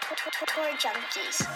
Tour 0.00 0.72
Junkies. 0.76 1.46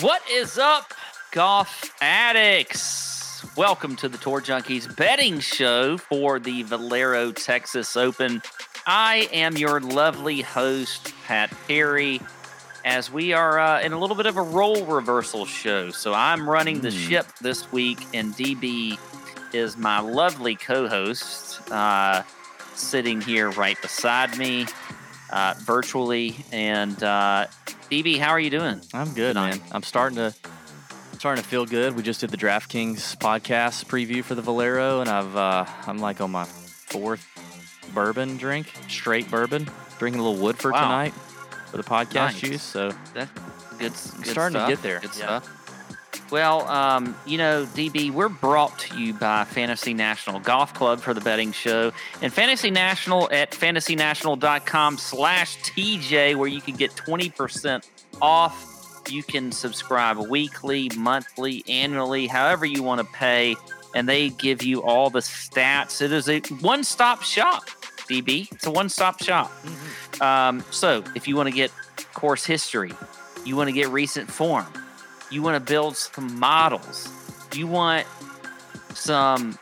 What 0.00 0.22
is 0.30 0.58
up, 0.58 0.94
golf 1.32 1.92
addicts? 2.00 3.44
Welcome 3.56 3.96
to 3.96 4.08
the 4.08 4.16
Tour 4.16 4.40
Junkies 4.40 4.94
betting 4.96 5.40
show 5.40 5.98
for 5.98 6.38
the 6.38 6.62
Valero 6.62 7.32
Texas 7.32 7.96
Open. 7.96 8.42
I 8.86 9.28
am 9.32 9.56
your 9.56 9.80
lovely 9.80 10.42
host, 10.42 11.12
Pat 11.26 11.52
Perry, 11.66 12.20
as 12.84 13.10
we 13.10 13.32
are 13.32 13.58
uh, 13.58 13.80
in 13.80 13.92
a 13.92 13.98
little 13.98 14.16
bit 14.16 14.26
of 14.26 14.36
a 14.36 14.42
role 14.42 14.84
reversal 14.84 15.46
show. 15.46 15.90
So 15.90 16.14
I'm 16.14 16.48
running 16.48 16.80
the 16.80 16.92
ship 16.92 17.26
this 17.40 17.72
week, 17.72 17.98
and 18.14 18.32
DB 18.34 18.98
is 19.52 19.76
my 19.76 19.98
lovely 19.98 20.54
co 20.54 20.86
host, 20.86 21.60
uh, 21.72 22.22
sitting 22.74 23.20
here 23.20 23.50
right 23.50 23.80
beside 23.82 24.36
me 24.38 24.66
uh, 25.30 25.54
virtually. 25.60 26.36
And 26.52 27.02
uh, 27.02 27.46
DB, 27.90 28.18
how 28.18 28.30
are 28.30 28.40
you 28.40 28.50
doing? 28.50 28.80
I'm 28.94 29.12
good, 29.14 29.34
man. 29.36 29.60
I'm 29.72 29.82
starting 29.82 30.16
to 30.16 30.34
starting 31.18 31.42
to 31.42 31.48
feel 31.48 31.66
good. 31.66 31.94
We 31.96 32.02
just 32.02 32.20
did 32.20 32.30
the 32.30 32.36
DraftKings 32.38 33.16
podcast 33.18 33.84
preview 33.86 34.24
for 34.24 34.34
the 34.34 34.42
Valero, 34.42 35.00
and 35.00 35.10
I've 35.10 35.36
uh, 35.36 35.64
I'm 35.86 35.98
like 35.98 36.20
on 36.20 36.30
my 36.30 36.44
fourth 36.44 37.26
bourbon 37.94 38.36
drink, 38.36 38.72
straight 38.88 39.30
bourbon. 39.30 39.68
Drinking 39.98 40.20
a 40.20 40.24
little 40.24 40.42
Woodford 40.42 40.72
Wow. 40.72 40.82
tonight 40.82 41.12
for 41.70 41.76
the 41.76 41.82
podcast 41.82 42.14
Nice. 42.14 42.40
juice. 42.40 42.62
So 42.62 42.92
That's 43.12 43.30
good. 43.78 43.90
good 44.22 44.26
starting 44.30 44.58
to 44.60 44.66
get 44.66 44.80
there. 44.82 45.00
Good 45.00 45.10
Yeah. 45.18 45.40
stuff. 45.40 45.48
Well, 46.30 46.68
um, 46.68 47.16
you 47.26 47.38
know, 47.38 47.66
DB, 47.74 48.12
we're 48.12 48.28
brought 48.28 48.78
to 48.80 48.98
you 49.00 49.14
by 49.14 49.44
Fantasy 49.44 49.94
National 49.94 50.38
Golf 50.38 50.72
Club 50.74 51.00
for 51.00 51.12
the 51.12 51.20
betting 51.20 51.50
show, 51.50 51.92
and 52.22 52.32
Fantasy 52.32 52.70
National 52.70 53.28
at 53.32 53.50
fantasynational.com 53.50 54.98
slash 54.98 55.58
TJ, 55.58 56.36
where 56.36 56.48
you 56.48 56.60
can 56.60 56.76
get 56.76 56.92
20% 56.92 57.88
off. 58.22 59.02
You 59.08 59.24
can 59.24 59.50
subscribe 59.50 60.18
weekly, 60.18 60.88
monthly, 60.96 61.64
annually, 61.68 62.28
however 62.28 62.64
you 62.64 62.84
want 62.84 63.00
to 63.00 63.06
pay, 63.12 63.56
and 63.96 64.08
they 64.08 64.28
give 64.28 64.62
you 64.62 64.82
all 64.84 65.10
the 65.10 65.18
stats. 65.18 66.00
It 66.00 66.12
is 66.12 66.28
a 66.28 66.38
one 66.60 66.84
stop 66.84 67.22
shop, 67.22 67.64
DB. 68.08 68.52
It's 68.52 68.66
a 68.66 68.70
one 68.70 68.88
stop 68.88 69.20
shop. 69.20 69.50
Um, 70.20 70.62
so 70.70 71.02
if 71.16 71.26
you 71.26 71.34
want 71.34 71.48
to 71.48 71.54
get 71.54 71.72
course 72.14 72.44
history, 72.44 72.92
you 73.44 73.56
want 73.56 73.68
to 73.68 73.72
get 73.72 73.88
recent 73.88 74.30
form, 74.30 74.66
you 75.30 75.42
want 75.42 75.54
to 75.54 75.72
build 75.72 75.96
some 75.96 76.38
models, 76.38 77.08
you 77.54 77.66
want 77.66 78.06
some 78.94 79.58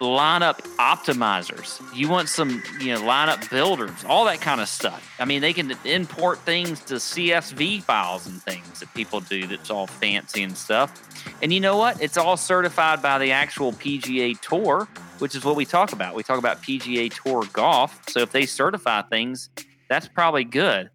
lineup 0.00 0.58
optimizers, 0.78 1.80
you 1.94 2.08
want 2.08 2.28
some 2.28 2.62
you 2.80 2.94
know 2.94 3.02
lineup 3.02 3.48
builders, 3.50 4.04
all 4.06 4.24
that 4.24 4.40
kind 4.40 4.60
of 4.60 4.68
stuff. 4.68 5.14
I 5.18 5.26
mean, 5.26 5.42
they 5.42 5.52
can 5.52 5.74
import 5.84 6.38
things 6.38 6.80
to 6.86 6.94
CSV 6.94 7.82
files 7.82 8.26
and 8.26 8.42
things 8.42 8.80
that 8.80 8.92
people 8.94 9.20
do 9.20 9.46
that's 9.46 9.70
all 9.70 9.86
fancy 9.86 10.42
and 10.42 10.56
stuff. 10.56 11.06
And 11.42 11.52
you 11.52 11.60
know 11.60 11.76
what? 11.76 12.00
It's 12.02 12.16
all 12.16 12.36
certified 12.36 13.02
by 13.02 13.18
the 13.18 13.32
actual 13.32 13.72
PGA 13.72 14.40
Tour, 14.40 14.88
which 15.18 15.34
is 15.34 15.44
what 15.44 15.54
we 15.54 15.66
talk 15.66 15.92
about. 15.92 16.14
We 16.14 16.22
talk 16.22 16.38
about 16.38 16.62
PGA 16.62 17.12
Tour 17.22 17.44
golf. 17.52 18.00
So 18.08 18.20
if 18.20 18.32
they 18.32 18.46
certify 18.46 19.02
things, 19.02 19.50
that's 19.88 20.08
probably 20.08 20.44
good. 20.44 20.90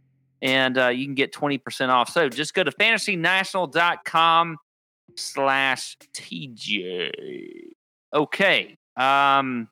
And 0.46 0.78
uh, 0.78 0.90
you 0.90 1.06
can 1.06 1.16
get 1.16 1.34
20% 1.34 1.90
off. 1.90 2.10
So 2.10 2.30
just 2.30 2.54
go 2.54 2.64
to 2.64 2.72
fantasynational.com 2.72 4.58
slash 5.16 5.98
TJ. 6.14 7.10
Okay. 8.14 8.78
Um, 8.96 9.70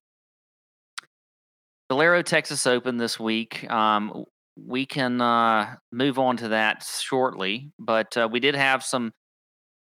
Valero 1.90 2.24
Texas 2.24 2.66
Open 2.66 2.98
this 2.98 3.20
week. 3.20 3.70
Um, 3.70 4.26
we 4.56 4.88
can 4.88 5.22
uh, 5.22 5.76
move 5.92 6.18
on 6.18 6.38
to 6.38 6.48
that 6.50 6.84
shortly, 6.84 7.72
but 7.78 8.18
uh, 8.18 8.28
we 8.32 8.40
did 8.40 8.56
have 8.56 8.84
some 8.84 9.12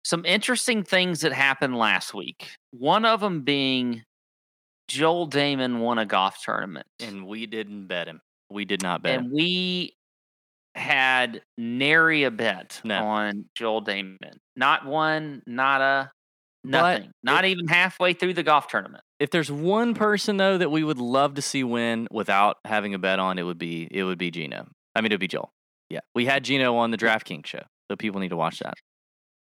some 0.02 0.24
interesting 0.24 0.82
things 0.82 1.20
that 1.20 1.32
happened 1.32 1.76
last 1.76 2.14
week. 2.14 2.48
One 2.72 3.04
of 3.04 3.20
them 3.20 3.42
being 3.42 4.02
Joel 4.88 5.28
Dahmen 5.28 5.78
won 5.78 5.98
a 5.98 6.06
golf 6.06 6.42
tournament, 6.42 6.86
and 6.98 7.26
we 7.26 7.46
didn't 7.46 7.86
bet 7.86 8.08
him. 8.08 8.20
We 8.50 8.64
did 8.64 8.82
not 8.82 9.02
bet 9.02 9.18
and 9.18 9.26
him. 9.26 9.32
we 9.32 9.94
had 10.80 11.42
nary 11.56 12.24
a 12.24 12.30
bet 12.30 12.80
No. 12.84 13.04
on 13.04 13.44
Joel 13.54 13.84
Dahmen. 13.84 14.16
Not 14.56 14.84
one, 14.86 15.42
not 15.46 15.80
a 15.80 16.10
But 16.64 16.70
nothing. 16.70 17.10
Not 17.22 17.44
even 17.44 17.68
halfway 17.68 18.12
through 18.12 18.34
the 18.34 18.42
golf 18.42 18.66
tournament. 18.68 19.04
If 19.18 19.30
there's 19.30 19.50
one 19.52 19.94
person 19.94 20.36
though 20.38 20.58
that 20.58 20.70
we 20.70 20.82
would 20.82 20.98
love 20.98 21.34
to 21.34 21.42
see 21.42 21.62
win 21.62 22.08
without 22.10 22.56
having 22.64 22.94
a 22.94 22.98
bet 22.98 23.18
on, 23.18 23.38
it 23.38 23.42
would 23.42 23.58
be 23.58 23.86
it 23.90 24.04
would 24.04 24.18
be 24.18 24.30
Geno. 24.30 24.66
I 24.94 25.00
mean, 25.00 25.12
it 25.12 25.14
would 25.14 25.20
be 25.20 25.28
Joel. 25.28 25.52
Yeah, 25.88 26.00
we 26.14 26.26
had 26.26 26.42
Geno 26.44 26.76
on 26.76 26.90
the 26.90 26.96
DraftKings 26.98 27.46
show, 27.46 27.62
so 27.90 27.96
people 27.96 28.20
need 28.20 28.28
to 28.30 28.36
watch 28.36 28.58
that. 28.60 28.74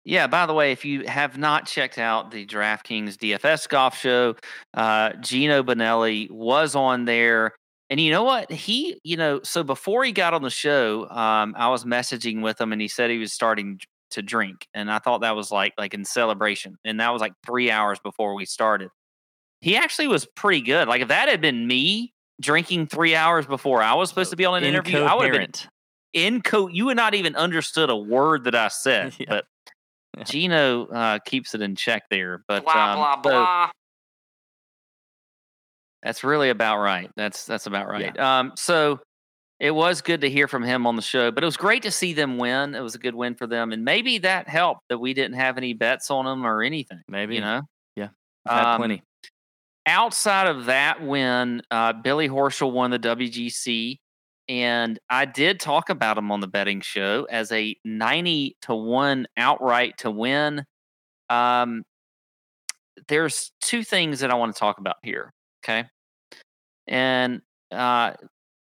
Yeah, 0.05 0.27
by 0.27 0.45
the 0.45 0.53
way, 0.53 0.73
if 0.73 0.83
you 0.83 1.05
have 1.07 1.37
not 1.37 1.65
checked 1.65 1.97
out 1.97 2.31
the 2.31 2.45
DraftKings 2.45 3.15
DFS 3.15 3.69
golf 3.69 3.97
show, 3.97 4.35
uh, 4.73 5.13
Geno 5.21 5.63
Bonelli 5.63 6.29
was 6.29 6.75
on 6.75 7.05
there. 7.05 7.53
And 7.89 7.99
you 7.99 8.11
know 8.11 8.23
what? 8.23 8.51
He, 8.51 8.99
you 9.03 9.17
know, 9.17 9.41
so 9.43 9.63
before 9.63 10.03
he 10.03 10.11
got 10.11 10.33
on 10.33 10.41
the 10.41 10.49
show, 10.49 11.07
um, 11.09 11.53
I 11.57 11.69
was 11.69 11.83
messaging 11.85 12.41
with 12.41 12.59
him 12.59 12.71
and 12.71 12.81
he 12.81 12.87
said 12.87 13.09
he 13.09 13.17
was 13.17 13.33
starting 13.33 13.79
to 14.11 14.21
drink. 14.21 14.67
And 14.73 14.89
I 14.91 14.99
thought 14.99 15.21
that 15.21 15.35
was 15.35 15.51
like 15.51 15.73
like 15.77 15.93
in 15.93 16.05
celebration. 16.05 16.77
And 16.85 16.99
that 16.99 17.11
was 17.11 17.21
like 17.21 17.33
three 17.45 17.69
hours 17.69 17.99
before 17.99 18.35
we 18.35 18.45
started. 18.45 18.89
He 19.61 19.75
actually 19.75 20.07
was 20.07 20.25
pretty 20.25 20.61
good. 20.61 20.87
Like 20.87 21.01
if 21.01 21.07
that 21.09 21.29
had 21.29 21.41
been 21.41 21.67
me 21.67 22.13
drinking 22.41 22.87
three 22.87 23.15
hours 23.15 23.45
before 23.45 23.81
I 23.81 23.93
was 23.93 24.09
supposed 24.09 24.31
to 24.31 24.35
be 24.35 24.45
on 24.45 24.57
an 24.57 24.63
interview, 24.63 24.99
I 24.99 25.13
would 25.13 25.25
have 25.25 25.33
been 25.33 25.41
Incoherent. 25.41 25.67
in 26.13 26.41
co 26.41 26.67
you 26.67 26.85
would 26.85 26.97
not 26.97 27.13
even 27.13 27.35
understood 27.35 27.89
a 27.89 27.95
word 27.95 28.45
that 28.45 28.55
I 28.55 28.67
said. 28.69 29.13
Yeah. 29.19 29.25
But 29.29 29.45
Yeah. 30.17 30.23
Geno 30.23 30.87
uh, 30.87 31.19
keeps 31.19 31.53
it 31.55 31.61
in 31.61 31.75
check 31.75 32.03
there. 32.09 32.43
But 32.47 32.63
blah 32.63 32.91
um, 32.91 32.97
blah 32.97 33.15
so 33.15 33.21
blah. 33.21 33.71
That's 36.03 36.23
really 36.23 36.49
about 36.49 36.79
right. 36.79 37.09
That's 37.15 37.45
that's 37.45 37.65
about 37.65 37.87
right. 37.87 38.17
Um, 38.19 38.51
so 38.55 38.99
it 39.59 39.71
was 39.71 40.01
good 40.01 40.21
to 40.21 40.29
hear 40.29 40.47
from 40.47 40.63
him 40.63 40.85
on 40.85 40.95
the 40.95 41.01
show, 41.01 41.31
but 41.31 41.43
it 41.43 41.45
was 41.45 41.57
great 41.57 41.83
to 41.83 41.91
see 41.91 42.13
them 42.13 42.37
win. 42.37 42.75
It 42.75 42.81
was 42.81 42.95
a 42.95 42.99
good 42.99 43.15
win 43.15 43.35
for 43.35 43.47
them, 43.47 43.71
and 43.71 43.85
maybe 43.85 44.17
that 44.19 44.49
helped 44.49 44.81
that 44.89 44.97
we 44.97 45.13
didn't 45.13 45.37
have 45.37 45.57
any 45.57 45.73
bets 45.73 46.11
on 46.11 46.25
them 46.25 46.45
or 46.45 46.61
anything. 46.61 47.01
Maybe 47.07 47.35
You 47.35 47.41
know, 47.41 47.61
had 48.45 48.65
Um, 48.73 48.77
plenty. 48.79 49.03
outside 49.85 50.47
of 50.47 50.65
that 50.65 51.01
win, 51.01 51.61
uh, 51.71 51.93
Billy 51.93 52.27
Horschel 52.27 52.71
won 52.73 52.91
the 52.91 52.99
WGC, 52.99 53.99
and 54.49 54.99
I 55.09 55.23
did 55.25 55.61
talk 55.61 55.89
about 55.89 56.17
him 56.17 56.29
on 56.31 56.41
the 56.41 56.47
betting 56.47 56.81
show 56.81 57.25
as 57.29 57.51
a 57.53 57.75
ninety 57.85 58.57
to 58.63 58.75
one 58.75 59.27
outright 59.37 59.97
to 59.99 60.11
win. 60.11 60.65
Um, 61.29 61.83
there's 63.07 63.51
two 63.61 63.83
things 63.83 64.19
that 64.19 64.29
I 64.31 64.35
want 64.35 64.53
to 64.53 64.59
talk 64.59 64.77
about 64.77 64.97
here. 65.03 65.31
Okay, 65.63 65.85
and 66.87 67.41
uh, 67.71 68.11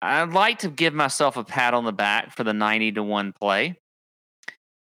I'd 0.00 0.32
like 0.32 0.60
to 0.60 0.69
give 0.69 0.94
myself 0.94 1.37
a 1.37 1.44
pat 1.44 1.75
on 1.75 1.84
the 1.84 1.93
back 1.93 2.37
for 2.37 2.44
the 2.44 2.55
ninety 2.55 2.93
to 2.93 3.03
one 3.03 3.32
play. 3.32 3.78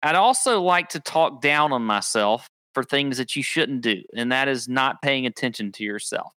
I'd 0.02 0.14
also 0.14 0.62
like 0.62 0.90
to 0.90 1.00
talk 1.00 1.42
down 1.42 1.72
on 1.72 1.82
myself 1.82 2.48
for 2.72 2.82
things 2.82 3.18
that 3.18 3.36
you 3.36 3.42
shouldn't 3.42 3.82
do, 3.82 4.02
and 4.16 4.32
that 4.32 4.48
is 4.48 4.68
not 4.68 5.02
paying 5.02 5.26
attention 5.26 5.72
to 5.72 5.84
yourself. 5.84 6.32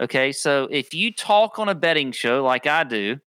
Okay, 0.00 0.32
so 0.32 0.68
if 0.70 0.92
you 0.92 1.12
talk 1.12 1.58
on 1.58 1.68
a 1.68 1.74
betting 1.74 2.12
show 2.12 2.42
like 2.44 2.66
I 2.66 2.84
do, 2.84 3.18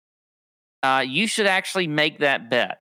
uh, 0.82 1.04
you 1.06 1.26
should 1.26 1.46
actually 1.46 1.86
make 1.86 2.18
that 2.18 2.50
bet. 2.50 2.78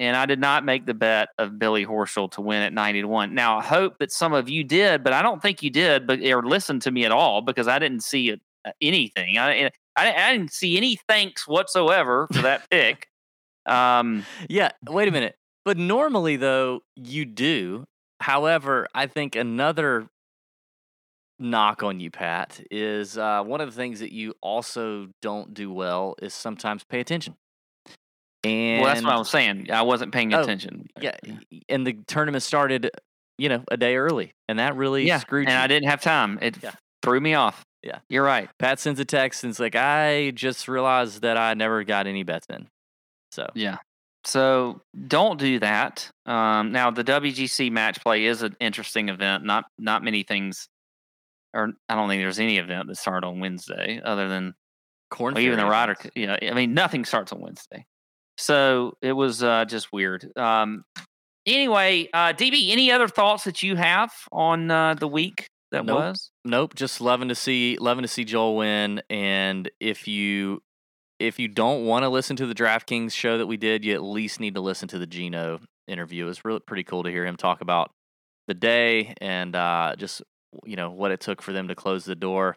And 0.00 0.16
I 0.16 0.24
did 0.24 0.40
not 0.40 0.64
make 0.64 0.86
the 0.86 0.94
bet 0.94 1.28
of 1.38 1.58
Billy 1.58 1.84
Horschel 1.84 2.30
to 2.32 2.40
win 2.40 2.62
at 2.62 2.72
90 2.72 3.02
to 3.02 3.08
1. 3.08 3.34
Now, 3.34 3.58
I 3.58 3.62
hope 3.62 3.98
that 3.98 4.10
some 4.10 4.32
of 4.32 4.48
you 4.48 4.64
did, 4.64 5.04
but 5.04 5.12
I 5.12 5.20
don't 5.20 5.42
think 5.42 5.62
you 5.62 5.68
did 5.68 6.06
but, 6.06 6.20
or 6.22 6.42
listened 6.42 6.80
to 6.82 6.90
me 6.90 7.04
at 7.04 7.12
all 7.12 7.42
because 7.42 7.68
I 7.68 7.78
didn't 7.78 8.02
see 8.02 8.30
it, 8.30 8.40
uh, 8.64 8.72
anything. 8.80 9.36
I, 9.36 9.70
I, 9.96 10.12
I 10.12 10.32
didn't 10.32 10.54
see 10.54 10.78
any 10.78 10.98
thanks 11.06 11.46
whatsoever 11.46 12.26
for 12.32 12.40
that 12.42 12.62
pick. 12.70 13.08
Um, 13.66 14.24
Yeah, 14.48 14.70
wait 14.88 15.06
a 15.06 15.12
minute. 15.12 15.36
But 15.66 15.76
normally, 15.76 16.36
though, 16.36 16.80
you 16.96 17.26
do. 17.26 17.84
However, 18.20 18.88
I 18.94 19.06
think 19.06 19.36
another 19.36 20.08
knock 21.38 21.82
on 21.82 22.00
you, 22.00 22.10
Pat, 22.10 22.60
is 22.70 23.18
uh, 23.18 23.42
one 23.42 23.60
of 23.60 23.68
the 23.68 23.76
things 23.76 24.00
that 24.00 24.12
you 24.12 24.32
also 24.40 25.08
don't 25.20 25.52
do 25.52 25.70
well 25.70 26.14
is 26.22 26.32
sometimes 26.32 26.84
pay 26.84 27.00
attention. 27.00 27.36
And 28.44 28.80
well, 28.82 28.94
that's 28.94 29.04
what 29.04 29.12
I 29.12 29.18
was 29.18 29.28
saying. 29.30 29.70
I 29.70 29.82
wasn't 29.82 30.12
paying 30.12 30.32
Oh, 30.32 30.40
attention. 30.42 30.86
yeah, 31.00 31.16
and 31.68 31.86
the 31.86 31.94
tournament 32.06 32.42
started, 32.42 32.90
you 33.38 33.48
know, 33.50 33.62
a 33.70 33.76
day 33.76 33.96
early, 33.96 34.32
and 34.48 34.58
that 34.58 34.76
really 34.76 35.02
screwed. 35.02 35.08
yeah, 35.08 35.18
screwed 35.18 35.48
and 35.48 35.54
you. 35.58 35.62
I 35.62 35.66
didn't 35.66 35.88
have 35.90 36.00
time. 36.00 36.38
It 36.40 36.56
Yeah. 36.62 36.72
threw 37.02 37.20
me 37.20 37.34
off. 37.34 37.64
Yeah. 37.82 38.00
you're 38.10 38.24
right. 38.24 38.48
Pat 38.58 38.78
sends 38.78 39.00
a 39.00 39.06
text 39.06 39.42
and 39.42 39.50
it's 39.50 39.58
like, 39.58 39.74
I 39.74 40.32
just 40.32 40.68
realized 40.68 41.22
that 41.22 41.38
I 41.38 41.54
never 41.54 41.82
got 41.82 42.06
any 42.06 42.22
bets 42.24 42.46
in. 42.50 42.68
So 43.32 43.46
Yeah. 43.54 43.78
So 44.24 44.82
don't 45.08 45.38
do 45.38 45.58
that. 45.60 46.10
Um, 46.26 46.72
now 46.72 46.90
the 46.90 47.02
WGC 47.02 47.70
match 47.72 47.98
play 48.02 48.26
is 48.26 48.42
an 48.42 48.54
interesting 48.60 49.08
event. 49.08 49.44
Not 49.44 49.64
not 49.78 50.04
many 50.04 50.24
things, 50.24 50.68
or 51.54 51.72
I 51.88 51.94
don't 51.94 52.06
think 52.10 52.20
there's 52.22 52.38
any 52.38 52.58
event 52.58 52.88
that 52.88 52.96
started 52.96 53.26
on 53.26 53.40
Wednesday 53.40 53.98
other 54.04 54.28
than 54.28 54.52
Corn 55.10 55.32
Well, 55.32 55.42
even 55.42 55.58
the 55.58 55.66
events. 55.66 56.06
you 56.14 56.26
know, 56.26 56.36
I 56.42 56.52
mean, 56.52 56.74
nothing 56.74 57.06
starts 57.06 57.32
on 57.32 57.40
Wednesday. 57.40 57.86
So 58.40 58.94
it 59.02 59.12
was 59.12 59.42
uh, 59.42 59.66
just 59.66 59.92
weird. 59.92 60.26
Um, 60.36 60.84
anyway, 61.46 62.08
uh, 62.14 62.32
DB, 62.32 62.70
any 62.70 62.90
other 62.90 63.06
thoughts 63.06 63.44
that 63.44 63.62
you 63.62 63.76
have 63.76 64.10
on 64.32 64.70
uh, 64.70 64.94
the 64.94 65.06
week 65.06 65.46
that 65.72 65.84
Nope. 65.84 65.98
was? 65.98 66.30
Nope, 66.44 66.74
just 66.74 67.02
loving 67.02 67.28
to 67.28 67.34
see 67.34 67.76
loving 67.78 68.02
to 68.02 68.08
see 68.08 68.24
Joel 68.24 68.56
win. 68.56 69.02
And 69.10 69.70
if 69.78 70.08
you 70.08 70.62
if 71.18 71.38
you 71.38 71.48
don't 71.48 71.84
want 71.84 72.04
to 72.04 72.08
listen 72.08 72.34
to 72.36 72.46
the 72.46 72.54
DraftKings 72.54 73.12
show 73.12 73.36
that 73.36 73.46
we 73.46 73.58
did, 73.58 73.84
you 73.84 73.92
at 73.92 74.02
least 74.02 74.40
need 74.40 74.54
to 74.54 74.60
listen 74.62 74.88
to 74.88 74.98
the 74.98 75.06
Geno 75.06 75.60
interview. 75.86 76.24
It 76.24 76.28
was 76.28 76.44
really 76.44 76.60
pretty 76.60 76.84
cool 76.84 77.02
to 77.02 77.10
hear 77.10 77.26
him 77.26 77.36
talk 77.36 77.60
about 77.60 77.90
the 78.48 78.54
day 78.54 79.14
and 79.20 79.54
uh, 79.54 79.94
just 79.98 80.22
you 80.64 80.76
know 80.76 80.90
what 80.90 81.10
it 81.10 81.20
took 81.20 81.42
for 81.42 81.52
them 81.52 81.68
to 81.68 81.74
close 81.74 82.06
the 82.06 82.16
door 82.16 82.56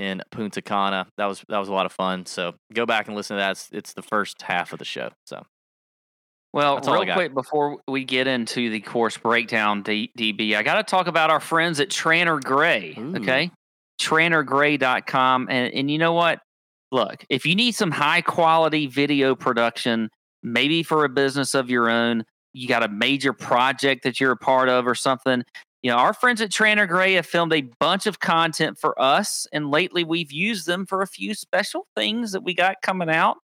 in 0.00 0.22
Punta 0.30 0.62
Cana. 0.62 1.06
That 1.18 1.26
was 1.26 1.44
that 1.48 1.58
was 1.58 1.68
a 1.68 1.72
lot 1.72 1.84
of 1.84 1.92
fun. 1.92 2.24
So 2.24 2.54
go 2.72 2.86
back 2.86 3.06
and 3.06 3.14
listen 3.14 3.36
to 3.36 3.40
that. 3.40 3.50
It's, 3.52 3.68
it's 3.70 3.92
the 3.92 4.02
first 4.02 4.40
half 4.42 4.72
of 4.72 4.78
the 4.78 4.84
show. 4.84 5.10
So 5.26 5.44
Well, 6.54 6.76
That's 6.76 6.88
all 6.88 6.94
I 6.94 7.04
real 7.04 7.14
quick 7.14 7.34
before 7.34 7.76
we 7.86 8.04
get 8.04 8.26
into 8.26 8.70
the 8.70 8.80
course 8.80 9.18
breakdown, 9.18 9.82
D- 9.82 10.10
DB, 10.18 10.56
I 10.56 10.62
got 10.62 10.76
to 10.76 10.82
talk 10.82 11.06
about 11.06 11.28
our 11.30 11.40
friends 11.40 11.80
at 11.80 11.90
Tranter 11.90 12.40
Grey. 12.40 12.94
Ooh. 12.98 13.16
Okay, 13.16 13.50
TranterGrey.com, 14.00 15.48
and 15.50 15.74
and 15.74 15.90
you 15.90 15.98
know 15.98 16.14
what? 16.14 16.40
Look, 16.92 17.24
if 17.28 17.44
you 17.44 17.54
need 17.54 17.72
some 17.72 17.90
high 17.90 18.22
quality 18.22 18.86
video 18.86 19.36
production, 19.36 20.08
maybe 20.42 20.82
for 20.82 21.04
a 21.04 21.08
business 21.10 21.54
of 21.54 21.68
your 21.70 21.90
own, 21.90 22.24
you 22.54 22.66
got 22.66 22.82
a 22.82 22.88
major 22.88 23.32
project 23.32 24.02
that 24.04 24.18
you're 24.18 24.32
a 24.32 24.36
part 24.36 24.68
of 24.68 24.86
or 24.86 24.94
something. 24.94 25.44
You 25.82 25.90
know, 25.90 25.96
our 25.96 26.12
friends 26.12 26.42
at 26.42 26.50
Tranter 26.50 26.86
Grey 26.86 27.14
have 27.14 27.24
filmed 27.24 27.54
a 27.54 27.62
bunch 27.80 28.06
of 28.06 28.20
content 28.20 28.78
for 28.78 29.00
us, 29.00 29.46
and 29.52 29.70
lately 29.70 30.04
we've 30.04 30.30
used 30.30 30.66
them 30.66 30.84
for 30.84 31.00
a 31.00 31.06
few 31.06 31.32
special 31.32 31.86
things 31.96 32.32
that 32.32 32.42
we 32.42 32.52
got 32.54 32.82
coming 32.82 33.08
out. 33.08 33.38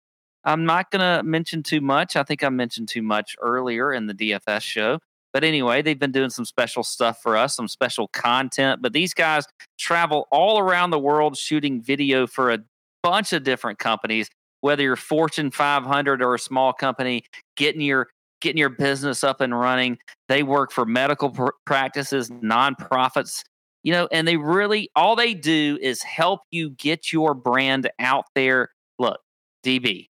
I'm 0.44 0.66
not 0.66 0.90
going 0.90 1.00
to 1.00 1.22
mention 1.22 1.62
too 1.62 1.80
much. 1.80 2.14
I 2.14 2.22
think 2.22 2.44
I 2.44 2.50
mentioned 2.50 2.88
too 2.88 3.02
much 3.02 3.36
earlier 3.40 3.92
in 3.92 4.06
the 4.06 4.14
DFS 4.14 4.62
show. 4.62 4.98
But 5.32 5.44
anyway, 5.44 5.82
they've 5.82 5.98
been 5.98 6.12
doing 6.12 6.30
some 6.30 6.44
special 6.44 6.82
stuff 6.82 7.20
for 7.20 7.36
us, 7.36 7.56
some 7.56 7.68
special 7.68 8.08
content. 8.08 8.80
But 8.80 8.92
these 8.92 9.12
guys 9.12 9.44
travel 9.78 10.28
all 10.30 10.58
around 10.58 10.90
the 10.90 10.98
world 10.98 11.36
shooting 11.36 11.82
video 11.82 12.26
for 12.26 12.52
a 12.52 12.58
bunch 13.02 13.32
of 13.32 13.42
different 13.42 13.78
companies, 13.78 14.28
whether 14.60 14.82
you're 14.82 14.96
Fortune 14.96 15.50
500 15.50 16.22
or 16.22 16.34
a 16.34 16.38
small 16.38 16.72
company, 16.72 17.24
getting 17.56 17.80
your 17.80 18.08
getting 18.40 18.58
your 18.58 18.68
business 18.68 19.24
up 19.24 19.40
and 19.40 19.58
running. 19.58 19.98
They 20.28 20.42
work 20.42 20.72
for 20.72 20.84
medical 20.84 21.30
pr- 21.30 21.48
practices, 21.64 22.30
nonprofits, 22.30 23.42
you 23.82 23.92
know, 23.92 24.08
and 24.12 24.26
they 24.26 24.36
really 24.36 24.90
all 24.96 25.16
they 25.16 25.34
do 25.34 25.78
is 25.80 26.02
help 26.02 26.40
you 26.50 26.70
get 26.70 27.12
your 27.12 27.34
brand 27.34 27.90
out 27.98 28.24
there. 28.34 28.70
Look, 28.98 29.20
DB, 29.64 30.08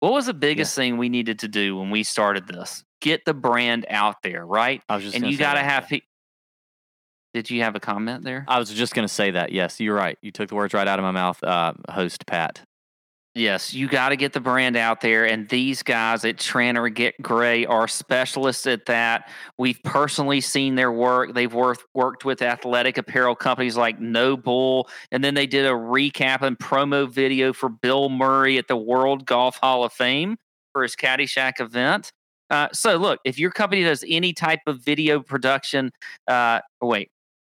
what 0.00 0.12
was 0.12 0.26
the 0.26 0.34
biggest 0.34 0.74
thing 0.74 0.96
we 0.96 1.08
needed 1.08 1.40
to 1.40 1.48
do 1.48 1.76
when 1.76 1.90
we 1.90 2.02
started 2.02 2.46
this? 2.46 2.84
Get 3.00 3.24
the 3.24 3.34
brand 3.34 3.86
out 3.88 4.16
there, 4.22 4.44
right? 4.44 4.82
I 4.88 4.96
was 4.96 5.04
just 5.04 5.16
And 5.16 5.26
you 5.26 5.36
got 5.36 5.54
to 5.54 5.60
have. 5.60 5.88
Pe- 5.88 6.00
Did 7.34 7.50
you 7.50 7.62
have 7.62 7.76
a 7.76 7.80
comment 7.80 8.24
there? 8.24 8.44
I 8.48 8.58
was 8.58 8.70
just 8.70 8.94
gonna 8.94 9.08
say 9.08 9.30
that. 9.32 9.52
Yes, 9.52 9.80
you're 9.80 9.94
right. 9.94 10.18
You 10.22 10.32
took 10.32 10.48
the 10.48 10.54
words 10.54 10.74
right 10.74 10.86
out 10.86 10.98
of 10.98 11.02
my 11.02 11.10
mouth, 11.10 11.42
uh, 11.42 11.74
host 11.90 12.26
Pat. 12.26 12.62
Yes, 13.40 13.72
you 13.72 13.88
got 13.88 14.10
to 14.10 14.16
get 14.16 14.34
the 14.34 14.40
brand 14.40 14.76
out 14.76 15.00
there. 15.00 15.24
And 15.24 15.48
these 15.48 15.82
guys 15.82 16.26
at 16.26 16.36
Tranter 16.36 16.90
Get 16.90 17.14
Gray 17.22 17.64
are 17.64 17.88
specialists 17.88 18.66
at 18.66 18.84
that. 18.84 19.30
We've 19.56 19.82
personally 19.82 20.42
seen 20.42 20.74
their 20.74 20.92
work. 20.92 21.32
They've 21.32 21.52
worked, 21.52 21.86
worked 21.94 22.26
with 22.26 22.42
athletic 22.42 22.98
apparel 22.98 23.34
companies 23.34 23.78
like 23.78 23.98
NOBULL. 23.98 24.90
And 25.10 25.24
then 25.24 25.32
they 25.32 25.46
did 25.46 25.64
a 25.64 25.70
recap 25.70 26.42
and 26.42 26.58
promo 26.58 27.10
video 27.10 27.54
for 27.54 27.70
Bill 27.70 28.10
Murray 28.10 28.58
at 28.58 28.68
the 28.68 28.76
World 28.76 29.24
Golf 29.24 29.56
Hall 29.56 29.84
of 29.84 29.92
Fame 29.94 30.36
for 30.74 30.82
his 30.82 30.94
Caddyshack 30.94 31.60
event. 31.60 32.12
Uh, 32.50 32.68
so, 32.74 32.98
look, 32.98 33.20
if 33.24 33.38
your 33.38 33.52
company 33.52 33.82
does 33.82 34.04
any 34.06 34.34
type 34.34 34.60
of 34.66 34.84
video 34.84 35.22
production, 35.22 35.92
uh, 36.28 36.60
wait, 36.82 37.08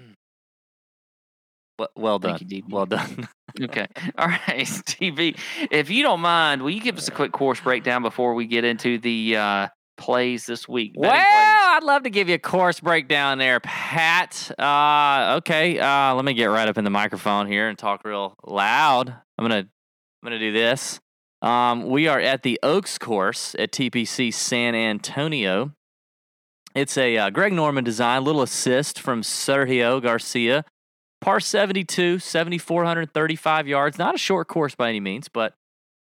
Well, 1.78 1.90
well 1.98 2.20
done. 2.20 2.40
Thank 2.40 2.54
you, 2.54 2.64
Well 2.70 2.86
done. 2.86 3.28
Okay. 3.62 3.88
All 4.18 4.28
right, 4.28 4.40
TV. 4.48 5.38
If 5.72 5.90
you 5.90 6.04
don't 6.04 6.22
mind, 6.22 6.62
will 6.62 6.72
you 6.72 6.82
give 6.82 6.98
us 6.98 7.08
a 7.08 7.12
quick 7.12 7.32
course 7.32 7.60
breakdown 7.60 8.02
before 8.02 8.34
we 8.34 8.46
get 8.46 8.64
into 8.64 8.98
the 8.98 9.38
uh, 9.38 9.68
plays 9.98 10.46
this 10.46 10.68
week? 10.68 10.94
Well, 10.96 11.12
plays. 11.12 11.24
I'd 11.28 11.84
love 11.84 12.04
to 12.04 12.10
give 12.10 12.30
you 12.30 12.36
a 12.36 12.40
course 12.40 12.80
breakdown 12.80 13.38
there, 13.38 13.60
Pat. 13.60 14.52
Uh, 14.58 15.36
okay, 15.38 15.80
uh, 15.80 16.14
let 16.16 16.26
me 16.26 16.34
get 16.34 16.46
right 16.46 16.68
up 16.68 16.78
in 16.78 16.84
the 16.84 16.90
microphone 16.90 17.48
here 17.48 17.68
and 17.68 17.78
talk 17.78 18.06
real 18.06 18.36
loud. 18.46 19.10
I'm 19.10 19.44
gonna, 19.44 19.60
I'm 19.60 19.68
gonna 20.24 20.40
do 20.40 20.52
this. 20.52 21.00
Um, 21.42 21.90
we 21.90 22.08
are 22.08 22.20
at 22.20 22.44
the 22.44 22.60
Oaks 22.64 22.98
course 22.98 23.56
at 23.60 23.72
TPC 23.72 24.34
San 24.34 24.74
Antonio. 24.74 25.72
It's 26.74 26.98
a 26.98 27.18
uh, 27.18 27.30
Greg 27.30 27.54
Norman 27.54 27.84
design, 27.84 28.24
little 28.24 28.42
assist 28.42 29.00
from 29.00 29.22
Sergio 29.22 30.02
Garcia. 30.02 30.66
Par 31.26 31.40
72, 31.40 32.20
7,435 32.20 33.68
yards. 33.68 33.98
Not 33.98 34.14
a 34.14 34.18
short 34.20 34.48
course 34.48 34.76
by 34.76 34.90
any 34.90 35.00
means, 35.00 35.28
but 35.28 35.56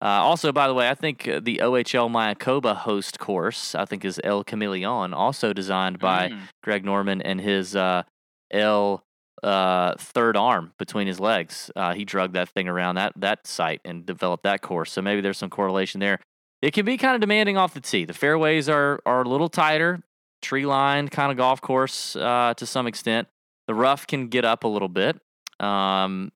uh, 0.02 0.06
also, 0.06 0.54
by 0.54 0.66
the 0.70 0.74
way, 0.74 0.88
I 0.88 0.96
think 0.96 1.28
uh, 1.28 1.42
the 1.44 1.58
OHL 1.62 2.10
Mayakoba 2.10 2.74
host 2.74 3.20
course, 3.20 3.76
I 3.76 3.84
think 3.84 4.06
is 4.06 4.22
El 4.24 4.46
Chameleon, 4.46 5.14
also 5.14 5.52
designed 5.52 6.00
by 6.00 6.30
Mm. 6.30 6.40
Greg 6.64 6.86
Norman 6.86 7.22
and 7.22 7.42
his 7.42 7.76
uh, 7.76 8.04
L 8.50 9.04
uh, 9.44 9.96
third 9.98 10.38
arm 10.38 10.72
between 10.80 11.08
his 11.08 11.20
legs. 11.20 11.70
Uh, 11.76 11.94
he 11.94 12.06
drugged 12.06 12.34
that 12.36 12.48
thing 12.48 12.70
around 12.70 12.96
that 12.96 13.12
that 13.18 13.46
site 13.46 13.82
and 13.84 14.06
developed 14.06 14.44
that 14.44 14.62
course. 14.62 14.90
So 14.94 15.02
maybe 15.02 15.20
there's 15.20 15.38
some 15.38 15.50
correlation 15.50 16.00
there. 16.00 16.20
It 16.62 16.72
can 16.72 16.86
be 16.86 16.96
kind 16.96 17.16
of 17.16 17.20
demanding 17.20 17.58
off 17.58 17.74
the 17.74 17.82
tee. 17.82 18.06
The 18.06 18.14
fairways 18.14 18.70
are 18.70 19.02
are 19.06 19.24
a 19.24 19.28
little 19.28 19.50
tighter, 19.50 20.02
tree 20.42 20.66
lined 20.66 21.12
kind 21.12 21.30
of 21.30 21.38
golf 21.38 21.60
course 21.60 22.16
uh, 22.16 22.54
to 22.56 22.66
some 22.66 22.88
extent. 22.88 23.28
The 23.70 23.76
rough 23.76 24.08
can 24.08 24.30
get 24.30 24.46
up 24.46 24.64
a 24.64 24.68
little 24.68 24.88
bit. 24.88 25.22
Um, 25.60 26.32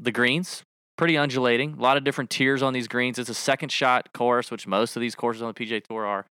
the 0.00 0.10
greens 0.10 0.62
pretty 0.96 1.18
undulating. 1.18 1.74
A 1.74 1.82
lot 1.82 1.98
of 1.98 2.04
different 2.04 2.30
tiers 2.30 2.62
on 2.62 2.72
these 2.72 2.88
greens. 2.88 3.18
It's 3.18 3.28
a 3.28 3.34
second 3.34 3.70
shot 3.70 4.14
course, 4.14 4.50
which 4.50 4.66
most 4.66 4.96
of 4.96 5.02
these 5.02 5.14
courses 5.14 5.42
on 5.42 5.52
the 5.52 5.54
PGA 5.54 5.84
Tour 5.84 6.06
are. 6.06 6.24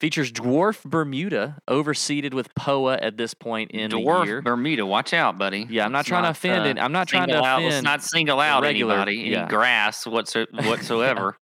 Features 0.00 0.30
dwarf 0.30 0.84
Bermuda, 0.84 1.58
overseeded 1.68 2.32
with 2.32 2.54
POA 2.54 2.98
at 2.98 3.16
this 3.16 3.34
point 3.34 3.72
in 3.72 3.90
the 3.90 3.98
year. 3.98 4.06
Dwarf. 4.06 4.44
Bermuda, 4.44 4.86
watch 4.86 5.12
out, 5.12 5.36
buddy. 5.36 5.66
Yeah, 5.68 5.84
I'm 5.84 5.90
not 5.90 5.98
Let's 5.98 6.08
trying 6.10 6.22
to 6.22 6.30
offend 6.30 6.62
uh, 6.62 6.68
it. 6.68 6.78
I'm 6.78 6.92
not 6.92 7.08
trying 7.08 7.26
to 7.26 7.32
single 7.32 7.44
out, 7.44 7.62
Let's 7.62 7.82
not 7.82 8.04
single 8.04 8.38
out 8.38 8.62
regular- 8.62 8.94
anybody, 8.94 9.20
any 9.22 9.30
yeah. 9.32 9.48
grass 9.48 10.06
whatso- 10.06 10.46
whatsoever. 10.64 11.36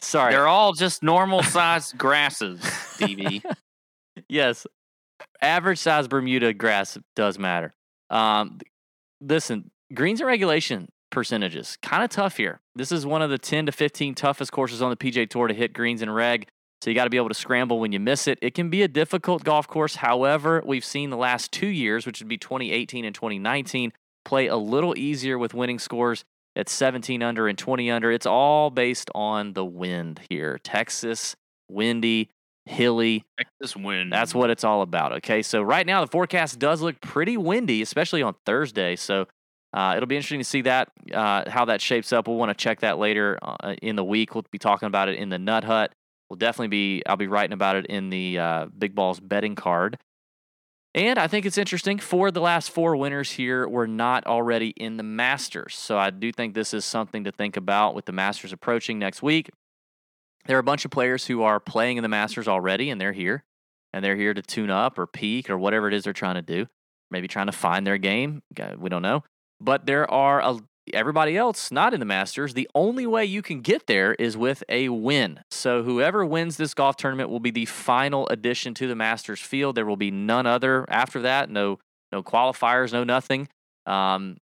Sorry. 0.00 0.32
They're 0.32 0.48
all 0.48 0.72
just 0.72 1.04
normal 1.04 1.42
sized 1.44 1.96
grasses, 1.96 2.58
DB. 2.98 3.44
yes, 4.28 4.66
average 5.42 5.78
size 5.78 6.08
Bermuda 6.08 6.52
grass 6.54 6.98
does 7.16 7.38
matter. 7.38 7.72
Um, 8.10 8.58
listen, 9.20 9.70
greens 9.94 10.20
and 10.20 10.26
regulation 10.26 10.88
percentages 11.10 11.76
kind 11.82 12.02
of 12.02 12.10
tough 12.10 12.36
here. 12.36 12.60
This 12.74 12.92
is 12.92 13.04
one 13.04 13.22
of 13.22 13.30
the 13.30 13.38
10 13.38 13.66
to 13.66 13.72
15 13.72 14.14
toughest 14.14 14.52
courses 14.52 14.80
on 14.80 14.90
the 14.90 14.96
PGA 14.96 15.28
Tour 15.28 15.48
to 15.48 15.54
hit 15.54 15.72
greens 15.72 16.02
and 16.02 16.14
reg. 16.14 16.46
So 16.82 16.88
you 16.88 16.94
got 16.94 17.04
to 17.04 17.10
be 17.10 17.18
able 17.18 17.28
to 17.28 17.34
scramble 17.34 17.78
when 17.78 17.92
you 17.92 18.00
miss 18.00 18.26
it. 18.26 18.38
It 18.40 18.54
can 18.54 18.70
be 18.70 18.82
a 18.82 18.88
difficult 18.88 19.44
golf 19.44 19.68
course. 19.68 19.96
However, 19.96 20.62
we've 20.64 20.84
seen 20.84 21.10
the 21.10 21.16
last 21.16 21.52
two 21.52 21.66
years, 21.66 22.06
which 22.06 22.20
would 22.20 22.28
be 22.28 22.38
2018 22.38 23.04
and 23.04 23.14
2019, 23.14 23.92
play 24.24 24.46
a 24.46 24.56
little 24.56 24.96
easier 24.96 25.38
with 25.38 25.52
winning 25.52 25.78
scores 25.78 26.24
at 26.56 26.68
17 26.70 27.22
under 27.22 27.48
and 27.48 27.58
20 27.58 27.90
under. 27.90 28.10
It's 28.10 28.26
all 28.26 28.70
based 28.70 29.10
on 29.14 29.52
the 29.52 29.64
wind 29.64 30.22
here. 30.30 30.58
Texas, 30.62 31.36
windy, 31.68 32.30
hilly. 32.70 33.24
This 33.60 33.76
win. 33.76 34.10
That's 34.10 34.34
what 34.34 34.50
it's 34.50 34.64
all 34.64 34.82
about. 34.82 35.12
Okay, 35.18 35.42
so 35.42 35.60
right 35.60 35.86
now 35.86 36.00
the 36.00 36.10
forecast 36.10 36.58
does 36.58 36.80
look 36.80 37.00
pretty 37.00 37.36
windy, 37.36 37.82
especially 37.82 38.22
on 38.22 38.34
Thursday. 38.46 38.96
So 38.96 39.26
uh, 39.72 39.94
it'll 39.96 40.06
be 40.06 40.16
interesting 40.16 40.40
to 40.40 40.44
see 40.44 40.62
that 40.62 40.88
uh, 41.12 41.48
how 41.50 41.66
that 41.66 41.80
shapes 41.80 42.12
up. 42.12 42.26
We'll 42.26 42.36
want 42.36 42.56
to 42.56 42.62
check 42.62 42.80
that 42.80 42.98
later 42.98 43.38
uh, 43.42 43.74
in 43.82 43.96
the 43.96 44.04
week. 44.04 44.34
We'll 44.34 44.46
be 44.50 44.58
talking 44.58 44.86
about 44.86 45.08
it 45.08 45.16
in 45.18 45.28
the 45.28 45.38
Nut 45.38 45.64
Hut. 45.64 45.92
We'll 46.28 46.38
definitely 46.38 46.68
be. 46.68 47.02
I'll 47.06 47.16
be 47.16 47.26
writing 47.26 47.52
about 47.52 47.76
it 47.76 47.86
in 47.86 48.10
the 48.10 48.38
uh, 48.38 48.66
Big 48.76 48.94
Balls 48.94 49.20
betting 49.20 49.56
card. 49.56 49.98
And 50.92 51.20
I 51.20 51.28
think 51.28 51.46
it's 51.46 51.58
interesting. 51.58 51.98
Four 51.98 52.28
of 52.28 52.34
the 52.34 52.40
last 52.40 52.70
four 52.70 52.96
winners 52.96 53.32
here 53.32 53.68
were 53.68 53.86
not 53.86 54.26
already 54.26 54.70
in 54.70 54.96
the 54.96 55.04
Masters. 55.04 55.76
So 55.76 55.96
I 55.96 56.10
do 56.10 56.32
think 56.32 56.54
this 56.54 56.74
is 56.74 56.84
something 56.84 57.22
to 57.24 57.32
think 57.32 57.56
about 57.56 57.94
with 57.94 58.06
the 58.06 58.12
Masters 58.12 58.52
approaching 58.52 58.98
next 58.98 59.22
week. 59.22 59.50
There 60.46 60.56
are 60.56 60.60
a 60.60 60.64
bunch 60.64 60.84
of 60.84 60.90
players 60.90 61.26
who 61.26 61.42
are 61.42 61.60
playing 61.60 61.96
in 61.96 62.02
the 62.02 62.08
Masters 62.08 62.48
already, 62.48 62.90
and 62.90 63.00
they're 63.00 63.12
here. 63.12 63.44
And 63.92 64.04
they're 64.04 64.16
here 64.16 64.34
to 64.34 64.42
tune 64.42 64.70
up 64.70 64.98
or 64.98 65.06
peak 65.06 65.50
or 65.50 65.58
whatever 65.58 65.88
it 65.88 65.94
is 65.94 66.04
they're 66.04 66.12
trying 66.12 66.36
to 66.36 66.42
do. 66.42 66.66
Maybe 67.10 67.26
trying 67.26 67.46
to 67.46 67.52
find 67.52 67.86
their 67.86 67.98
game. 67.98 68.42
We 68.78 68.88
don't 68.88 69.02
know. 69.02 69.24
But 69.60 69.86
there 69.86 70.08
are 70.08 70.40
a, 70.40 70.60
everybody 70.94 71.36
else 71.36 71.72
not 71.72 71.92
in 71.92 71.98
the 71.98 72.06
Masters. 72.06 72.54
The 72.54 72.68
only 72.72 73.04
way 73.06 73.24
you 73.24 73.42
can 73.42 73.60
get 73.62 73.88
there 73.88 74.14
is 74.14 74.36
with 74.36 74.62
a 74.68 74.88
win. 74.90 75.40
So 75.50 75.82
whoever 75.82 76.24
wins 76.24 76.56
this 76.56 76.72
golf 76.72 76.96
tournament 76.96 77.30
will 77.30 77.40
be 77.40 77.50
the 77.50 77.64
final 77.66 78.28
addition 78.28 78.74
to 78.74 78.86
the 78.86 78.94
Masters 78.94 79.40
field. 79.40 79.74
There 79.74 79.86
will 79.86 79.96
be 79.96 80.12
none 80.12 80.46
other 80.46 80.86
after 80.88 81.20
that. 81.22 81.50
No, 81.50 81.80
no 82.12 82.22
qualifiers, 82.22 82.92
no 82.92 83.02
nothing. 83.02 83.48
Um, 83.86 84.36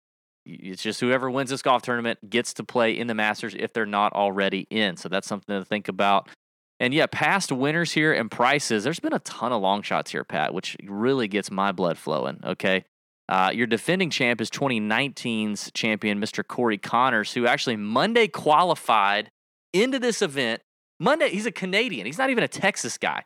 it's 0.48 0.82
just 0.82 1.00
whoever 1.00 1.30
wins 1.30 1.50
this 1.50 1.62
golf 1.62 1.82
tournament 1.82 2.30
gets 2.30 2.54
to 2.56 2.63
play 2.63 2.98
in 2.98 3.08
the 3.08 3.13
Masters 3.13 3.56
if 3.58 3.74
they're 3.74 3.86
not 3.86 4.13
already 4.13 4.68
in. 4.70 4.98
So 4.98 5.10
that's 5.10 5.27
something 5.27 5.58
to 5.58 5.66
think 5.66 5.88
about. 5.88 6.30
And 6.80 6.94
yeah, 6.94 7.08
past 7.12 7.51
winners 7.51 7.92
here 7.92 8.13
and 8.13 8.30
prices. 8.30 8.84
There's 8.84 9.00
been 9.00 9.13
a 9.13 9.20
ton 9.20 9.51
of 9.51 9.62
long 9.62 9.82
shots 9.82 10.12
here, 10.12 10.24
Pat, 10.24 10.54
which 10.54 10.77
really 10.84 11.27
gets 11.27 11.50
my 11.50 11.72
blood 11.72 11.98
flowing. 11.98 12.39
Okay. 12.44 12.86
Uh, 13.30 13.51
your 13.54 13.68
defending 13.68 14.10
champ 14.10 14.39
is 14.39 14.50
2019's 14.50 15.72
champion, 15.74 16.22
Mr. 16.22 16.48
Corey 16.48 16.77
Conners, 16.77 17.34
who 17.34 17.46
actually 17.46 17.75
Monday 17.75 18.27
qualified 18.27 19.32
into 19.74 20.00
this 20.00 20.22
event. 20.22 20.62
Monday, 21.00 21.30
he's 21.30 21.46
a 21.46 21.51
Canadian. 21.51 22.06
He's 22.06 22.18
not 22.18 22.30
even 22.30 22.44
a 22.44 22.48
Texas 22.48 22.98
guy. 22.98 23.24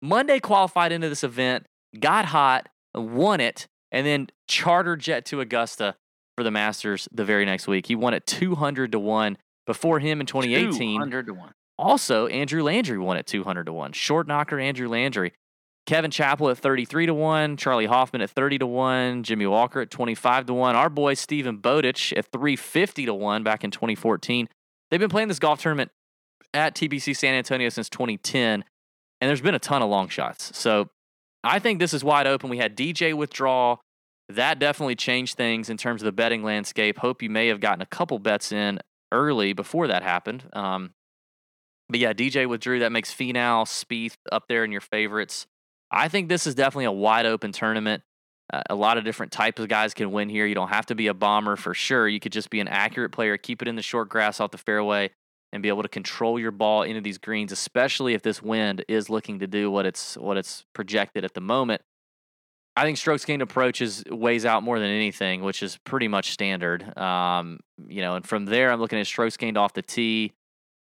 Monday 0.00 0.38
qualified 0.38 0.92
into 0.92 1.08
this 1.08 1.24
event, 1.24 1.66
got 1.98 2.26
hot, 2.26 2.68
won 2.94 3.40
it, 3.40 3.66
and 3.90 4.06
then 4.06 4.28
charter 4.48 4.96
jet 4.96 5.24
to 5.26 5.40
Augusta 5.40 5.96
for 6.36 6.44
the 6.44 6.50
Masters 6.50 7.08
the 7.12 7.24
very 7.24 7.44
next 7.44 7.66
week. 7.66 7.86
He 7.86 7.94
won 7.94 8.14
it 8.14 8.26
200 8.26 8.92
to 8.92 8.98
1. 8.98 9.36
Before 9.64 10.00
him 10.00 10.20
in 10.20 10.26
2018, 10.26 10.98
200 10.98 11.26
to 11.26 11.34
1. 11.34 11.52
Also, 11.78 12.26
Andrew 12.26 12.64
Landry 12.64 12.98
won 12.98 13.16
at 13.16 13.26
200 13.26 13.66
to 13.66 13.72
1. 13.72 13.92
Short 13.92 14.26
knocker 14.26 14.58
Andrew 14.58 14.88
Landry. 14.88 15.32
Kevin 15.86 16.10
Chappell 16.10 16.48
at 16.48 16.58
33 16.58 17.06
to 17.06 17.14
1, 17.14 17.56
Charley 17.56 17.86
Hoffman 17.86 18.22
at 18.22 18.30
30 18.30 18.58
to 18.58 18.66
1, 18.66 19.24
Jimmy 19.24 19.46
Walker 19.46 19.80
at 19.80 19.90
25 19.90 20.46
to 20.46 20.54
1, 20.54 20.76
our 20.76 20.88
boy 20.88 21.14
Steven 21.14 21.56
Bowditch 21.56 22.12
at 22.12 22.26
350 22.26 23.06
to 23.06 23.14
1 23.14 23.42
back 23.42 23.64
in 23.64 23.70
2014. 23.70 24.48
They've 24.90 25.00
been 25.00 25.10
playing 25.10 25.28
this 25.28 25.40
golf 25.40 25.60
tournament 25.60 25.90
at 26.54 26.74
TPC 26.74 27.16
San 27.16 27.34
Antonio 27.34 27.68
since 27.68 27.88
2010, 27.88 28.64
and 29.20 29.28
there's 29.28 29.40
been 29.40 29.54
a 29.54 29.58
ton 29.58 29.82
of 29.82 29.88
long 29.88 30.08
shots. 30.08 30.56
So 30.56 30.88
I 31.42 31.58
think 31.58 31.80
this 31.80 31.94
is 31.94 32.04
wide 32.04 32.26
open. 32.26 32.48
We 32.48 32.58
had 32.58 32.76
DJ 32.76 33.14
withdraw. 33.14 33.78
That 34.28 34.58
definitely 34.58 34.96
changed 34.96 35.36
things 35.36 35.68
in 35.68 35.76
terms 35.76 36.02
of 36.02 36.06
the 36.06 36.12
betting 36.12 36.42
landscape. 36.42 36.98
Hope 36.98 37.22
you 37.22 37.30
may 37.30 37.48
have 37.48 37.60
gotten 37.60 37.82
a 37.82 37.86
couple 37.86 38.18
bets 38.18 38.52
in 38.52 38.78
early 39.10 39.52
before 39.52 39.88
that 39.88 40.02
happened. 40.02 40.44
Um, 40.52 40.94
but 41.88 42.00
yeah, 42.00 42.12
DJ 42.12 42.48
withdrew. 42.48 42.80
That 42.80 42.92
makes 42.92 43.12
Finau, 43.12 43.66
Spieth 43.66 44.16
up 44.30 44.44
there 44.48 44.64
in 44.64 44.72
your 44.72 44.80
favorites. 44.80 45.46
I 45.90 46.08
think 46.08 46.28
this 46.28 46.46
is 46.46 46.54
definitely 46.54 46.86
a 46.86 46.92
wide 46.92 47.26
open 47.26 47.52
tournament. 47.52 48.02
Uh, 48.52 48.62
a 48.70 48.74
lot 48.74 48.98
of 48.98 49.04
different 49.04 49.32
types 49.32 49.60
of 49.60 49.68
guys 49.68 49.94
can 49.94 50.10
win 50.10 50.28
here. 50.28 50.46
You 50.46 50.54
don't 50.54 50.68
have 50.68 50.86
to 50.86 50.94
be 50.94 51.06
a 51.06 51.14
bomber 51.14 51.56
for 51.56 51.74
sure. 51.74 52.08
You 52.08 52.18
could 52.20 52.32
just 52.32 52.50
be 52.50 52.60
an 52.60 52.68
accurate 52.68 53.12
player, 53.12 53.36
keep 53.36 53.62
it 53.62 53.68
in 53.68 53.76
the 53.76 53.82
short 53.82 54.08
grass 54.08 54.40
off 54.40 54.50
the 54.50 54.58
fairway, 54.58 55.10
and 55.52 55.62
be 55.62 55.68
able 55.68 55.82
to 55.82 55.88
control 55.88 56.38
your 56.38 56.50
ball 56.50 56.82
into 56.82 57.00
these 57.00 57.18
greens, 57.18 57.52
especially 57.52 58.14
if 58.14 58.22
this 58.22 58.42
wind 58.42 58.84
is 58.88 59.10
looking 59.10 59.38
to 59.40 59.46
do 59.46 59.70
what 59.70 59.86
it's 59.86 60.16
what 60.16 60.36
it's 60.36 60.64
projected 60.72 61.24
at 61.24 61.34
the 61.34 61.40
moment. 61.40 61.82
I 62.76 62.84
think 62.84 62.96
strokes 62.96 63.24
gained 63.24 63.42
approach 63.42 63.80
is 63.82 64.02
weighs 64.08 64.46
out 64.46 64.62
more 64.62 64.78
than 64.78 64.88
anything, 64.88 65.42
which 65.42 65.62
is 65.62 65.78
pretty 65.84 66.08
much 66.08 66.32
standard. 66.32 66.96
Um, 66.96 67.60
you 67.86 68.00
know, 68.00 68.16
and 68.16 68.26
from 68.26 68.46
there, 68.46 68.72
I'm 68.72 68.80
looking 68.80 68.98
at 68.98 69.06
strokes 69.06 69.36
gained 69.36 69.58
off 69.58 69.74
the 69.74 69.82
tee. 69.82 70.32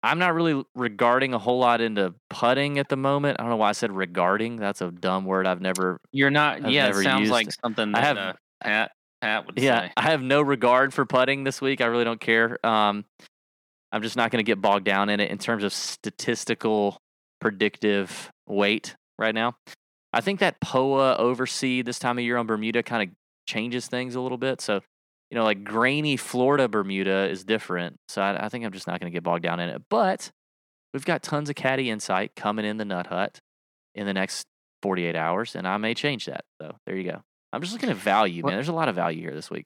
I'm 0.03 0.19
not 0.19 0.33
really 0.33 0.63
regarding 0.75 1.33
a 1.33 1.39
whole 1.39 1.59
lot 1.59 1.81
into 1.81 2.13
putting 2.29 2.79
at 2.79 2.89
the 2.89 2.95
moment. 2.95 3.37
I 3.39 3.43
don't 3.43 3.49
know 3.49 3.57
why 3.57 3.69
I 3.69 3.73
said 3.73 3.91
regarding. 3.91 4.55
That's 4.57 4.81
a 4.81 4.91
dumb 4.91 5.25
word. 5.25 5.45
I've 5.47 5.61
never. 5.61 5.99
You're 6.11 6.29
not. 6.29 6.65
I've 6.65 6.71
yeah, 6.71 6.87
it 6.87 6.95
sounds 6.95 7.21
used- 7.21 7.31
like 7.31 7.49
something 7.61 7.91
that 7.93 8.03
I 8.03 8.05
have- 8.05 8.17
uh, 8.17 8.33
Pat 8.61 8.91
Pat 9.21 9.45
would 9.45 9.57
Yeah, 9.57 9.87
say. 9.87 9.93
I 9.97 10.01
have 10.03 10.21
no 10.21 10.41
regard 10.41 10.93
for 10.93 11.05
putting 11.05 11.43
this 11.43 11.61
week. 11.61 11.81
I 11.81 11.85
really 11.85 12.05
don't 12.05 12.19
care. 12.21 12.63
Um, 12.65 13.05
I'm 13.91 14.01
just 14.01 14.15
not 14.15 14.31
going 14.31 14.39
to 14.39 14.47
get 14.49 14.61
bogged 14.61 14.85
down 14.85 15.09
in 15.09 15.19
it 15.19 15.31
in 15.31 15.37
terms 15.37 15.63
of 15.63 15.73
statistical 15.73 16.97
predictive 17.41 18.29
weight 18.47 18.95
right 19.17 19.33
now. 19.33 19.55
I 20.13 20.21
think 20.21 20.39
that 20.39 20.59
POA 20.59 21.17
overseed 21.17 21.85
this 21.85 21.99
time 21.99 22.17
of 22.17 22.23
year 22.23 22.37
on 22.37 22.47
Bermuda 22.47 22.83
kind 22.83 23.07
of 23.09 23.15
changes 23.47 23.87
things 23.87 24.15
a 24.15 24.21
little 24.21 24.37
bit. 24.37 24.61
So, 24.61 24.81
you 25.29 25.35
know, 25.37 25.43
like 25.43 25.63
grainy 25.63 26.17
Florida 26.17 26.67
Bermuda 26.67 27.29
is 27.29 27.43
different. 27.43 27.97
So 28.07 28.21
I, 28.21 28.45
I 28.45 28.49
think 28.49 28.65
I'm 28.65 28.71
just 28.71 28.87
not 28.87 28.99
going 28.99 29.11
to 29.11 29.15
get 29.15 29.23
bogged 29.23 29.43
down 29.43 29.59
in 29.59 29.69
it. 29.69 29.83
But 29.89 30.31
we've 30.93 31.05
got 31.05 31.21
tons 31.21 31.49
of 31.49 31.55
caddy 31.55 31.89
insight 31.89 32.31
coming 32.35 32.65
in 32.65 32.77
the 32.77 32.85
Nut 32.85 33.07
Hut 33.07 33.39
in 33.95 34.05
the 34.07 34.13
next 34.13 34.45
48 34.81 35.15
hours, 35.15 35.55
and 35.55 35.67
I 35.67 35.77
may 35.77 35.93
change 35.93 36.25
that. 36.25 36.45
So 36.61 36.75
there 36.85 36.95
you 36.95 37.11
go. 37.11 37.21
I'm 37.51 37.61
just 37.61 37.73
looking 37.73 37.89
at 37.89 37.97
value, 37.97 38.43
man. 38.43 38.53
There's 38.53 38.67
a 38.69 38.73
lot 38.73 38.89
of 38.89 38.95
value 38.95 39.21
here 39.21 39.33
this 39.33 39.49
week. 39.51 39.65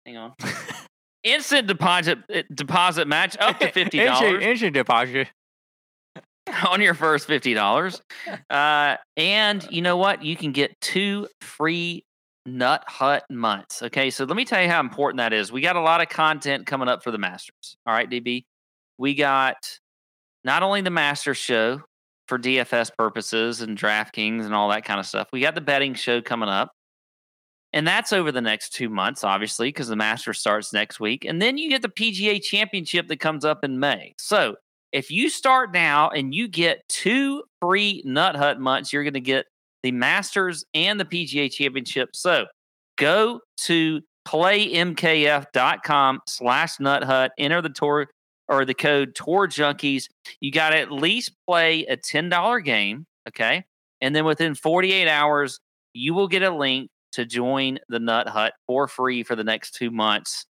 hang 0.04 0.16
on 0.16 0.34
instant 1.26 1.66
deposit 1.66 2.18
eh, 2.30 2.42
deposit 2.54 3.08
match 3.08 3.36
up 3.40 3.58
to 3.58 3.70
$50 3.70 4.42
Instant 4.42 4.74
deposit. 4.74 5.28
on 6.68 6.80
your 6.80 6.94
first 6.94 7.26
fifty 7.26 7.54
dollars. 7.54 8.02
Uh, 8.50 8.96
and 9.16 9.66
you 9.70 9.82
know 9.82 9.96
what? 9.96 10.22
You 10.22 10.36
can 10.36 10.52
get 10.52 10.80
two 10.80 11.28
free 11.40 12.04
Nut 12.44 12.84
Hut 12.86 13.24
months. 13.30 13.82
Okay, 13.82 14.10
so 14.10 14.24
let 14.24 14.36
me 14.36 14.44
tell 14.44 14.62
you 14.62 14.68
how 14.68 14.80
important 14.80 15.18
that 15.18 15.32
is. 15.32 15.50
We 15.50 15.60
got 15.60 15.76
a 15.76 15.80
lot 15.80 16.00
of 16.00 16.08
content 16.08 16.66
coming 16.66 16.88
up 16.88 17.02
for 17.02 17.10
the 17.10 17.18
Masters. 17.18 17.76
All 17.86 17.94
right, 17.94 18.08
DB. 18.08 18.44
We 18.98 19.14
got 19.14 19.56
not 20.44 20.62
only 20.62 20.80
the 20.80 20.90
Masters 20.90 21.36
show 21.36 21.82
for 22.28 22.38
DFS 22.38 22.90
purposes 22.96 23.60
and 23.60 23.76
DraftKings 23.76 24.44
and 24.44 24.54
all 24.54 24.68
that 24.70 24.84
kind 24.84 25.00
of 25.00 25.06
stuff. 25.06 25.28
We 25.32 25.40
got 25.40 25.54
the 25.54 25.60
betting 25.60 25.94
show 25.94 26.20
coming 26.20 26.48
up. 26.48 26.72
And 27.72 27.86
that's 27.86 28.12
over 28.12 28.32
the 28.32 28.40
next 28.40 28.70
two 28.70 28.88
months, 28.88 29.22
obviously, 29.22 29.68
because 29.68 29.88
the 29.88 29.96
Masters 29.96 30.38
starts 30.38 30.72
next 30.72 30.98
week. 30.98 31.24
And 31.24 31.42
then 31.42 31.58
you 31.58 31.68
get 31.68 31.82
the 31.82 31.88
PGA 31.88 32.42
Championship 32.42 33.08
that 33.08 33.20
comes 33.20 33.44
up 33.44 33.64
in 33.64 33.78
May. 33.78 34.14
So 34.18 34.56
if 34.96 35.10
you 35.10 35.28
start 35.28 35.74
now 35.74 36.08
and 36.08 36.34
you 36.34 36.48
get 36.48 36.88
two 36.88 37.42
free 37.60 38.00
Nut 38.06 38.34
Hut 38.34 38.58
months, 38.58 38.94
you're 38.94 39.02
going 39.02 39.12
to 39.12 39.20
get 39.20 39.44
the 39.82 39.92
Masters 39.92 40.64
and 40.72 40.98
the 40.98 41.04
PGA 41.04 41.52
Championship. 41.52 42.16
So 42.16 42.46
go 42.96 43.40
to 43.58 44.00
playmkf.com 44.26 46.20
slash 46.26 46.80
nut 46.80 47.04
hut, 47.04 47.32
enter 47.36 47.60
the 47.60 47.68
tour 47.68 48.06
or 48.48 48.64
the 48.64 48.72
code 48.72 49.14
tour 49.14 49.46
junkies. 49.46 50.06
You 50.40 50.50
got 50.50 50.70
to 50.70 50.78
at 50.78 50.90
least 50.90 51.32
play 51.46 51.84
a 51.84 51.98
$10 51.98 52.64
game. 52.64 53.04
Okay. 53.28 53.64
And 54.00 54.16
then 54.16 54.24
within 54.24 54.54
48 54.54 55.08
hours, 55.08 55.60
you 55.92 56.14
will 56.14 56.28
get 56.28 56.42
a 56.42 56.50
link 56.50 56.88
to 57.12 57.26
join 57.26 57.80
the 57.90 58.00
Nut 58.00 58.28
Hut 58.28 58.54
for 58.66 58.88
free 58.88 59.22
for 59.24 59.36
the 59.36 59.44
next 59.44 59.72
two 59.72 59.90
months 59.90 60.46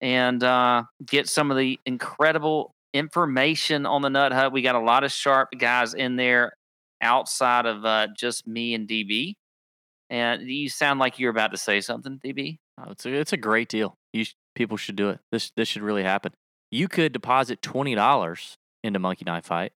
and 0.00 0.42
uh, 0.42 0.82
get 1.06 1.28
some 1.28 1.52
of 1.52 1.56
the 1.56 1.78
incredible 1.86 2.74
information 2.94 3.84
on 3.84 4.00
the 4.00 4.08
Nut 4.08 4.32
Hut. 4.32 4.52
We 4.52 4.62
got 4.62 4.76
a 4.76 4.80
lot 4.80 5.04
of 5.04 5.12
sharp 5.12 5.50
guys 5.58 5.92
in 5.92 6.16
there 6.16 6.52
outside 7.02 7.66
of 7.66 7.84
uh, 7.84 8.06
just 8.16 8.46
me 8.46 8.72
and 8.74 8.88
DB. 8.88 9.34
And 10.10 10.48
you 10.48 10.68
sound 10.70 11.00
like 11.00 11.18
you're 11.18 11.30
about 11.30 11.50
to 11.50 11.58
say 11.58 11.80
something, 11.80 12.20
DB. 12.24 12.58
Oh, 12.78 12.90
it's 12.92 13.04
a 13.06 13.12
it's 13.12 13.32
a 13.32 13.36
great 13.36 13.68
deal. 13.68 13.96
You 14.12 14.24
sh- 14.24 14.34
people 14.54 14.76
should 14.76 14.96
do 14.96 15.10
it. 15.10 15.20
This 15.32 15.50
this 15.56 15.68
should 15.68 15.82
really 15.82 16.02
happen. 16.04 16.32
You 16.70 16.88
could 16.88 17.12
deposit 17.12 17.62
twenty 17.62 17.94
dollars 17.94 18.56
into 18.82 18.98
Monkey 18.98 19.24
Knife 19.24 19.46
Fight, 19.46 19.72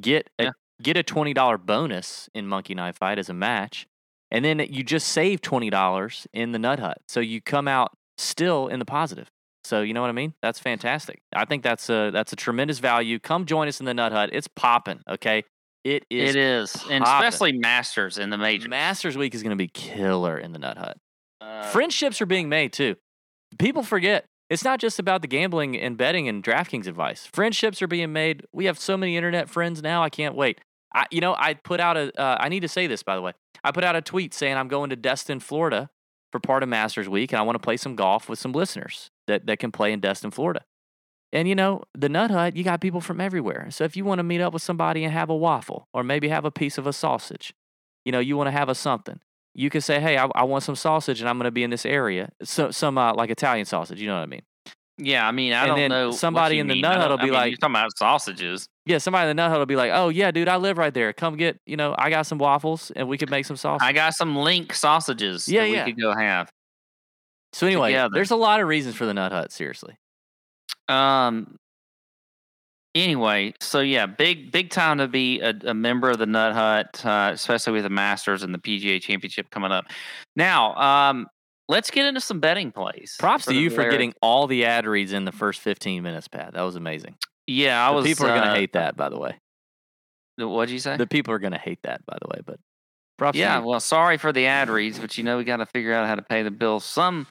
get 0.00 0.30
a 0.38 0.44
Yeah. 0.44 0.50
get 0.82 0.96
a 0.96 1.02
twenty 1.02 1.34
dollar 1.34 1.58
bonus 1.58 2.28
in 2.34 2.46
Monkey 2.46 2.74
Knife 2.74 2.96
Fight 2.98 3.18
as 3.18 3.28
a 3.28 3.34
match, 3.34 3.86
and 4.30 4.44
then 4.44 4.60
you 4.70 4.84
just 4.84 5.08
save 5.08 5.40
twenty 5.40 5.70
dollars 5.70 6.26
in 6.32 6.52
the 6.52 6.58
Nut 6.58 6.78
Hut. 6.78 6.98
So 7.08 7.20
you 7.20 7.40
come 7.40 7.66
out 7.66 7.92
still 8.18 8.68
in 8.68 8.78
the 8.78 8.84
positive. 8.84 9.28
So 9.64 9.82
you 9.82 9.94
know 9.94 10.00
what 10.00 10.10
I 10.10 10.12
mean? 10.12 10.34
That's 10.42 10.58
fantastic. 10.58 11.22
I 11.34 11.44
think 11.44 11.62
that's 11.62 11.88
a 11.88 12.10
that's 12.10 12.32
a 12.32 12.36
tremendous 12.36 12.78
value. 12.78 13.18
Come 13.18 13.46
join 13.46 13.68
us 13.68 13.80
in 13.80 13.86
the 13.86 13.94
Nut 13.94 14.12
Hut. 14.12 14.30
It's 14.32 14.48
popping. 14.48 15.00
Okay, 15.08 15.44
It 15.84 16.04
is. 16.10 16.30
It 16.30 16.36
is, 16.36 16.76
and 16.90 17.04
especially 17.04 17.52
Masters 17.52 18.18
in 18.18 18.30
the 18.30 18.38
major. 18.38 18.68
Masters 18.68 19.16
Week 19.16 19.34
is 19.34 19.42
going 19.42 19.50
to 19.50 19.56
be 19.56 19.68
killer 19.68 20.38
in 20.38 20.52
the 20.52 20.58
Nut 20.58 20.78
Hut. 20.78 20.96
Uh, 21.40 21.62
Friendships 21.70 22.20
are 22.20 22.26
being 22.26 22.48
made 22.48 22.72
too. 22.72 22.96
People 23.58 23.82
forget 23.82 24.26
it's 24.50 24.64
not 24.64 24.80
just 24.80 24.98
about 24.98 25.22
the 25.22 25.28
gambling 25.28 25.78
and 25.78 25.96
betting 25.96 26.28
and 26.28 26.42
DraftKings 26.42 26.86
advice. 26.86 27.28
Friendships 27.32 27.80
are 27.80 27.86
being 27.86 28.12
made. 28.12 28.44
We 28.52 28.66
have 28.66 28.78
so 28.78 28.96
many 28.96 29.16
internet 29.16 29.48
friends 29.48 29.82
now. 29.82 30.02
I 30.02 30.10
can't 30.10 30.34
wait. 30.34 30.60
I, 30.94 31.06
you 31.10 31.20
know, 31.20 31.34
I 31.38 31.54
put 31.54 31.80
out 31.80 31.96
a. 31.96 32.12
Uh, 32.20 32.36
I 32.38 32.48
need 32.48 32.60
to 32.60 32.68
say 32.68 32.86
this 32.86 33.02
by 33.02 33.16
the 33.16 33.22
way. 33.22 33.32
I 33.64 33.70
put 33.70 33.84
out 33.84 33.96
a 33.96 34.02
tweet 34.02 34.34
saying 34.34 34.56
I'm 34.56 34.68
going 34.68 34.90
to 34.90 34.96
Destin, 34.96 35.40
Florida, 35.40 35.88
for 36.32 36.40
part 36.40 36.62
of 36.62 36.68
Masters 36.68 37.08
Week, 37.08 37.32
and 37.32 37.38
I 37.38 37.42
want 37.42 37.54
to 37.54 37.64
play 37.64 37.76
some 37.76 37.94
golf 37.94 38.28
with 38.28 38.38
some 38.38 38.52
listeners 38.52 39.10
that 39.26 39.46
that 39.46 39.58
can 39.58 39.70
play 39.70 39.92
in 39.92 40.00
Destin, 40.00 40.30
Florida. 40.30 40.64
And 41.32 41.48
you 41.48 41.54
know, 41.54 41.82
the 41.94 42.08
Nut 42.08 42.30
Hut, 42.30 42.56
you 42.56 42.64
got 42.64 42.80
people 42.80 43.00
from 43.00 43.20
everywhere. 43.20 43.68
So 43.70 43.84
if 43.84 43.96
you 43.96 44.04
want 44.04 44.18
to 44.18 44.24
meet 44.24 44.40
up 44.40 44.52
with 44.52 44.62
somebody 44.62 45.04
and 45.04 45.12
have 45.12 45.30
a 45.30 45.36
waffle, 45.36 45.86
or 45.94 46.02
maybe 46.02 46.28
have 46.28 46.44
a 46.44 46.50
piece 46.50 46.78
of 46.78 46.86
a 46.86 46.92
sausage, 46.92 47.54
you 48.04 48.10
know, 48.10 48.18
you 48.18 48.36
want 48.36 48.48
to 48.48 48.52
have 48.52 48.68
a 48.68 48.74
something 48.74 49.20
you 49.54 49.70
can 49.70 49.80
say, 49.80 50.00
"Hey, 50.00 50.16
I, 50.16 50.28
I 50.34 50.44
want 50.44 50.64
some 50.64 50.76
sausage, 50.76 51.20
and 51.20 51.28
I'm 51.28 51.38
going 51.38 51.44
to 51.44 51.52
be 51.52 51.62
in 51.62 51.70
this 51.70 51.84
area." 51.84 52.30
So, 52.42 52.70
some 52.70 52.98
uh, 52.98 53.14
like 53.14 53.30
Italian 53.30 53.66
sausage. 53.66 54.00
You 54.00 54.08
know 54.08 54.16
what 54.16 54.22
I 54.22 54.26
mean? 54.26 54.42
Yeah, 54.98 55.26
I 55.26 55.32
mean, 55.32 55.52
I 55.52 55.66
and 55.66 55.76
don't 55.76 55.88
know. 55.88 56.10
somebody 56.10 56.58
in 56.58 56.66
the 56.66 56.74
mean. 56.74 56.82
nut 56.82 56.96
hut 56.96 57.10
will 57.10 57.16
be 57.16 57.22
I 57.22 57.24
mean, 57.26 57.34
like- 57.34 57.50
you're 57.50 57.56
talking 57.58 57.74
about 57.76 57.96
sausages. 57.96 58.68
Yeah, 58.86 58.98
somebody 58.98 59.30
in 59.30 59.36
the 59.36 59.40
nut 59.42 59.50
hut 59.50 59.58
will 59.58 59.66
be 59.66 59.76
like, 59.76 59.92
"Oh 59.94 60.08
yeah, 60.08 60.30
dude, 60.30 60.48
I 60.48 60.56
live 60.56 60.76
right 60.78 60.92
there. 60.92 61.12
Come 61.12 61.36
get, 61.36 61.58
you 61.66 61.76
know, 61.76 61.94
I 61.98 62.10
got 62.10 62.26
some 62.26 62.38
waffles, 62.38 62.90
and 62.96 63.08
we 63.08 63.16
could 63.18 63.30
make 63.30 63.46
some 63.46 63.56
sausage." 63.56 63.86
I 63.86 63.92
got 63.92 64.14
some 64.14 64.34
link 64.36 64.74
sausages. 64.74 65.48
Yeah, 65.48 65.62
that 65.62 65.70
yeah. 65.70 65.84
we 65.84 65.92
could 65.92 66.00
go 66.00 66.14
have. 66.14 66.50
so 67.52 67.66
anyway, 67.66 67.90
together. 67.90 68.10
there's 68.14 68.30
a 68.32 68.36
lot 68.36 68.60
of 68.60 68.66
reasons 68.68 68.94
for 68.96 69.06
the 69.06 69.14
nut 69.14 69.32
hut. 69.32 69.52
Seriously, 69.52 69.94
Um. 70.88 71.56
Anyway, 72.94 73.54
so 73.58 73.80
yeah, 73.80 74.04
big 74.04 74.52
big 74.52 74.68
time 74.68 74.98
to 74.98 75.08
be 75.08 75.40
a, 75.40 75.54
a 75.64 75.72
member 75.72 76.10
of 76.10 76.18
the 76.18 76.26
Nut 76.26 76.52
Hut, 76.52 77.06
uh, 77.06 77.30
especially 77.32 77.72
with 77.72 77.84
the 77.84 77.88
Masters 77.90 78.42
and 78.42 78.52
the 78.54 78.58
PGA 78.58 79.00
Championship 79.00 79.48
coming 79.48 79.72
up. 79.72 79.86
Now, 80.36 80.74
um, 80.74 81.26
let's 81.72 81.90
get 81.90 82.06
into 82.06 82.20
some 82.20 82.38
betting 82.38 82.70
plays. 82.70 83.16
props 83.18 83.46
to 83.46 83.54
you 83.54 83.70
for 83.70 83.88
getting 83.90 84.12
all 84.22 84.46
the 84.46 84.64
ad 84.64 84.86
reads 84.86 85.12
in 85.12 85.24
the 85.24 85.32
first 85.32 85.60
15 85.60 86.02
minutes, 86.02 86.28
Pat. 86.28 86.52
That 86.54 86.62
was 86.62 86.76
amazing. 86.76 87.16
Yeah, 87.46 87.84
I 87.84 87.90
The 87.90 87.96
was. 87.96 88.04
people 88.06 88.26
are 88.26 88.36
going 88.36 88.42
uh, 88.48 88.54
to 88.54 88.60
hate 88.60 88.72
that, 88.74 88.96
by 88.96 89.08
the 89.08 89.18
way. 89.18 89.36
What'd 90.38 90.70
you 90.72 90.78
say? 90.78 90.96
The 90.96 91.06
people 91.06 91.34
are 91.34 91.38
going 91.38 91.52
to 91.52 91.58
hate 91.58 91.80
that, 91.82 92.04
by 92.06 92.16
the 92.20 92.28
way. 92.28 92.40
But 92.44 92.58
props. 93.18 93.36
yeah, 93.36 93.58
well, 93.58 93.80
sorry 93.80 94.16
for 94.18 94.32
the 94.32 94.46
ad 94.46 94.68
reads, 94.70 94.98
but 94.98 95.16
you 95.18 95.24
know 95.24 95.36
we 95.38 95.44
got 95.44 95.56
to 95.58 95.66
figure 95.66 95.92
out 95.92 96.06
how 96.06 96.14
to 96.14 96.22
pay 96.22 96.42
the 96.42 96.50
bill 96.50 96.80
some 96.80 97.26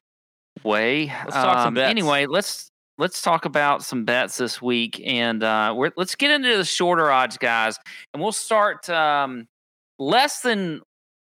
way. 0.63 1.05
Let's 1.07 1.33
talk 1.33 1.57
some 1.59 1.67
Um, 1.69 1.73
bets. 1.75 1.89
Anyway, 1.89 2.25
let's 2.27 2.69
let's 2.97 3.21
talk 3.21 3.45
about 3.45 3.83
some 3.83 4.05
bets 4.05 4.37
this 4.37 4.61
week, 4.61 5.01
and 5.03 5.41
uh, 5.43 5.73
we're, 5.75 5.91
let's 5.97 6.15
get 6.15 6.29
into 6.31 6.55
the 6.57 6.65
shorter 6.65 7.09
odds, 7.11 7.37
guys, 7.37 7.77
and 8.13 8.21
we'll 8.21 8.31
start 8.31 8.87
um, 8.89 9.47
less 9.97 10.41
than 10.41 10.81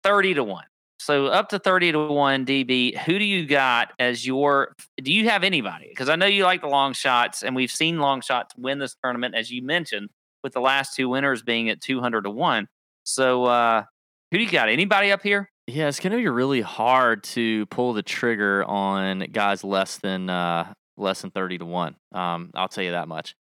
thirty 0.03 0.34
to 0.34 0.43
one. 0.43 0.65
So 1.01 1.25
up 1.25 1.50
to 1.50 1.58
thirty 1.58 1.91
to 1.91 1.98
one, 1.98 2.46
DB. 2.46 2.96
Who 2.96 3.17
do 3.17 3.25
you 3.25 3.48
got 3.48 3.91
as 3.98 4.24
your? 4.24 4.75
Do 5.01 5.12
you 5.12 5.29
have 5.29 5.43
anybody? 5.43 5.88
Because 5.89 6.10
I 6.10 6.15
know 6.15 6.27
you 6.27 6.43
like 6.43 6.62
the 6.62 6.67
long 6.67 6.93
shots, 6.93 7.41
and 7.41 7.55
we've 7.55 7.72
seen 7.72 7.98
long 7.98 8.22
shots 8.22 8.53
win 8.55 8.77
this 8.77 8.96
tournament, 9.03 9.34
as 9.34 9.50
you 9.50 9.63
mentioned, 9.63 10.10
with 10.43 10.53
the 10.53 10.62
last 10.62 10.96
two 10.96 11.10
winners 11.10 11.41
being 11.41 11.70
at 11.70 11.81
two 11.81 12.01
hundred 12.01 12.25
to 12.25 12.29
one. 12.29 12.67
So 13.03 13.46
uh, 13.46 13.86
who 14.29 14.38
do 14.38 14.43
you 14.43 14.51
got? 14.51 14.70
Anybody 14.70 15.12
up 15.12 15.24
here? 15.24 15.50
Yeah, 15.65 15.88
it's 15.88 16.00
going 16.00 16.12
to 16.12 16.17
be 16.17 16.27
really 16.27 16.62
hard 16.62 17.24
to 17.24 17.65
pull 17.67 17.93
the 17.93 18.03
trigger 18.03 18.63
on 18.65 19.22
guys 19.31 19.63
less 19.63 19.98
than 19.98 20.29
uh, 20.29 20.72
less 20.98 21.24
than 21.24 21.31
thirty 21.31 21.58
to 21.58 21.65
one. 21.65 21.96
Um, 22.13 22.51
I'll 22.53 22.67
tell 22.67 22.84
you 22.84 22.91
that 22.91 23.08
much. 23.08 23.36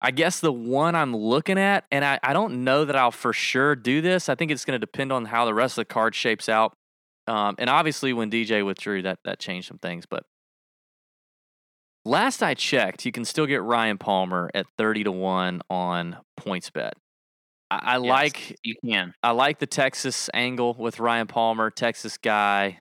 I 0.00 0.12
guess 0.12 0.38
the 0.38 0.52
one 0.52 0.94
I'm 0.94 1.14
looking 1.14 1.58
at, 1.58 1.86
and 1.90 2.04
I, 2.04 2.20
I 2.22 2.34
don't 2.34 2.62
know 2.62 2.84
that 2.84 2.94
I'll 2.94 3.10
for 3.10 3.32
sure 3.32 3.74
do 3.74 4.00
this. 4.00 4.28
I 4.28 4.36
think 4.36 4.52
it's 4.52 4.64
going 4.64 4.80
to 4.80 4.86
depend 4.86 5.12
on 5.12 5.24
how 5.24 5.44
the 5.44 5.52
rest 5.52 5.76
of 5.76 5.88
the 5.88 5.92
card 5.92 6.14
shapes 6.14 6.48
out. 6.48 6.72
Um, 7.30 7.54
and 7.58 7.70
obviously, 7.70 8.12
when 8.12 8.28
DJ 8.28 8.66
withdrew, 8.66 9.02
that 9.02 9.20
that 9.24 9.38
changed 9.38 9.68
some 9.68 9.78
things. 9.78 10.04
But 10.04 10.24
last 12.04 12.42
I 12.42 12.54
checked, 12.54 13.06
you 13.06 13.12
can 13.12 13.24
still 13.24 13.46
get 13.46 13.62
Ryan 13.62 13.98
Palmer 13.98 14.50
at 14.52 14.66
thirty 14.76 15.04
to 15.04 15.12
one 15.12 15.62
on 15.70 16.16
PointsBet. 16.40 16.90
I, 17.70 17.76
I 17.76 17.98
Yes, 17.98 18.08
like 18.08 18.58
you 18.64 18.74
can. 18.84 19.14
I 19.22 19.30
like 19.30 19.60
the 19.60 19.66
Texas 19.66 20.28
angle 20.34 20.74
with 20.76 20.98
Ryan 20.98 21.28
Palmer, 21.28 21.70
Texas 21.70 22.18
guy. 22.18 22.80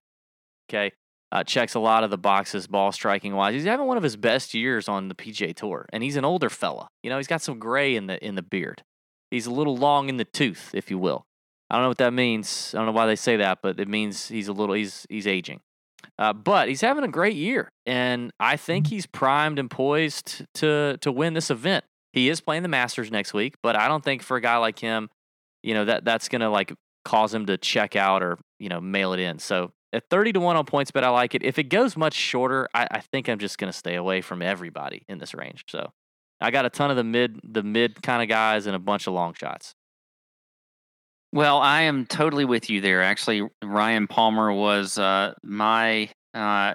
Okay. 0.67 0.93
Uh, 1.31 1.43
checks 1.43 1.75
a 1.75 1.79
lot 1.79 2.03
of 2.03 2.09
the 2.09 2.17
boxes 2.17 2.65
ball 2.65 2.91
striking 2.91 3.35
wise. 3.35 3.53
He's 3.53 3.65
having 3.65 3.85
one 3.85 3.97
of 3.97 4.03
his 4.03 4.15
best 4.15 4.55
years 4.55 4.89
on 4.89 5.09
the 5.09 5.13
PGA 5.13 5.55
Tour, 5.55 5.85
and 5.93 6.01
he's 6.01 6.15
an 6.15 6.25
older 6.25 6.49
fella. 6.49 6.88
You 7.03 7.12
know, 7.12 7.17
he's 7.17 7.27
got 7.27 7.43
some 7.43 7.59
gray 7.59 7.95
in 7.95 8.07
the 8.07 8.25
in 8.25 8.33
the 8.33 8.41
beard. 8.41 8.81
He's 9.29 9.45
a 9.45 9.51
little 9.51 9.77
long 9.77 10.09
in 10.09 10.17
the 10.17 10.25
tooth, 10.25 10.71
if 10.73 10.89
you 10.89 10.97
will. 10.97 11.27
I 11.69 11.75
don't 11.75 11.84
know 11.84 11.89
what 11.89 11.99
that 11.99 12.13
means. 12.13 12.73
I 12.73 12.77
don't 12.77 12.88
know 12.88 12.93
why 12.93 13.05
they 13.05 13.15
say 13.15 13.38
that, 13.38 13.60
but 13.62 13.79
it 13.79 13.88
means 13.88 14.27
he's 14.27 14.47
a 14.47 14.53
little 14.53 14.75
he's 14.75 15.05
he's 15.10 15.27
aging. 15.27 15.62
Uh, 16.17 16.34
but 16.34 16.67
he's 16.69 16.82
having 16.82 17.03
a 17.03 17.10
great 17.10 17.36
year, 17.36 17.69
and 17.86 18.32
I 18.39 18.58
think 18.58 18.88
he's 18.88 19.05
primed 19.05 19.60
and 19.60 19.69
poised 19.69 20.45
to 20.55 20.97
to 21.01 21.12
win 21.12 21.34
this 21.34 21.49
event. 21.49 21.86
He 22.13 22.29
is 22.29 22.41
playing 22.41 22.63
the 22.63 22.69
Masters 22.69 23.12
next 23.12 23.34
week, 23.34 23.55
but 23.62 23.75
I 23.75 23.88
don't 23.88 24.03
think 24.03 24.23
for 24.23 24.38
a 24.38 24.41
guy 24.41 24.58
like 24.58 24.79
him, 24.79 25.10
you 25.62 25.73
know 25.73 25.86
that 25.86 26.05
that's 26.05 26.27
gonna 26.27 26.49
like 26.49 26.73
cause 27.05 27.34
him 27.34 27.45
to 27.45 27.58
check 27.58 27.95
out 27.95 28.23
or 28.23 28.38
you 28.60 28.69
know 28.69 28.82
mail 28.82 29.13
it 29.13 29.19
in. 29.19 29.39
So 29.39 29.71
at 29.93 30.10
thirty 30.10 30.34
to 30.34 30.39
one 30.39 30.55
on 30.55 30.65
points, 30.65 30.91
but 30.91 31.03
I 31.03 31.10
like 31.10 31.36
it. 31.36 31.43
If 31.43 31.60
it 31.60 31.65
goes 31.65 31.95
much 31.95 32.15
shorter, 32.15 32.67
I, 32.73 32.88
I 32.89 32.99
think 32.99 33.29
I'm 33.29 33.39
just 33.39 33.58
gonna 33.58 33.73
stay 33.73 33.95
away 33.95 34.21
from 34.21 34.41
everybody 34.41 35.03
in 35.08 35.19
this 35.19 35.34
range. 35.34 35.65
So 35.69 35.91
I 36.41 36.51
got 36.51 36.65
a 36.65 36.69
ton 36.69 36.89
of 36.89 36.97
the 36.97 37.03
mid 37.03 37.39
the 37.43 37.63
mid 37.63 38.01
kind 38.01 38.23
of 38.23 38.29
guys 38.29 38.65
and 38.65 38.75
a 38.75 38.79
bunch 38.79 39.08
of 39.08 39.13
long 39.13 39.34
shots. 39.34 39.75
Well, 41.31 41.59
I 41.59 41.81
am 41.81 42.05
totally 42.07 42.45
with 42.45 42.69
you 42.69 42.81
there. 42.81 43.03
Actually, 43.03 43.47
Ryan 43.63 44.07
Palmer 44.07 44.51
was 44.51 44.97
uh, 44.97 45.33
my, 45.43 46.09
uh, 46.33 46.73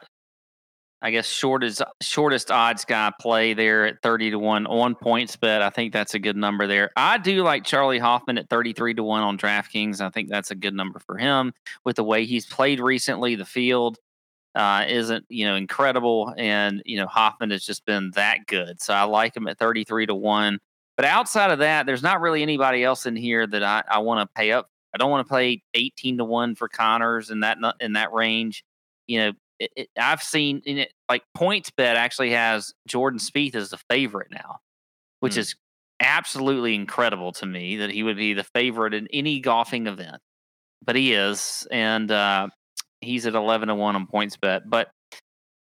I 1.02 1.10
guess, 1.10 1.26
shortest 1.26 1.82
shortest 2.00 2.50
odds 2.50 2.84
guy 2.84 3.12
play 3.20 3.52
there 3.54 3.84
at 3.84 4.00
thirty 4.00 4.30
to 4.30 4.38
one 4.38 4.66
on 4.66 4.94
PointsBet. 4.94 5.60
I 5.60 5.70
think 5.70 5.92
that's 5.92 6.14
a 6.14 6.18
good 6.20 6.36
number 6.36 6.66
there. 6.68 6.90
I 6.96 7.18
do 7.18 7.42
like 7.42 7.64
Charley 7.64 7.98
Hoffman 7.98 8.38
at 8.38 8.48
thirty 8.48 8.72
three 8.72 8.94
to 8.94 9.02
one 9.02 9.22
on 9.22 9.36
DraftKings. 9.36 10.00
I 10.00 10.10
think 10.10 10.30
that's 10.30 10.50
a 10.52 10.54
good 10.54 10.74
number 10.74 11.00
for 11.00 11.18
him 11.18 11.52
with 11.84 11.96
the 11.96 12.04
way 12.04 12.24
he's 12.24 12.46
played 12.46 12.80
recently. 12.80 13.34
The 13.34 13.44
field 13.44 13.98
uh, 14.54 14.84
isn't 14.88 15.26
you 15.28 15.46
know 15.46 15.56
incredible, 15.56 16.32
and 16.38 16.80
you 16.86 16.96
know 16.98 17.06
Hoffman 17.06 17.50
has 17.50 17.64
just 17.66 17.84
been 17.86 18.12
that 18.14 18.46
good. 18.46 18.80
So 18.80 18.94
I 18.94 19.02
like 19.02 19.36
him 19.36 19.48
at 19.48 19.58
thirty 19.58 19.84
three 19.84 20.06
to 20.06 20.14
one. 20.14 20.58
But 20.96 21.06
outside 21.06 21.50
of 21.50 21.58
that, 21.58 21.86
there's 21.86 22.02
not 22.02 22.20
really 22.20 22.42
anybody 22.42 22.84
else 22.84 23.06
in 23.06 23.16
here 23.16 23.46
that 23.46 23.62
I, 23.62 23.82
I 23.88 23.98
want 23.98 24.28
to 24.28 24.32
pay 24.34 24.52
up. 24.52 24.68
I 24.94 24.98
don't 24.98 25.10
want 25.10 25.26
to 25.26 25.28
play 25.28 25.62
18 25.74 26.18
to 26.18 26.24
one 26.24 26.54
for 26.54 26.68
Conners 26.68 27.30
in 27.30 27.40
that 27.40 27.58
in 27.80 27.94
that 27.94 28.12
range. 28.12 28.64
You 29.08 29.18
know, 29.18 29.32
it, 29.58 29.70
it, 29.76 29.88
I've 29.98 30.22
seen 30.22 30.62
in 30.64 30.78
it 30.78 30.92
like 31.08 31.22
PointsBet 31.36 31.96
actually 31.96 32.30
has 32.30 32.72
Jordan 32.86 33.18
Spieth 33.18 33.56
as 33.56 33.70
the 33.70 33.78
favorite 33.90 34.28
now, 34.30 34.58
which 35.20 35.34
Hmm. 35.34 35.40
is 35.40 35.56
absolutely 36.00 36.74
incredible 36.74 37.32
to 37.32 37.46
me 37.46 37.76
that 37.76 37.90
he 37.90 38.02
would 38.02 38.16
be 38.16 38.34
the 38.34 38.44
favorite 38.44 38.94
in 38.94 39.08
any 39.12 39.40
golfing 39.40 39.86
event. 39.86 40.20
But 40.84 40.96
he 40.96 41.12
is, 41.14 41.66
and 41.70 42.10
uh, 42.10 42.48
he's 43.00 43.26
at 43.26 43.34
11 43.34 43.68
to 43.68 43.74
one 43.74 43.96
on 43.96 44.06
PointsBet. 44.06 44.62
But 44.66 44.90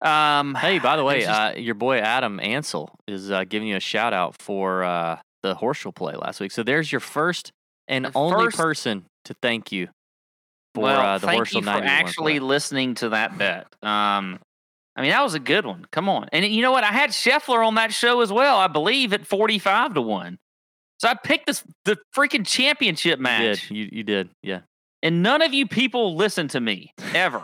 um, 0.02 0.54
Hey, 0.60 0.78
by 0.78 0.96
the 0.96 1.04
way, 1.04 1.20
just- 1.22 1.30
uh, 1.30 1.54
your 1.58 1.74
boy 1.74 1.98
Adam 1.98 2.38
Ansel 2.40 2.90
is 3.06 3.30
uh, 3.30 3.44
giving 3.44 3.68
you 3.68 3.76
a 3.76 3.80
shout 3.80 4.12
out 4.12 4.40
for 4.40 4.84
uh, 4.84 5.18
the 5.42 5.54
horseshoe 5.54 5.92
play 5.92 6.14
last 6.14 6.40
week. 6.40 6.52
So 6.52 6.62
there's 6.62 6.90
your 6.90 7.00
first 7.00 7.52
and 7.88 8.10
only 8.14 8.46
first- 8.46 8.56
person 8.56 9.04
to 9.24 9.34
thank 9.42 9.72
you 9.72 9.88
for 10.74 10.82
well, 10.82 11.00
uh, 11.00 11.18
the 11.18 11.26
thank 11.26 11.36
horseshoe 11.38 11.58
you 11.58 11.62
for 11.64 11.70
actually 11.70 12.38
play. 12.38 12.46
listening 12.46 12.94
to 12.96 13.08
that 13.10 13.36
bet. 13.38 13.66
Um, 13.82 14.38
I 14.94 15.02
mean, 15.02 15.10
that 15.10 15.22
was 15.22 15.34
a 15.34 15.40
good 15.40 15.66
one. 15.66 15.84
Come 15.92 16.08
on, 16.08 16.28
and 16.32 16.44
you 16.44 16.62
know 16.62 16.72
what? 16.72 16.82
I 16.84 16.92
had 16.92 17.10
Scheffler 17.10 17.66
on 17.66 17.74
that 17.74 17.92
show 17.92 18.20
as 18.22 18.32
well. 18.32 18.56
I 18.56 18.66
believe 18.66 19.12
at 19.12 19.26
forty-five 19.26 19.94
to 19.94 20.00
one. 20.02 20.38
So 21.00 21.08
I 21.08 21.14
picked 21.14 21.46
this 21.46 21.62
the 21.84 21.98
freaking 22.16 22.46
championship 22.46 23.18
You 23.18 23.22
match, 23.22 23.68
did. 23.68 23.76
You, 23.76 23.88
you 23.92 24.02
did. 24.02 24.30
Yeah. 24.42 24.60
and 25.02 25.22
none 25.22 25.42
of 25.42 25.52
you 25.52 25.66
people 25.66 26.16
listen 26.16 26.48
to 26.48 26.60
me 26.60 26.92
ever. 27.14 27.42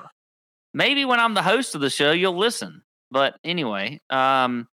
Maybe 0.74 1.04
when 1.04 1.20
I'm 1.20 1.34
the 1.34 1.42
host 1.42 1.74
of 1.74 1.80
the 1.80 1.90
show, 1.90 2.12
you'll 2.12 2.38
listen. 2.38 2.82
But 3.10 3.36
anyway, 3.44 4.00
um, 4.10 4.68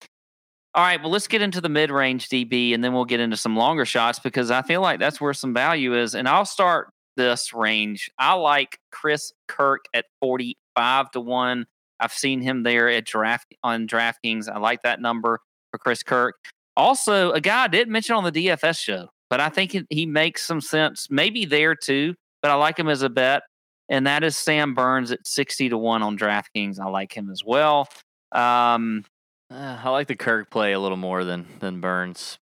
all 0.75 0.83
right. 0.83 1.01
Well, 1.01 1.11
let's 1.11 1.27
get 1.27 1.41
into 1.41 1.61
the 1.61 1.71
mid-range 1.71 2.29
DB, 2.29 2.75
and 2.75 2.85
then 2.85 2.93
we'll 2.93 3.07
get 3.07 3.21
into 3.21 3.37
some 3.37 3.57
longer 3.57 3.87
shots 3.87 4.19
because 4.19 4.51
I 4.51 4.61
feel 4.63 4.83
like 4.83 5.01
that's 5.01 5.21
where 5.21 5.33
some 5.33 5.55
value 5.55 5.99
is. 5.99 6.15
And 6.15 6.29
I'll 6.29 6.45
start 6.45 6.91
this 7.17 7.55
range. 7.55 8.11
I 8.19 8.35
like 8.35 8.79
Chris 8.93 9.33
Kirk 9.49 9.87
at 9.95 10.05
forty-five 10.21 11.11
to 11.13 11.21
one. 11.21 11.67
I've 11.99 12.13
seen 12.13 12.43
him 12.43 12.63
there 12.63 12.91
at 12.91 13.07
draft 13.07 13.55
on 13.63 13.87
DraftKings. 13.89 14.51
I 14.51 14.59
like 14.59 14.83
that 14.83 15.01
number 15.01 15.41
for 15.71 15.79
Chris 15.79 16.03
Kirk. 16.03 16.35
Also, 16.77 17.33
a 17.33 17.41
guy 17.41 17.65
I 17.65 17.69
didn't 17.69 17.91
mention 17.91 18.17
on 18.17 18.25
the 18.25 18.33
DFS 18.33 18.79
show, 18.79 19.09
but 19.31 19.41
I 19.41 19.49
think 19.49 19.75
he 19.89 20.05
makes 20.05 20.45
some 20.45 20.61
sense. 20.61 21.09
Maybe 21.11 21.47
there 21.47 21.75
too, 21.75 22.15
but 22.43 22.51
I 22.51 22.55
like 22.55 22.79
him 22.79 22.91
as 22.91 23.01
a 23.01 23.09
bet, 23.09 23.45
and 23.88 24.07
that 24.07 24.25
is 24.25 24.37
Sam 24.37 24.75
Burns 24.75 25.12
at 25.12 25.27
sixty 25.27 25.68
to 25.68 25.79
one 25.79 26.03
on 26.03 26.16
DraftKings. 26.18 26.79
I 26.81 26.87
like 26.88 27.16
him 27.16 27.31
as 27.31 27.42
well. 27.44 27.88
Um, 28.33 29.05
Uh, 29.51 29.79
I 29.83 29.90
like 29.90 30.09
the 30.09 30.16
Kirk 30.16 30.51
play 30.51 30.72
a 30.72 30.81
little 30.81 30.96
more 30.96 31.25
than 31.25 31.46
than 31.61 31.81
Burns. 31.81 32.38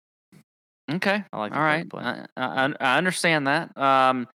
Okay. 0.91 1.23
I 1.32 1.38
like 1.38 1.51
the 1.51 1.58
All 1.58 1.63
right. 1.63 1.89
play. 1.89 2.03
I, 2.03 2.25
I, 2.38 2.73
I 2.79 2.97
understand 2.97 3.47
that. 3.47 3.77
Um, 3.77 4.27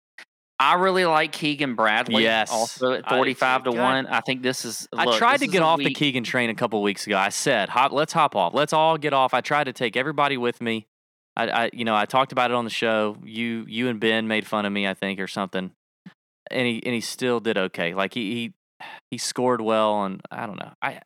I 0.60 0.74
really 0.74 1.04
like 1.04 1.30
Keegan 1.32 1.76
Bradley. 1.76 2.24
Yes, 2.24 2.50
Also 2.50 2.92
at 2.92 3.08
45 3.08 3.64
too. 3.64 3.70
to 3.70 3.76
God. 3.76 3.82
1. 3.82 4.06
I 4.08 4.20
think 4.22 4.42
this 4.42 4.64
is. 4.64 4.88
I 4.96 5.16
tried 5.16 5.38
to 5.38 5.46
get 5.46 5.62
off 5.62 5.78
the 5.78 5.92
Keegan 5.94 6.24
train 6.24 6.50
a 6.50 6.54
couple 6.54 6.82
weeks 6.82 7.06
ago. 7.06 7.16
I 7.16 7.28
said, 7.28 7.68
hop, 7.68 7.92
let's 7.92 8.12
hop 8.12 8.34
off. 8.34 8.54
Let's 8.54 8.72
all 8.72 8.98
get 8.98 9.12
off. 9.12 9.34
I 9.34 9.40
tried 9.40 9.64
to 9.64 9.72
take 9.72 9.96
everybody 9.96 10.36
with 10.36 10.60
me. 10.60 10.86
I, 11.36 11.48
I, 11.48 11.70
you 11.72 11.84
know, 11.84 11.94
I 11.94 12.06
talked 12.06 12.32
about 12.32 12.50
it 12.50 12.54
on 12.54 12.64
the 12.64 12.70
show. 12.70 13.16
You, 13.24 13.64
you 13.68 13.88
and 13.88 14.00
Ben 14.00 14.26
made 14.26 14.46
fun 14.46 14.66
of 14.66 14.72
me, 14.72 14.88
I 14.88 14.94
think, 14.94 15.20
or 15.20 15.28
something. 15.28 15.70
And 16.50 16.66
he, 16.66 16.82
and 16.84 16.94
he 16.94 17.00
still 17.00 17.40
did 17.40 17.58
okay. 17.58 17.94
Like 17.94 18.14
he, 18.14 18.34
he, 18.34 18.86
he 19.10 19.18
scored 19.18 19.60
well, 19.60 20.04
and 20.04 20.20
I 20.30 20.46
don't 20.46 20.58
know. 20.58 20.72
I, 20.82 21.00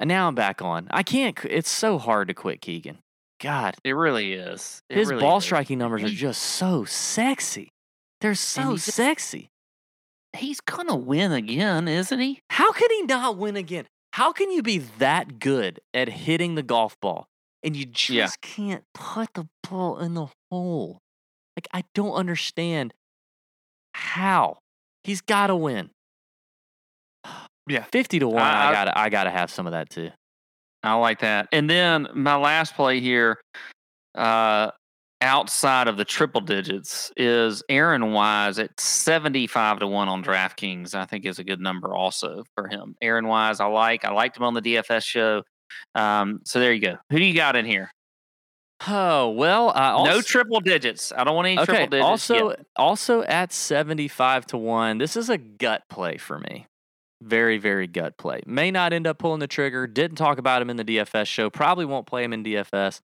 and 0.00 0.08
now 0.08 0.28
I'm 0.28 0.34
back 0.34 0.60
on. 0.62 0.88
I 0.90 1.02
can't. 1.02 1.38
It's 1.44 1.70
so 1.70 1.98
hard 1.98 2.28
to 2.28 2.34
quit 2.34 2.60
Keegan. 2.60 2.98
God, 3.40 3.74
It 3.84 3.92
really 3.92 4.32
is. 4.32 4.80
It 4.88 4.96
his 4.96 5.08
really 5.08 5.20
ball 5.20 5.38
is. 5.38 5.44
striking 5.44 5.78
numbers 5.78 6.02
are 6.02 6.08
just 6.08 6.42
so 6.42 6.84
sexy. 6.84 7.68
They're 8.22 8.34
so 8.34 8.70
he 8.70 8.74
just- 8.76 8.92
sexy. 8.92 9.50
He's 10.36 10.60
to 10.60 10.94
win 10.94 11.32
again, 11.32 11.88
isn't 11.88 12.18
he? 12.18 12.40
How 12.50 12.72
can 12.72 12.88
he 12.90 13.02
not 13.02 13.36
win 13.38 13.56
again? 13.56 13.86
How 14.12 14.32
can 14.32 14.50
you 14.50 14.62
be 14.62 14.78
that 14.98 15.38
good 15.38 15.80
at 15.94 16.08
hitting 16.08 16.54
the 16.54 16.62
golf 16.62 16.98
ball 17.00 17.26
and 17.62 17.74
you 17.76 17.84
just 17.86 18.12
Yeah. 18.12 18.28
can't 18.42 18.84
put 18.94 19.32
the 19.34 19.48
ball 19.68 19.98
in 19.98 20.14
the 20.14 20.28
hole? 20.50 20.98
Like 21.56 21.68
I 21.72 21.84
don't 21.94 22.12
understand 22.12 22.92
how 23.96 24.58
he's 25.04 25.20
got 25.20 25.48
to 25.48 25.56
win. 25.56 25.90
Yeah. 27.68 27.84
fifty 27.90 28.18
to 28.20 28.28
one. 28.28 28.42
I- 28.42 28.66
I, 28.66 28.68
I- 28.68 28.72
gotta, 28.72 28.98
I 28.98 29.08
gotta 29.08 29.30
have 29.30 29.50
some 29.50 29.66
of 29.66 29.72
that 29.72 29.90
too. 29.90 30.10
I 30.82 30.94
like 30.94 31.20
that. 31.20 31.48
And 31.50 31.68
then 31.68 32.06
my 32.14 32.36
last 32.36 32.74
play 32.76 33.00
here, 33.00 33.40
uh, 34.14 34.70
outside 35.20 35.88
of 35.88 35.96
the 35.96 36.04
triple 36.04 36.40
digits, 36.42 37.10
is 37.16 37.62
Aaron 37.68 38.12
Wise 38.12 38.60
at 38.60 38.78
75 38.78 39.80
to 39.80 39.88
1 39.88 40.08
on 40.08 40.22
DraftKings. 40.22 40.94
I 40.94 41.04
think 41.06 41.24
is 41.26 41.40
a 41.40 41.44
good 41.44 41.58
number 41.60 41.92
also 41.92 42.44
for 42.54 42.68
him. 42.68 42.94
Aaron 43.02 43.26
Wise, 43.26 43.58
I 43.58 43.66
like. 43.66 44.04
I 44.04 44.12
liked 44.12 44.36
him 44.36 44.44
on 44.44 44.54
the 44.54 44.62
DFS 44.62 45.04
show. 45.04 45.42
Um, 45.96 46.40
so 46.44 46.60
there 46.60 46.72
you 46.72 46.80
go. 46.80 46.96
Who 47.10 47.18
do 47.18 47.24
you 47.24 47.34
got 47.34 47.56
in 47.56 47.64
here? 47.64 47.90
Oh 48.86 49.30
well, 49.30 49.70
also, 49.70 50.10
no 50.10 50.20
triple 50.20 50.60
digits. 50.60 51.12
I 51.16 51.24
don't 51.24 51.34
want 51.34 51.46
any 51.46 51.58
okay. 51.58 51.64
triple 51.64 51.86
digits. 51.86 52.04
Also, 52.04 52.50
yet. 52.50 52.66
also 52.76 53.22
at 53.22 53.52
seventy-five 53.52 54.46
to 54.46 54.58
one, 54.58 54.98
this 54.98 55.16
is 55.16 55.30
a 55.30 55.38
gut 55.38 55.84
play 55.88 56.18
for 56.18 56.38
me. 56.38 56.66
Very, 57.22 57.56
very 57.56 57.86
gut 57.86 58.18
play. 58.18 58.42
May 58.46 58.70
not 58.70 58.92
end 58.92 59.06
up 59.06 59.18
pulling 59.18 59.40
the 59.40 59.46
trigger. 59.46 59.86
Didn't 59.86 60.16
talk 60.16 60.38
about 60.38 60.60
him 60.60 60.68
in 60.68 60.76
the 60.76 60.84
DFS 60.84 61.26
show. 61.26 61.48
Probably 61.48 61.86
won't 61.86 62.06
play 62.06 62.22
him 62.22 62.34
in 62.34 62.44
DFS. 62.44 63.00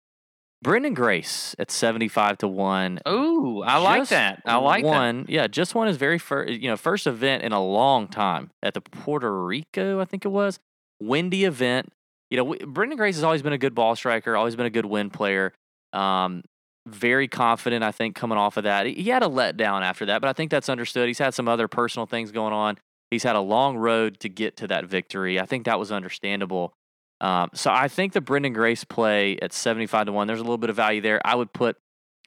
Branden 0.63 0.95
Grace 0.95 1.57
at 1.59 1.71
seventy-five 1.71 2.39
to 2.39 2.49
one. 2.49 3.01
Ooh, 3.09 3.63
I 3.63 3.79
like 3.79 4.09
that. 4.09 4.43
I 4.45 4.57
like 4.57 4.85
one. 4.85 5.25
Yeah, 5.29 5.47
just 5.47 5.75
won 5.75 5.89
his 5.89 5.97
very 5.97 6.19
first, 6.19 6.53
you 6.53 6.69
know, 6.69 6.77
first 6.77 7.07
event 7.07 7.43
in 7.43 7.53
a 7.53 7.65
long 7.65 8.07
time 8.09 8.51
at 8.63 8.75
the 8.75 8.83
Puerto 8.83 9.45
Rico, 9.45 10.01
I 10.01 10.05
think 10.05 10.25
it 10.25 10.29
was. 10.29 10.61
Windy 11.01 11.45
event. 11.45 11.93
You 12.31 12.37
know, 12.37 12.45
Branden 12.47 12.97
Grace 12.97 13.17
has 13.17 13.25
always 13.25 13.43
been 13.43 13.53
a 13.53 13.59
good 13.59 13.75
ball 13.75 13.97
striker, 13.97 14.37
always 14.37 14.57
been 14.57 14.67
a 14.67 14.71
good 14.71 14.87
win 14.87 15.11
player. 15.11 15.53
Um, 15.93 16.43
very 16.87 17.29
confident, 17.29 17.85
I 17.85 17.93
think, 17.93 18.17
coming 18.17 18.39
off 18.39 18.57
of 18.57 18.65
that. 18.65 18.87
He 18.87 19.09
had 19.09 19.23
a 19.23 19.29
letdown 19.29 19.83
after 19.83 20.07
that, 20.07 20.21
but 20.21 20.29
I 20.29 20.33
think 20.33 20.51
that's 20.51 20.69
understood. 20.69 21.07
He's 21.07 21.19
had 21.19 21.35
some 21.35 21.49
other 21.49 21.69
personal 21.69 22.07
things 22.07 22.33
going 22.33 22.53
on. 22.53 22.79
He's 23.11 23.23
had 23.23 23.37
a 23.37 23.41
long 23.41 23.77
road 23.77 24.19
to 24.21 24.29
get 24.29 24.57
to 24.59 24.67
that 24.69 24.87
victory. 24.87 25.39
I 25.39 25.47
think 25.47 25.67
that 25.67 25.79
was 25.79 25.93
understandable. 25.93 26.75
Um, 27.21 27.51
so 27.55 27.71
I 27.71 27.87
think 27.87 28.15
the 28.15 28.21
Branden 28.21 28.53
Grace 28.53 28.83
play 28.83 29.39
at 29.41 29.53
75 29.53 30.07
to 30.07 30.13
1, 30.13 30.27
there's 30.27 30.41
a 30.41 30.43
little 30.43 30.59
bit 30.59 30.71
of 30.71 30.77
value 30.77 31.01
there. 31.01 31.21
I 31.25 31.37
would 31.37 31.53
put 31.53 31.77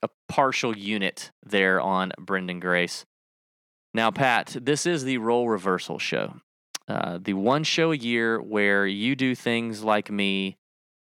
a 0.01 0.09
partial 0.29 0.77
unit 0.77 1.31
there 1.43 1.81
on 1.81 2.13
Branden 2.19 2.61
Grace. 2.61 3.05
Now, 3.93 4.11
Pat, 4.11 4.55
this 4.61 4.85
is 4.85 5.03
the 5.03 5.17
role 5.17 5.49
reversal 5.49 5.99
show. 5.99 6.35
Uh, 6.87 7.17
the 7.21 7.33
one 7.33 7.63
show 7.63 7.91
a 7.91 7.95
year 7.95 8.41
where 8.41 8.85
you 8.85 9.15
do 9.15 9.35
things 9.35 9.83
like 9.83 10.11
me, 10.11 10.57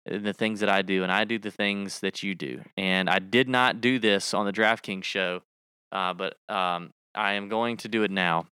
the 0.05 0.33
things 0.33 0.59
that 0.59 0.69
I 0.69 0.81
do, 0.81 1.03
and 1.03 1.11
I 1.11 1.23
do 1.23 1.39
the 1.39 1.51
things 1.51 1.99
that 2.01 2.23
you 2.23 2.35
do. 2.35 2.61
And 2.77 3.09
I 3.09 3.19
did 3.19 3.47
not 3.47 3.81
do 3.81 3.99
this 3.99 4.33
on 4.33 4.45
the 4.45 4.51
DraftKings 4.53 5.03
show, 5.05 5.41
uh, 5.91 6.13
but 6.13 6.35
um, 6.49 6.91
I 7.15 7.33
am 7.33 7.47
going 7.49 7.77
to 7.77 7.87
do 7.87 8.03
it 8.03 8.11
now 8.11 8.47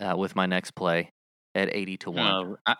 uh, 0.00 0.16
with 0.16 0.34
my 0.34 0.46
next 0.46 0.72
play 0.72 1.10
at 1.54 1.74
80 1.74 1.96
to 1.98 2.10
1. 2.10 2.26
Oh, 2.26 2.56
I- 2.66 2.76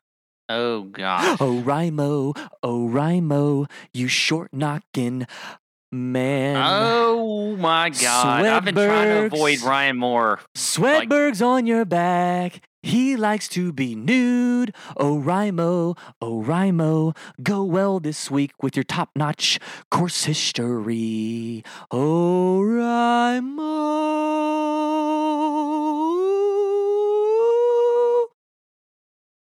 oh 0.49 0.83
gosh. 0.93 1.39
Oh, 1.41 1.63
Rimo, 1.65 2.37
oh, 2.63 2.89
Rimo, 2.89 3.71
you 3.93 4.09
short 4.09 4.51
knocking 4.53 5.27
man. 5.93 6.57
Oh 6.61 7.55
my 7.57 7.91
God! 7.91 8.45
I've 8.45 8.65
been 8.65 8.75
trying 8.75 9.09
to 9.09 9.27
avoid 9.27 9.61
Ryan 9.63 9.97
Moore. 9.97 10.41
Swedberg's 10.57 11.41
on 11.41 11.67
your 11.67 11.85
back. 11.85 12.61
He 12.85 13.17
likes 13.17 13.49
to 13.49 13.73
be 13.73 13.95
nude. 13.95 14.75
Oh, 14.99 15.19
Rimo, 15.19 15.97
oh, 16.21 16.43
Rimo, 16.43 17.17
go 17.43 17.65
well 17.65 17.99
this 17.99 18.31
week 18.31 18.63
with 18.63 18.77
your 18.77 18.85
top 18.85 19.09
notch 19.17 19.59
course 19.91 20.25
history. 20.25 21.65
Oh, 21.91 22.61
Rimo. 22.63 23.65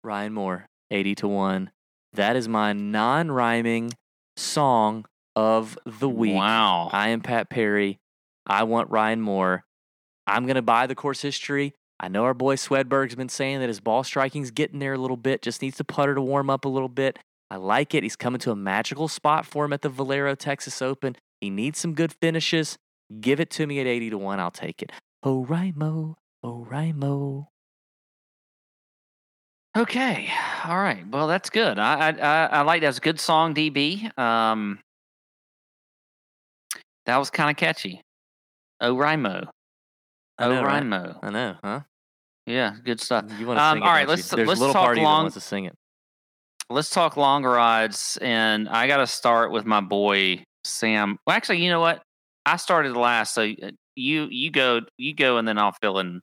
Ryan 0.03 0.33
Moore, 0.33 0.69
80 0.91 1.15
to 1.15 1.27
1. 1.27 1.71
That 2.13 2.35
is 2.35 2.47
my 2.47 2.73
non 2.73 3.31
rhyming 3.31 3.93
song 4.37 5.03
of 5.35 5.79
the 5.83 6.07
week. 6.07 6.35
Wow. 6.35 6.91
I 6.93 7.09
am 7.09 7.21
Pat 7.21 7.49
Perry. 7.49 7.97
I 8.45 8.65
want 8.65 8.91
Ryan 8.91 9.21
Moore. 9.21 9.65
I'm 10.27 10.45
going 10.45 10.57
to 10.57 10.61
buy 10.61 10.85
the 10.85 10.93
course 10.93 11.23
history. 11.23 11.73
I 12.05 12.07
know 12.07 12.23
our 12.25 12.35
boy 12.35 12.55
Swedberg's 12.55 13.15
been 13.15 13.29
saying 13.29 13.61
that 13.61 13.67
his 13.67 13.79
ball 13.79 14.03
striking's 14.03 14.51
getting 14.51 14.77
there 14.77 14.93
a 14.93 14.97
little 14.99 15.17
bit, 15.17 15.41
just 15.41 15.63
needs 15.63 15.77
to 15.77 15.83
putter 15.83 16.13
to 16.13 16.21
warm 16.21 16.51
up 16.51 16.63
a 16.63 16.69
little 16.69 16.87
bit. 16.87 17.17
I 17.49 17.55
like 17.55 17.95
it. 17.95 18.03
He's 18.03 18.15
coming 18.15 18.37
to 18.41 18.51
a 18.51 18.55
magical 18.55 19.07
spot 19.07 19.43
for 19.43 19.65
him 19.65 19.73
at 19.73 19.81
the 19.81 19.89
Valero 19.89 20.35
Texas 20.35 20.83
Open. 20.83 21.15
He 21.41 21.49
needs 21.49 21.79
some 21.79 21.95
good 21.95 22.13
finishes. 22.21 22.77
Give 23.21 23.39
it 23.39 23.49
to 23.51 23.65
me 23.65 23.79
at 23.79 23.87
80 23.87 24.11
to 24.11 24.17
1. 24.19 24.39
I'll 24.39 24.51
take 24.51 24.83
it. 24.83 24.91
Oh. 25.23 25.47
Oh, 26.43 26.67
Rimo. 26.69 27.47
Okay. 29.75 30.29
All 30.63 30.77
right. 30.77 31.07
Well, 31.09 31.25
that's 31.25 31.49
good. 31.49 31.79
I 31.79 32.09
I 32.11 32.45
I, 32.45 32.61
like 32.61 32.81
that's 32.81 32.99
a 32.99 33.01
good 33.01 33.19
song, 33.19 33.55
DB. 33.55 34.15
Um, 34.15 34.77
that 37.07 37.17
was 37.17 37.31
kind 37.31 37.49
of 37.49 37.57
catchy. 37.57 38.01
Oh, 38.79 38.93
Oh, 40.51 40.53
know, 40.53 40.63
right? 40.63 40.83
I 41.23 41.29
know, 41.31 41.55
huh? 41.63 41.79
Yeah, 42.45 42.75
good 42.83 42.99
stuff. 42.99 43.25
You 43.39 43.47
want 43.47 43.57
to 43.59 43.63
Um, 43.63 43.75
sing 43.77 43.83
it? 43.83 43.85
all 43.85 43.93
right, 43.93 44.07
let's-? 44.07 44.29
There's 44.29 44.47
let's 44.47 44.59
little 44.59 44.73
talk 44.73 44.95
long- 44.97 45.23
wants 45.23 45.33
to 45.35 45.41
sing 45.41 45.65
it. 45.65 45.75
Let's 46.69 46.89
talk 46.89 47.15
long 47.17 47.43
rides, 47.43 48.17
and 48.21 48.67
I 48.69 48.87
got 48.87 48.97
to 48.97 49.07
start 49.07 49.51
with 49.51 49.65
my 49.65 49.81
boy 49.81 50.43
Sam. 50.63 51.17
Well, 51.27 51.35
actually, 51.35 51.63
you 51.63 51.69
know 51.69 51.79
what? 51.79 52.01
I 52.45 52.57
started 52.57 52.95
last, 52.97 53.33
so 53.35 53.43
uh, 53.43 53.71
you 53.95 54.27
you 54.31 54.49
go 54.51 54.81
you 54.97 55.13
go, 55.15 55.37
and 55.37 55.47
then 55.47 55.57
I'll 55.59 55.75
fill 55.81 55.99
in 55.99 56.21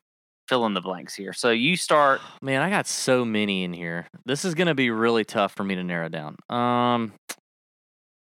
fill 0.48 0.66
in 0.66 0.74
the 0.74 0.80
blanks 0.80 1.14
here. 1.14 1.32
So 1.32 1.50
you 1.50 1.76
start. 1.76 2.20
Man, 2.42 2.60
I 2.62 2.70
got 2.70 2.86
so 2.88 3.24
many 3.24 3.62
in 3.64 3.72
here. 3.72 4.06
This 4.26 4.44
is 4.44 4.54
going 4.54 4.66
to 4.66 4.74
be 4.74 4.90
really 4.90 5.24
tough 5.24 5.54
for 5.54 5.62
me 5.64 5.74
to 5.76 5.84
narrow 5.84 6.08
down. 6.08 6.36
Um, 6.50 7.12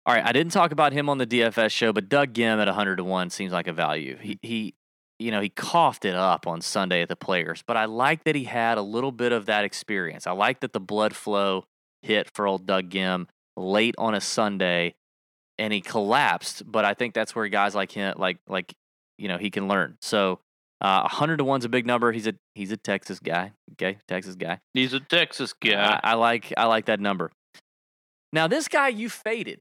all 0.07 0.15
right, 0.15 0.25
I 0.25 0.33
didn't 0.33 0.53
talk 0.53 0.73
about 0.73 0.93
him 0.93 1.09
on 1.09 1.19
the 1.19 1.27
DFS 1.27 1.71
show, 1.73 1.93
but 1.93 2.09
Doug 2.09 2.33
Ghim 2.35 2.59
at 2.59 2.67
100 2.67 2.97
to 2.97 3.05
1 3.05 3.31
seems 3.31 3.53
like 3.53 3.67
a 3.67 3.73
value. 3.73 4.17
He, 4.21 4.39
he 4.43 4.75
you 5.21 5.31
know, 5.31 5.41
he 5.41 5.51
coughed 5.51 6.05
it 6.05 6.15
up 6.15 6.47
on 6.47 6.61
Sunday 6.61 7.03
at 7.03 7.09
the 7.09 7.17
Players, 7.17 7.63
but 7.67 7.77
I 7.77 7.85
like 7.85 8.25
that 8.25 8.35
he 8.35 8.45
had 8.45 8.79
a 8.79 8.83
little 8.83 9.13
bit 9.13 9.33
of 9.33 9.47
that 9.47 9.65
experience. 9.65 10.27
I 10.27 10.33
like 10.33 10.61
that 10.61 10.73
the 10.73 10.81
blood 10.81 11.15
flow 11.15 11.67
hit 12.03 12.31
for 12.35 12.47
old 12.47 12.67
Doug 12.67 12.89
Ghim 12.89 13.27
late 13.57 13.95
on 13.99 14.15
a 14.15 14.21
Sunday 14.21 14.95
and 15.59 15.73
he 15.73 15.83
collapsed, 15.83 16.63
but 16.67 16.87
I 16.87 16.95
think 16.95 17.13
that's 17.13 17.35
where 17.35 17.47
guys 17.49 17.75
like 17.75 17.93
him 17.93 18.15
like 18.17 18.39
like 18.49 18.75
you 19.19 19.29
know, 19.29 19.37
he 19.37 19.51
can 19.51 19.69
learn. 19.69 19.99
So, 20.01 20.41
uh, 20.81 21.01
100 21.03 21.37
to 21.37 21.45
1's 21.45 21.67
a 21.67 21.69
big 21.69 21.87
number. 21.87 22.11
He's 22.11 22.27
a 22.27 22.33
he's 22.55 22.73
a 22.73 22.77
Texas 22.79 23.21
guy. 23.21 23.53
Okay, 23.73 23.99
Texas 24.09 24.35
guy. 24.35 24.61
He's 24.73 24.95
a 24.95 25.01
Texas 25.01 25.53
guy. 25.53 26.01
I, 26.03 26.13
I 26.13 26.15
like 26.15 26.53
I 26.57 26.65
like 26.65 26.87
that 26.87 26.99
number. 26.99 27.31
Now 28.33 28.49
this 28.49 28.67
guy 28.67 28.89
you 28.89 29.11
faded, 29.11 29.61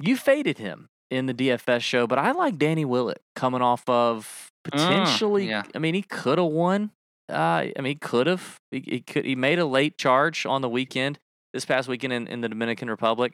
you 0.00 0.16
faded 0.16 0.56
him 0.56 0.88
in 1.10 1.26
the 1.26 1.34
DFS 1.34 1.82
show, 1.82 2.06
but 2.06 2.18
I 2.18 2.32
like 2.32 2.56
Danny 2.58 2.86
Willett 2.86 3.20
coming 3.34 3.60
off 3.60 3.86
of 3.88 4.50
potentially. 4.70 5.48
yeah. 5.48 5.62
I 5.74 5.78
mean, 5.78 5.94
he 5.94 6.02
could 6.02 6.38
have 6.38 6.48
won. 6.48 6.90
Uh, 7.28 7.34
I 7.34 7.72
mean, 7.78 7.86
he 7.86 7.94
could 7.96 8.26
have. 8.26 8.60
He, 8.70 8.82
he 8.86 9.00
could. 9.00 9.24
He 9.24 9.34
made 9.34 9.58
a 9.58 9.66
late 9.66 9.98
charge 9.98 10.46
on 10.46 10.62
the 10.62 10.68
weekend 10.68 11.18
this 11.52 11.64
past 11.64 11.88
weekend 11.88 12.12
in, 12.12 12.26
in 12.26 12.40
the 12.40 12.48
Dominican 12.48 12.88
Republic, 12.90 13.32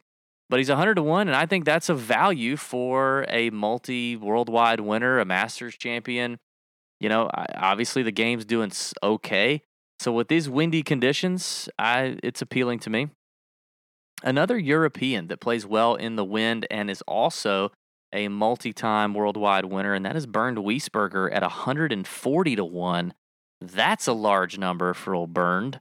but 0.48 0.58
he's 0.58 0.68
100 0.68 0.94
to 0.94 1.02
one, 1.02 1.28
and 1.28 1.36
I 1.36 1.44
think 1.46 1.64
that's 1.64 1.88
a 1.88 1.94
value 1.94 2.56
for 2.56 3.24
a 3.28 3.50
multi 3.50 4.16
worldwide 4.16 4.80
winner, 4.80 5.18
a 5.18 5.24
Masters 5.24 5.76
champion. 5.76 6.38
You 7.00 7.08
know, 7.08 7.28
I, 7.34 7.46
obviously 7.56 8.02
the 8.02 8.12
game's 8.12 8.44
doing 8.44 8.70
s- 8.70 8.94
okay. 9.02 9.62
So 10.00 10.10
with 10.12 10.28
these 10.28 10.48
windy 10.48 10.82
conditions, 10.82 11.68
I 11.78 12.18
it's 12.22 12.40
appealing 12.42 12.78
to 12.80 12.90
me. 12.90 13.08
another 14.24 14.58
European 14.58 15.26
that 15.28 15.40
plays 15.40 15.66
well 15.66 15.94
in 15.96 16.16
the 16.16 16.24
wind 16.24 16.66
and 16.70 16.90
is 16.90 17.02
also 17.02 17.72
a 18.12 18.28
multi-time 18.28 19.14
worldwide 19.14 19.66
winner, 19.66 19.94
and 19.94 20.04
that 20.04 20.16
is 20.16 20.26
Bernd 20.26 20.58
Wiesberger 20.58 21.32
at 21.32 21.42
140 21.42 22.56
to 22.56 22.64
one. 22.64 23.14
That's 23.60 24.06
a 24.06 24.12
large 24.12 24.58
number 24.58 24.92
for 24.94 25.14
old 25.14 25.32
Bernd. 25.32 25.80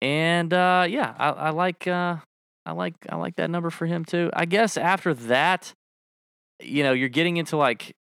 And 0.00 0.52
uh, 0.52 0.86
yeah, 0.88 1.14
I, 1.18 1.30
I 1.30 1.50
like 1.50 1.86
uh, 1.86 2.16
I 2.66 2.72
like 2.72 2.94
I 3.08 3.16
like 3.16 3.36
that 3.36 3.50
number 3.50 3.70
for 3.70 3.86
him 3.86 4.04
too. 4.04 4.30
I 4.34 4.44
guess 4.44 4.76
after 4.76 5.14
that, 5.14 5.74
you 6.62 6.82
know, 6.82 6.92
you're 6.92 7.08
getting 7.08 7.38
into 7.38 7.56
like 7.56 7.96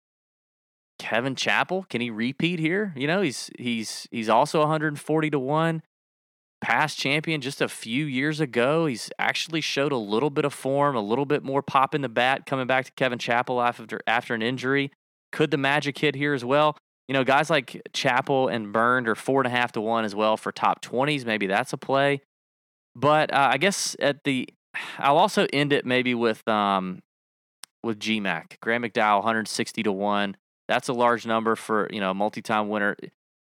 Kevin 1.00 1.36
Chappell. 1.36 1.86
Can 1.90 2.02
he 2.02 2.10
repeat 2.10 2.60
here? 2.60 2.94
You 2.96 3.08
know, 3.08 3.22
he's 3.22 3.50
he's 3.58 4.08
he's 4.12 4.30
also 4.30 4.60
140 4.60 5.30
to 5.30 5.40
one 5.40 5.82
past 6.64 6.98
champion 6.98 7.42
just 7.42 7.62
a 7.62 7.68
few 7.68 8.06
years 8.06 8.40
ago. 8.40 8.86
He's 8.86 9.12
actually 9.20 9.60
showed 9.60 9.92
a 9.92 9.98
little 9.98 10.30
bit 10.30 10.46
of 10.46 10.54
form, 10.54 10.96
a 10.96 11.02
little 11.02 11.26
bit 11.26 11.44
more 11.44 11.62
pop 11.62 11.94
in 11.94 12.02
the 12.02 12.10
bat 12.10 12.46
coming 12.46 12.68
back 12.68 12.86
to 12.86 12.92
Kevin 12.94 13.20
Chappell 13.20 13.62
after 13.62 14.00
after 14.08 14.34
an 14.34 14.42
injury. 14.42 14.90
Could 15.34 15.52
the 15.52 15.58
magic 15.58 15.98
hit 15.98 16.16
here 16.16 16.34
as 16.34 16.46
well? 16.46 16.78
You 17.10 17.14
know, 17.14 17.26
guys 17.26 17.50
like 17.50 17.82
Chappell 17.92 18.48
and 18.48 18.72
Bernd 18.72 19.10
are 19.10 19.16
four 19.16 19.42
and 19.42 19.48
a 19.48 19.50
half 19.50 19.74
to 19.74 19.82
one 19.82 20.06
as 20.06 20.16
well 20.16 20.38
for 20.38 20.54
top 20.54 20.82
twenties. 20.82 21.26
Maybe 21.26 21.48
that's 21.48 21.74
a 21.74 21.78
play. 21.78 22.22
But 22.96 23.34
uh, 23.34 23.50
I 23.52 23.58
guess 23.58 23.98
at 24.00 24.24
the, 24.24 24.48
I'll 25.00 25.18
also 25.18 25.46
end 25.52 25.74
it 25.74 25.86
maybe 25.86 26.16
with 26.16 26.48
um 26.48 27.02
with 27.84 28.00
GMAC 28.00 28.62
Graeme 28.62 28.84
McDowell 28.84 29.18
160 29.18 29.84
to 29.84 29.92
one. 29.92 30.38
That's 30.70 30.88
a 30.88 30.94
large 30.94 31.26
number 31.26 31.58
for 31.58 31.90
you 31.92 32.00
know 32.00 32.12
a 32.12 32.14
multi-time 32.14 32.70
winner. 32.70 32.96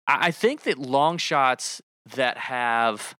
I, 0.07 0.26
I 0.26 0.31
think 0.33 0.64
that 0.64 0.76
long 0.76 1.16
shots 1.16 1.81
that 2.14 2.38
have 2.38 3.14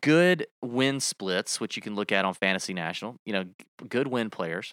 good 0.00 0.46
win 0.62 1.00
splits, 1.00 1.60
which 1.60 1.76
you 1.76 1.82
can 1.82 1.94
look 1.94 2.12
at 2.12 2.24
on 2.24 2.34
Fantasy 2.34 2.74
National, 2.74 3.16
you 3.26 3.32
know, 3.32 3.44
good 3.88 4.06
win 4.06 4.30
players 4.30 4.72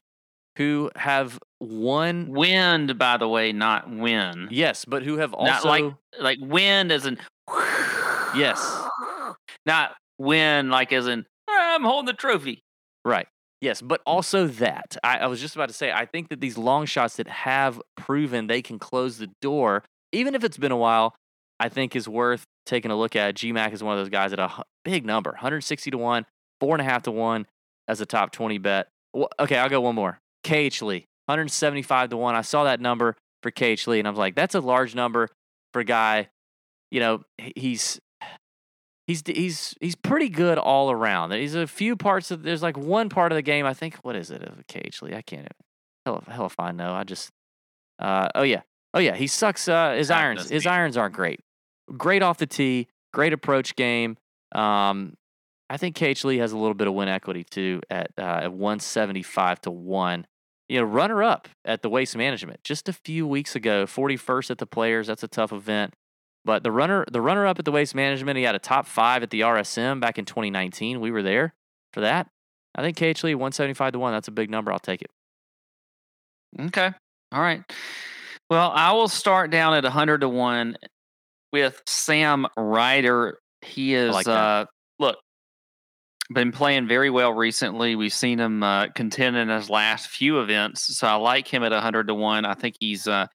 who 0.58 0.92
have 0.96 1.40
won. 1.60 2.28
Wind, 2.30 2.98
by 2.98 3.18
the 3.18 3.28
way, 3.28 3.52
not 3.52 3.90
win. 3.90 4.48
Yes, 4.52 4.86
but 4.86 5.04
who 5.04 5.18
have 5.18 5.34
also 5.34 5.52
Not 5.52 5.66
like 5.66 5.94
like 6.20 6.38
wind 6.42 6.92
as 6.92 7.06
in 7.06 7.18
Yes. 8.36 8.84
Not 9.66 9.96
win 10.18 10.70
like 10.70 10.94
as 10.94 11.08
in 11.08 11.26
"Ah, 11.50 11.76
I'm 11.76 11.84
holding 11.84 12.06
the 12.08 12.14
trophy. 12.14 12.64
Right. 13.04 13.28
Yes, 13.62 13.82
but 13.82 14.02
also 14.06 14.48
that. 14.48 14.96
I, 15.04 15.20
I 15.20 15.28
was 15.28 15.42
just 15.42 15.56
about 15.56 15.68
to 15.68 15.74
say, 15.74 15.92
I 15.92 16.06
think 16.06 16.30
that 16.30 16.40
these 16.40 16.58
long 16.58 16.86
shots 16.86 17.18
that 17.18 17.28
have 17.28 17.82
proven 17.98 18.48
they 18.48 18.62
can 18.62 18.80
close 18.80 19.18
the 19.18 19.30
door, 19.42 19.84
even 20.12 20.34
if 20.34 20.44
it's 20.44 20.58
been 20.58 20.72
a 20.72 20.78
while, 20.78 21.16
I 21.60 21.70
think 21.70 21.96
is 21.96 22.08
worth 22.08 22.46
taking 22.66 22.92
a 22.92 22.96
look 22.96 23.16
at. 23.16 23.36
GMAC 23.36 23.74
is 23.74 23.84
one 23.84 23.98
of 23.98 24.00
those 24.00 24.10
guys 24.10 24.34
at 24.34 24.40
a 24.40 24.64
big 24.86 25.06
number 25.06 25.32
160 25.32 25.92
to 25.92 25.98
1, 25.98 26.26
four 26.60 26.76
and 26.76 26.82
a 26.82 26.86
half 26.86 27.04
to 27.04 27.12
1 27.12 27.46
as 27.88 28.02
a 28.02 28.06
top 28.06 28.32
20 28.32 28.58
bet. 28.60 28.88
Okay, 29.40 29.58
I'll 29.58 29.70
go 29.70 29.82
one 29.82 29.96
more. 29.96 30.20
KH 30.44 30.82
Lee, 30.82 31.06
175 31.26 32.10
to 32.10 32.18
1. 32.18 32.36
I 32.36 32.42
saw 32.42 32.64
that 32.64 32.80
number 32.80 33.16
for 33.42 33.52
KH 33.52 33.88
Lee, 33.88 34.00
and 34.00 34.08
I 34.08 34.12
was 34.12 34.20
like, 34.20 34.36
that's 34.36 34.56
a 34.56 34.62
large 34.62 34.96
number 34.96 35.28
for 35.74 35.80
a 35.80 35.86
guy. 35.86 36.30
You 36.92 37.00
know, 37.00 37.24
he's 37.56 38.00
he's 39.10 39.24
he's 39.26 39.76
he's 39.82 39.96
pretty 39.96 40.30
good 40.30 40.58
all 40.58 40.92
around. 40.92 41.30
There's 41.30 41.56
a 41.56 41.68
few 41.68 41.96
parts 41.96 42.32
of 42.32 42.44
there's 42.44 42.64
like 42.64 42.78
one 42.78 43.10
part 43.10 43.32
of 43.32 43.36
the 43.36 43.42
game. 43.42 43.66
I 43.66 43.74
think 43.74 43.96
what 44.04 44.16
is 44.16 44.32
it 44.32 44.44
of 44.44 44.66
KH 44.68 45.02
Lee? 45.02 45.14
I 45.14 45.22
can't 45.22 45.48
hell 46.06 46.20
if, 46.20 46.34
hell 46.34 46.46
if 46.46 46.60
I 46.60 46.72
know. 46.72 46.94
I 46.94 47.04
just 47.04 47.30
uh 48.00 48.30
oh 48.36 48.44
yeah 48.44 48.62
oh 48.94 49.00
yeah 49.00 49.16
he 49.16 49.28
sucks. 49.28 49.68
Uh, 49.68 49.94
his 49.94 50.10
irons 50.10 50.50
his 50.50 50.66
irons 50.66 50.98
aren't 50.98 51.16
great. 51.16 51.40
Great 51.98 52.22
off 52.22 52.38
the 52.38 52.48
tee, 52.48 52.88
great 53.14 53.34
approach 53.34 53.76
game. 53.76 54.18
Um, 54.54 55.16
I 55.70 55.78
think 55.78 55.96
KH 55.96 56.24
Lee 56.26 56.38
has 56.38 56.52
a 56.52 56.58
little 56.58 56.74
bit 56.74 56.88
of 56.88 56.94
win 56.94 57.08
equity 57.08 57.44
too 57.44 57.82
at 57.90 58.12
uh, 58.18 58.42
at 58.44 58.54
175 58.54 59.62
to 59.62 59.72
one. 59.72 60.26
You 60.68 60.80
know, 60.80 60.86
runner 60.86 61.24
up 61.24 61.48
at 61.66 61.82
the 61.82 61.90
Waste 61.90 62.16
Management 62.16 62.64
just 62.64 62.88
a 62.90 62.94
few 62.94 63.28
weeks 63.28 63.56
ago, 63.56 63.86
41st 63.86 64.52
at 64.52 64.58
the 64.60 64.68
Players. 64.68 65.08
That's 65.08 65.24
a 65.24 65.28
tough 65.28 65.52
event. 65.52 65.96
But 66.46 66.64
the 66.64 66.72
runner, 66.72 67.06
the 67.12 67.22
runner 67.22 67.46
up 67.46 67.60
at 67.60 67.66
the 67.66 67.72
Waste 67.72 67.96
Management, 67.96 68.38
he 68.38 68.44
had 68.44 68.56
a 68.56 68.60
top 68.60 68.88
five 68.88 69.24
at 69.24 69.30
the 69.30 69.42
RSM 69.42 70.00
back 70.00 70.18
in 70.18 70.26
2019. 70.26 71.00
We 71.00 71.12
were 71.12 71.24
there 71.24 71.54
for 71.94 72.02
that. 72.02 72.28
I 72.76 72.82
think 72.82 72.98
KH 72.98 73.24
Lee 73.24 73.36
175 73.36 73.94
to 73.94 74.00
one. 74.00 74.14
That's 74.14 74.28
a 74.28 74.32
big 74.32 74.50
number. 74.50 74.72
I'll 74.72 74.80
take 74.80 75.02
it. 75.02 75.12
Okay. 76.60 76.92
All 77.32 77.42
right. 77.42 77.64
Well, 78.50 78.72
I 78.74 78.94
will 78.94 79.08
start 79.08 79.52
down 79.52 79.74
at 79.74 79.84
100 79.84 80.22
to 80.22 80.30
1 80.30 80.78
with 81.52 81.82
Sam 81.88 82.48
Ryder. 82.58 83.40
He 83.62 83.94
is, 83.94 84.14
like 84.14 84.28
uh, 84.28 84.66
look, 85.00 85.18
been 86.34 86.52
playing 86.52 86.88
very 86.88 87.10
well 87.10 87.34
recently. 87.34 87.96
We've 87.96 88.14
seen 88.14 88.40
him 88.40 88.64
uh, 88.64 88.88
contend 88.90 89.36
in 89.36 89.50
his 89.50 89.70
last 89.70 90.08
few 90.08 90.40
events. 90.40 90.98
So 90.98 91.08
I 91.08 91.16
like 91.16 91.48
him 91.48 91.64
at 91.64 91.72
100 91.72 92.08
to 92.08 92.14
1. 92.14 92.46
I 92.46 92.54
think 92.54 92.76
he's, 92.80 93.08
uh, 93.08 93.28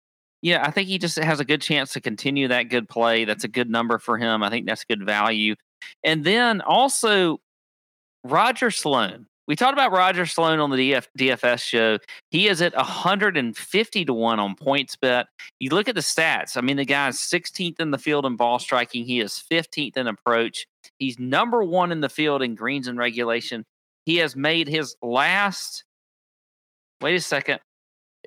yeah, 0.43 0.63
I 0.65 0.71
think 0.71 0.89
he 0.89 0.99
just 0.99 1.19
has 1.19 1.41
a 1.41 1.45
good 1.45 1.61
chance 1.61 1.93
to 1.95 2.01
continue 2.01 2.49
that 2.49 2.69
good 2.69 2.89
play. 2.89 3.25
That's 3.25 3.45
a 3.45 3.49
good 3.49 3.69
number 3.69 3.99
for 3.99 4.17
him. 4.17 4.43
I 4.43 4.51
think 4.51 4.67
that's 4.67 4.85
good 4.85 5.05
value. 5.05 5.57
And 6.03 6.25
then 6.25 6.61
also 6.61 7.39
Roger 8.23 8.71
Sloan. 8.71 9.27
We 9.47 9.57
talked 9.57 9.75
about 9.75 9.93
Roger 9.93 10.25
Sloan 10.25 10.59
on 10.59 10.71
the 10.71 10.77
DF, 10.77 11.07
DFS 11.19 11.61
show. 11.61 11.99
He 12.31 12.49
is 12.49 12.63
at 12.63 12.75
150 12.75 14.05
to 14.07 14.15
1 14.15 14.41
on 14.41 14.57
PointsBet. 14.57 15.27
You 15.61 15.71
look 15.71 15.89
at 15.89 15.95
the 15.95 16.01
stats. 16.01 16.57
I 16.57 16.63
mean, 16.63 16.79
the 16.79 16.87
guy's 16.87 17.19
16th 17.19 17.79
in 17.79 17.91
the 17.91 17.99
field 17.99 18.25
in 18.25 18.37
ball 18.37 18.59
striking. 18.59 19.05
He 19.05 19.21
is 19.21 19.45
15th 19.51 19.97
in 19.99 20.07
approach. 20.07 20.67
He's 20.99 21.19
number 21.19 21.63
one 21.63 21.93
in 21.93 22.01
the 22.01 22.09
field 22.09 22.43
in 22.43 22.55
greens 22.55 22.89
and 22.89 22.99
regulation. 22.99 23.65
He 24.07 24.17
has 24.17 24.35
made 24.35 24.69
his 24.69 24.97
last. 25.03 25.85
Wait 27.03 27.15
a 27.15 27.21
second. 27.21 27.61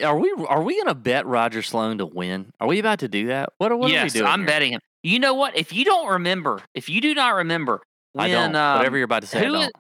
Are 0.04 0.18
we 0.18 0.32
are 0.48 0.62
we 0.62 0.78
gonna 0.80 0.94
bet 0.94 1.26
Roger 1.26 1.64
Sloan 1.64 1.98
to 1.98 2.06
win? 2.06 2.52
Are 2.60 2.68
we 2.68 2.78
about 2.78 3.00
to 3.00 3.08
do 3.08 3.28
that? 3.28 3.50
What, 3.58 3.78
what 3.78 3.90
yes, 3.90 4.02
are 4.02 4.06
we 4.06 4.10
doing? 4.20 4.26
I'm 4.32 4.40
here? 4.42 4.48
betting 4.48 4.74
him. 4.74 4.82
You 5.02 5.18
know 5.18 5.34
what? 5.34 5.58
If 5.58 5.74
you 5.74 5.86
don't 5.86 6.08
remember, 6.10 6.62
if 6.76 6.88
you 6.90 7.02
do 7.02 7.16
not 7.16 7.36
remember, 7.36 7.82
when, 8.14 8.26
I 8.26 8.30
don't. 8.32 8.56
um, 8.56 8.78
Whatever 8.78 8.98
you're 8.98 9.06
about 9.06 9.22
to 9.22 9.28
say, 9.28 9.44
who 9.46 9.56
is- 9.56 9.72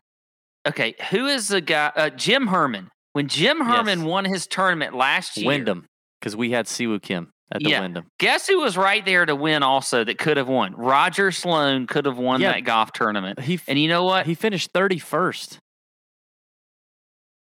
okay, 0.67 0.95
who 1.11 1.25
is 1.27 1.47
the 1.49 1.61
guy? 1.61 1.91
Uh, 1.95 2.09
Jim 2.09 2.47
Herman. 2.47 2.89
When 3.13 3.27
Jim 3.27 3.59
Herman 3.61 3.99
Yes. 4.01 4.07
won 4.07 4.25
his 4.25 4.45
tournament 4.47 4.93
last 4.95 5.37
year, 5.37 5.47
Wyndham, 5.47 5.85
because 6.19 6.35
we 6.35 6.51
had 6.51 6.65
Siwoo 6.67 7.01
Kim 7.01 7.31
at 7.51 7.63
the 7.63 7.69
Yeah. 7.71 7.81
Wyndham. 7.81 8.05
guess 8.19 8.47
who 8.47 8.59
was 8.59 8.77
right 8.77 9.03
there 9.05 9.25
to 9.25 9.35
win? 9.35 9.63
Also, 9.63 10.03
that 10.03 10.19
could 10.19 10.37
have 10.37 10.47
won. 10.47 10.75
Roger 10.75 11.31
Sloan 11.31 11.87
could 11.87 12.05
have 12.05 12.17
won 12.17 12.41
Yeah. 12.41 12.51
that 12.51 12.61
golf 12.65 12.91
tournament. 12.91 13.39
He 13.39 13.55
f- 13.55 13.63
And 13.67 13.79
you 13.79 13.87
know 13.87 14.03
what? 14.03 14.27
he 14.27 14.35
finished 14.35 14.71
31st 14.73 15.57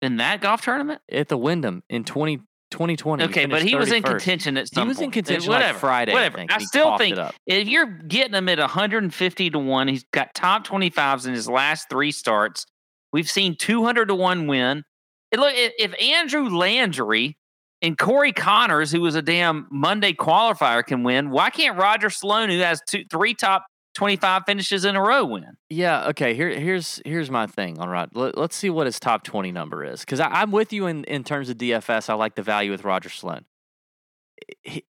in 0.02 0.18
that 0.18 0.42
golf 0.42 0.62
tournament, 0.64 1.02
at 1.12 1.28
the 1.28 1.38
Wyndham 1.38 1.84
in 1.90 2.04
20, 2.04 2.40
2020. 2.72 3.24
okay, 3.26 3.46
but 3.46 3.58
finished 3.60 3.68
he 3.70 3.76
was 3.76 3.92
in 3.92 4.02
contention 4.02 4.58
at 4.58 4.64
He 4.64 4.76
some 4.76 4.88
was 4.88 5.00
in 5.00 5.12
contention 5.12 5.52
whatever, 5.52 5.74
like 5.74 5.80
Friday. 5.80 6.14
Whatever. 6.14 6.40
I. 6.40 6.48
I 6.50 6.58
still 6.60 6.98
think 6.98 7.18
if 7.46 7.68
you're 7.68 7.86
getting 7.86 8.34
him 8.34 8.50
at 8.50 8.58
150 8.58 9.50
to 9.52 9.60
1, 9.60 9.88
he's 9.90 10.06
got 10.12 10.34
top 10.34 10.66
25s 10.66 11.28
in 11.28 11.34
his 11.34 11.48
last 11.48 11.88
three 11.90 12.12
starts. 12.12 12.66
We've 13.12 13.30
seen 13.30 13.56
200 13.56 14.08
to 14.08 14.16
1 14.16 14.48
win. 14.48 14.84
And 15.32 15.42
look, 15.42 15.54
if 15.56 15.94
Andrew 16.02 16.50
Landry 16.50 17.38
and 17.82 17.98
Corey 17.98 18.34
Conners, 18.34 18.92
who 18.92 19.02
was 19.02 19.16
a 19.16 19.22
damn 19.22 19.68
Monday 19.72 20.14
qualifier, 20.14 20.86
can 20.86 21.04
win, 21.04 21.30
why 21.30 21.50
can't 21.50 21.78
Roger 21.78 22.10
Sloan, 22.10 22.50
who 22.50 22.60
has 22.60 22.82
two, 22.88 23.04
three 23.10 23.34
top 23.34 23.66
25 23.94 24.44
finishes 24.46 24.86
in 24.86 24.96
a 24.96 25.02
row, 25.02 25.26
win? 25.26 25.58
Yeah. 25.70 26.08
Okay. 26.10 26.34
Here, 26.34 26.50
here's 26.50 27.02
here's 27.06 27.30
my 27.30 27.48
thing 27.48 27.80
on 27.80 27.90
Rod. 27.90 28.10
Let, 28.14 28.38
us 28.38 28.56
see 28.56 28.70
what 28.70 28.86
his 28.86 29.00
top 29.00 29.24
twenty 29.24 29.52
number 29.52 29.84
is 29.84 30.02
because 30.02 30.20
I'm 30.20 30.52
with 30.52 30.72
you 30.72 30.88
in 30.88 31.04
in 31.06 31.24
terms 31.24 31.50
of 31.50 31.58
DFS. 31.58 32.10
I 32.10 32.14
like 32.14 32.36
the 32.36 32.44
value 32.44 32.72
with 32.72 32.84
Roger 32.84 33.10
Sloan. 33.10 33.46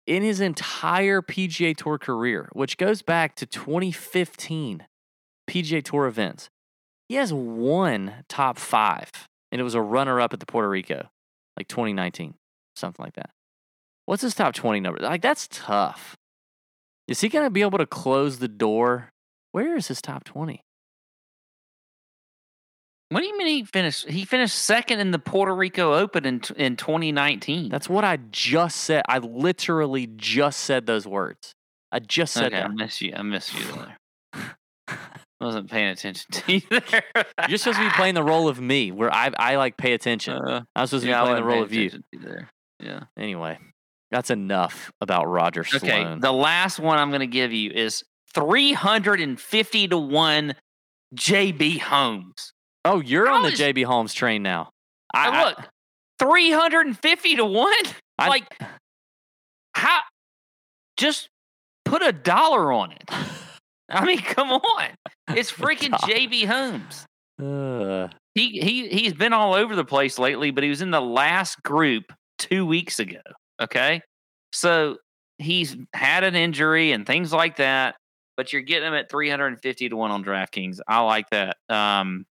In 0.07 0.23
his 0.23 0.41
entire 0.41 1.23
PGA 1.23 1.77
Tour 1.77 1.99
career, 1.99 2.49
which 2.53 2.79
goes 2.79 3.03
back 3.03 3.37
to 3.37 3.47
2015 3.47 4.87
PGA 5.49 5.85
Tour 5.85 6.07
events, 6.07 6.51
he 7.09 7.17
has 7.17 7.33
one 7.33 8.25
top 8.29 8.59
five, 8.59 9.11
and 9.53 9.61
it 9.61 9.65
was 9.65 9.75
a 9.75 9.81
runner 9.81 10.21
up 10.21 10.33
at 10.33 10.41
the 10.41 10.47
Puerto 10.47 10.69
Rico, 10.69 11.09
like 11.57 11.69
2019, 11.69 12.35
something 12.75 13.05
like 13.05 13.15
that. 13.15 13.31
What's 14.07 14.23
his 14.23 14.35
top 14.35 14.55
20 14.55 14.81
number? 14.81 15.01
Like 15.01 15.23
that's 15.23 15.49
tough. 15.51 16.17
Is 17.09 17.21
he 17.21 17.29
going 17.29 17.45
to 17.45 17.51
be 17.51 17.63
able 17.63 17.79
to 17.79 17.87
close 17.87 18.39
the 18.39 18.49
door? 18.49 19.13
Where 19.53 19.77
is 19.77 19.89
his 19.89 20.03
top 20.03 20.25
20? 20.25 20.63
What 23.11 23.21
do 23.21 23.27
you 23.27 23.39
mean 23.39 23.47
he 23.47 23.65
finished? 23.65 24.09
He 24.09 24.25
finished 24.25 24.57
second 24.57 24.99
in 24.99 25.13
the 25.13 25.19
Puerto 25.21 25.55
Rico 25.55 25.95
Open 25.95 26.25
in, 26.25 26.43
in 26.57 26.77
2019. 26.77 27.69
That's 27.69 27.89
what 27.89 28.05
I 28.05 28.19
just 28.33 28.79
said. 28.79 29.03
I 29.09 29.19
literally 29.19 30.09
just 30.17 30.61
said 30.61 30.87
those 30.87 31.07
words. 31.07 31.53
I 31.93 32.01
just 32.01 32.35
said 32.35 32.53
okay. 32.53 32.63
I 32.63 32.69
miss 32.69 33.01
you. 33.01 33.15
I 33.17 33.23
miss 33.23 33.55
you 33.55 33.65
there. 34.35 34.57
Wasn't 35.41 35.71
paying 35.71 35.89
attention 35.89 36.31
to 36.33 36.53
you 36.55 36.61
there. 36.71 37.03
You're 37.49 37.59
supposed 37.59 37.79
to 37.79 37.85
be 37.85 37.91
playing 37.91 38.15
the 38.15 38.23
role 38.23 38.49
of 38.49 38.61
me, 38.61 38.91
where 38.91 39.13
I 39.13 39.31
I 39.39 39.57
like 39.57 39.77
pay 39.77 39.93
attention. 39.93 40.35
Uh, 40.35 40.63
I'm 40.75 40.87
supposed 40.87 41.05
to 41.05 41.11
yeah, 41.11 41.21
I 41.23 41.25
be 41.25 41.29
playing 41.31 41.43
the 41.43 41.49
role 41.49 41.63
of 41.63 41.73
you. 41.73 41.87
attention 41.87 42.05
to 42.13 42.19
you 42.19 42.25
there. 42.27 42.51
Yeah. 42.81 43.01
Anyway, 43.19 43.59
that's 44.11 44.31
enough 44.31 44.93
about 45.01 45.27
Roger 45.29 45.65
Okay. 45.75 46.17
The 46.19 46.33
last 46.33 46.79
one 46.79 46.99
I'm 46.99 47.11
going 47.11 47.21
to 47.21 47.27
give 47.27 47.53
you 47.53 47.71
is 47.71 48.03
350 48.35 49.89
to 49.89 49.99
1 49.99 50.55
JB 51.15 51.81
Holmes. 51.81 52.53
Oh, 52.85 53.01
you're 53.01 53.27
How 53.27 53.37
on 53.37 53.43
the 53.43 53.49
is- 53.53 53.61
JB 53.61 53.85
Holmes 53.85 54.15
train 54.15 54.43
now. 54.43 54.71
I, 55.15 55.29
I, 55.29 55.45
look, 55.49 55.59
three 56.19 56.51
hundred 56.51 56.87
and 56.87 56.99
fifty 56.99 57.37
to 57.37 57.45
one. 57.45 57.73
I- 58.19 58.29
like, 58.29 58.45
how? 59.75 60.01
Just 60.97 61.29
put 61.85 62.03
a 62.03 62.13
dollar 62.13 62.73
on 62.73 62.93
it. 62.93 63.05
I 63.89 64.05
mean, 64.05 64.19
come 64.23 64.51
on. 64.51 64.89
It's 65.29 65.51
freaking. 65.53 65.91
JB 65.91 66.47
Holmes. 66.47 67.07
Uh, 67.41 68.09
He 68.35 68.61
he 68.61 68.89
he's 68.89 69.13
been 69.15 69.33
all 69.33 69.55
over 69.55 69.77
the 69.77 69.85
place 69.85 70.19
lately, 70.19 70.51
but 70.51 70.65
he 70.65 70.71
was 70.71 70.83
in 70.83 70.91
the 70.91 71.01
last 71.01 71.63
group 71.63 72.05
two 72.39 72.65
weeks 72.67 72.99
ago. 72.99 73.21
Okay, 73.61 74.01
so 74.53 74.97
he's 75.39 75.77
had 75.93 76.25
an 76.25 76.35
injury 76.35 76.93
and 76.93 77.07
things 77.07 77.33
like 77.33 77.57
that. 77.57 77.97
But 78.37 78.53
you're 78.53 78.63
getting 78.63 78.89
him 78.89 78.95
at 78.95 79.11
350 79.11 79.89
to 79.89 79.97
one 79.97 80.11
on 80.11 80.23
DraftKings. 80.23 80.81
I 80.87 81.01
like 81.01 81.25
that. 81.31 81.57
Um, 81.71 82.27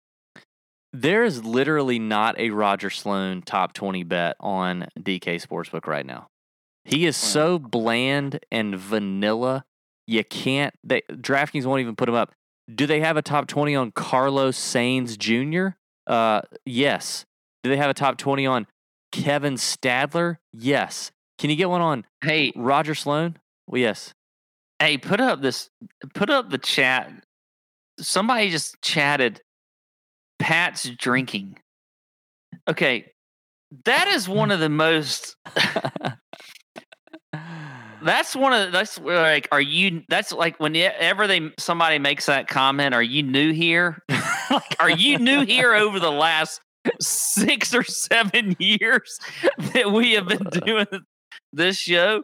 there 0.94 1.24
is 1.24 1.44
literally 1.44 1.98
not 1.98 2.38
a 2.40 2.50
Roger 2.50 2.88
Sloan 2.88 3.42
top 3.42 3.74
20 3.74 4.04
bet 4.04 4.36
on 4.40 4.86
DK 4.98 5.46
Sportsbook 5.46 5.86
right 5.86 6.06
now. 6.06 6.26
He 6.86 7.04
is 7.06 7.16
so 7.18 7.58
bland 7.58 8.40
and 8.50 8.76
vanilla. 8.76 9.64
You 10.10 10.24
can't. 10.24 10.74
They, 10.82 11.02
DraftKings 11.08 11.64
won't 11.64 11.82
even 11.82 11.94
put 11.94 12.08
him 12.08 12.16
up. 12.16 12.34
Do 12.74 12.84
they 12.88 12.98
have 12.98 13.16
a 13.16 13.22
top 13.22 13.46
20 13.46 13.76
on 13.76 13.92
Carlos 13.92 14.58
Sainz 14.58 15.16
Jr.? 15.16 15.76
Uh, 16.12 16.40
yes. 16.66 17.24
Do 17.62 17.70
they 17.70 17.76
have 17.76 17.90
a 17.90 17.94
top 17.94 18.18
20 18.18 18.44
on 18.44 18.66
Kevin 19.12 19.54
Stadler? 19.54 20.38
Yes. 20.52 21.12
Can 21.38 21.48
you 21.48 21.54
get 21.54 21.70
one 21.70 21.80
on 21.80 22.04
hey, 22.24 22.52
Roger 22.56 22.96
Sloan? 22.96 23.38
Well, 23.68 23.80
yes. 23.80 24.12
Hey, 24.80 24.98
put 24.98 25.20
up 25.20 25.42
this. 25.42 25.70
Put 26.12 26.28
up 26.28 26.50
the 26.50 26.58
chat. 26.58 27.12
Somebody 28.00 28.50
just 28.50 28.82
chatted. 28.82 29.40
Pat's 30.40 30.90
drinking. 30.90 31.60
Okay, 32.66 33.12
that 33.84 34.08
is 34.08 34.28
one 34.28 34.50
of 34.50 34.58
the 34.58 34.68
most. 34.68 35.36
That's 38.02 38.34
one 38.36 38.52
of 38.52 38.66
the- 38.66 38.70
that's 38.72 38.98
like. 39.00 39.48
Are 39.52 39.60
you? 39.60 40.02
That's 40.08 40.32
like 40.32 40.58
whenever 40.60 41.26
they 41.26 41.50
somebody 41.58 41.98
makes 41.98 42.26
that 42.26 42.48
comment. 42.48 42.94
Are 42.94 43.02
you 43.02 43.22
new 43.22 43.52
here? 43.52 44.02
like, 44.50 44.76
are 44.78 44.90
you 44.90 45.18
new 45.18 45.44
here 45.44 45.74
over 45.74 46.00
the 46.00 46.10
last 46.10 46.60
six 47.00 47.74
or 47.74 47.82
seven 47.82 48.56
years 48.58 49.18
that 49.74 49.92
we 49.92 50.12
have 50.12 50.26
been 50.28 50.44
doing 50.64 50.86
this 51.52 51.78
show? 51.78 52.22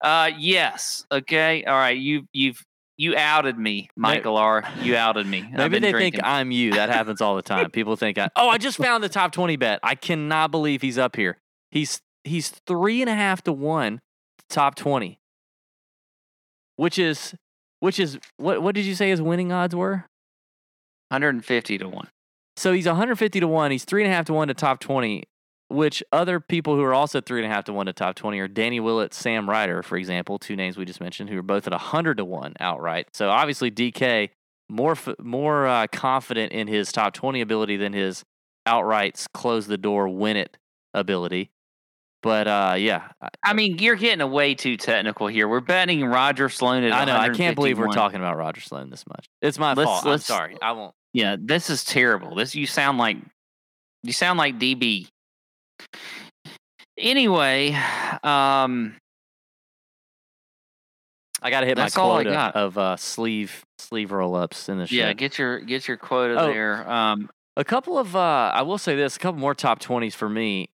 Uh, 0.00 0.30
yes. 0.38 1.04
Okay. 1.10 1.64
All 1.64 1.74
right. 1.74 1.96
You 1.96 2.24
you've 2.32 2.60
you 2.98 3.16
outed 3.16 3.58
me, 3.58 3.88
Michael 3.96 4.36
R. 4.36 4.64
You 4.82 4.96
outed 4.96 5.26
me. 5.26 5.40
I've 5.42 5.52
Maybe 5.54 5.78
they 5.80 5.90
drinking. 5.92 6.20
think 6.20 6.24
I'm 6.24 6.50
you. 6.52 6.72
That 6.74 6.88
happens 6.88 7.20
all 7.20 7.34
the 7.36 7.42
time. 7.42 7.70
People 7.70 7.96
think, 7.96 8.18
I, 8.18 8.28
oh, 8.36 8.48
I 8.48 8.58
just 8.58 8.76
found 8.76 9.02
the 9.02 9.08
top 9.08 9.32
20 9.32 9.56
bet. 9.56 9.80
I 9.82 9.94
cannot 9.96 10.50
believe 10.52 10.82
he's 10.82 10.98
up 10.98 11.16
here. 11.16 11.38
He's 11.70 12.00
he's 12.22 12.50
three 12.50 13.00
and 13.00 13.08
a 13.10 13.14
half 13.14 13.42
to 13.44 13.52
one 13.52 14.00
top 14.48 14.74
20, 14.74 15.18
which 16.76 16.98
is 16.98 17.34
which 17.80 17.98
is 17.98 18.18
what 18.36 18.62
what 18.62 18.74
did 18.74 18.84
you 18.84 18.94
say 18.94 19.10
his 19.10 19.22
winning 19.22 19.52
odds 19.52 19.74
were? 19.74 20.06
150 21.08 21.78
to 21.78 21.88
one. 21.88 22.08
So 22.56 22.72
he's 22.72 22.86
150 22.86 23.40
to 23.40 23.48
one. 23.48 23.70
He's 23.70 23.84
three 23.84 24.02
and 24.02 24.10
a 24.10 24.14
half 24.14 24.26
to 24.26 24.32
one 24.32 24.48
to 24.48 24.54
top 24.54 24.80
20. 24.80 25.24
Which 25.68 26.02
other 26.12 26.38
people 26.38 26.76
who 26.76 26.82
are 26.82 26.92
also 26.92 27.22
three 27.22 27.42
and 27.42 27.50
a 27.50 27.54
half 27.54 27.64
to 27.64 27.72
one 27.72 27.86
to 27.86 27.94
top 27.94 28.14
20 28.14 28.38
are 28.40 28.48
Danny 28.48 28.78
Willett, 28.78 29.14
Sam 29.14 29.48
Ryder, 29.48 29.82
for 29.82 29.96
example, 29.96 30.38
two 30.38 30.54
names 30.54 30.76
we 30.76 30.84
just 30.84 31.00
mentioned, 31.00 31.30
who 31.30 31.38
are 31.38 31.42
both 31.42 31.66
at 31.66 31.72
100 31.72 32.18
to 32.18 32.26
one 32.26 32.52
outright. 32.60 33.08
So 33.14 33.30
obviously 33.30 33.70
DK 33.70 34.28
more 34.68 34.96
more 35.20 35.66
uh, 35.66 35.86
confident 35.90 36.52
in 36.52 36.66
his 36.66 36.92
top 36.92 37.14
20 37.14 37.40
ability 37.40 37.76
than 37.76 37.92
his 37.92 38.22
outrights 38.66 39.26
close 39.32 39.66
the 39.66 39.78
door 39.78 40.08
win 40.08 40.36
it 40.36 40.56
ability. 40.94 41.50
But 42.22 42.46
uh, 42.46 42.74
yeah, 42.78 43.08
I, 43.42 43.52
mean, 43.52 43.78
you're 43.78 43.96
getting 43.96 44.30
way 44.30 44.54
too 44.54 44.76
technical 44.76 45.26
here. 45.26 45.48
We're 45.48 45.60
betting 45.60 46.04
Roger 46.04 46.48
Sloan 46.48 46.84
at 46.84 46.92
I 46.92 47.04
know 47.04 47.16
I 47.16 47.30
can't 47.30 47.56
believe 47.56 47.78
we're 47.78 47.88
talking 47.88 48.20
about 48.20 48.36
Roger 48.36 48.60
Sloan 48.60 48.90
this 48.90 49.04
much. 49.08 49.26
It's 49.40 49.58
my 49.58 49.74
Let's- 49.74 49.90
fault. 49.90 50.06
I'm 50.06 50.18
sorry. 50.18 50.56
I 50.62 50.70
won't. 50.72 50.94
Yeah, 51.12 51.36
this 51.38 51.68
is 51.68 51.84
terrible. 51.84 52.34
This 52.36 52.54
you 52.54 52.66
sound 52.66 52.96
like 52.98 53.16
you 54.04 54.12
sound 54.12 54.38
like 54.38 54.58
DB. 54.58 55.08
Anyway, 56.96 57.72
um, 58.22 58.96
I 61.42 61.50
got 61.50 61.60
to 61.60 61.66
hit 61.66 61.76
my 61.76 61.88
quota 61.88 62.30
got. 62.30 62.54
of 62.56 62.78
uh, 62.78 62.96
sleeve 62.96 63.64
sleeve 63.78 64.12
roll 64.12 64.36
ups 64.36 64.68
in 64.68 64.78
the 64.78 64.86
show. 64.86 64.94
yeah, 64.94 65.12
get 65.12 65.38
your 65.38 65.58
get 65.60 65.88
your 65.88 65.96
quota 65.96 66.40
Oh. 66.40 66.46
there. 66.46 66.88
Um, 66.88 67.28
A 67.56 67.64
couple 67.64 67.98
of, 67.98 68.14
uh, 68.16 68.52
I 68.54 68.62
will 68.62 68.78
say 68.78 68.94
this, 68.94 69.16
a 69.16 69.18
couple 69.18 69.40
more 69.40 69.54
top 69.54 69.80
20s 69.80 70.14
for 70.14 70.28
me. 70.28 70.68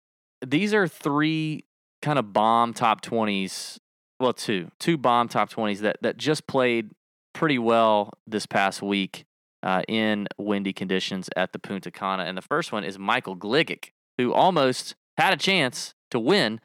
These 0.47 0.75
are 0.75 0.87
three 0.87 1.65
kind 2.03 2.19
of 2.19 2.33
bomb 2.33 2.75
top 2.75 3.03
20s. 3.03 3.79
Well, 4.21 4.33
two, 4.33 4.71
two 4.79 4.97
bomb 4.97 5.29
top 5.29 5.51
20s 5.51 5.79
that, 5.79 5.99
that 6.03 6.17
just 6.17 6.47
played 6.47 6.91
pretty 7.35 7.59
well 7.59 8.13
this 8.27 8.47
past 8.47 8.83
week 8.83 9.25
uh, 9.63 9.83
in 9.89 10.27
windy 10.39 10.73
conditions 10.73 11.29
at 11.37 11.53
the 11.53 11.59
Punta 11.59 11.91
Cana. 11.91 12.25
And 12.25 12.37
the 12.37 12.43
first 12.43 12.73
one 12.73 12.85
is 12.85 12.99
Michael 12.99 13.37
Gligic, 13.37 13.91
who 14.17 14.33
almost 14.33 14.95
had 15.17 15.33
a 15.33 15.37
chance 15.37 15.95
to 16.11 16.19
win 16.19 16.61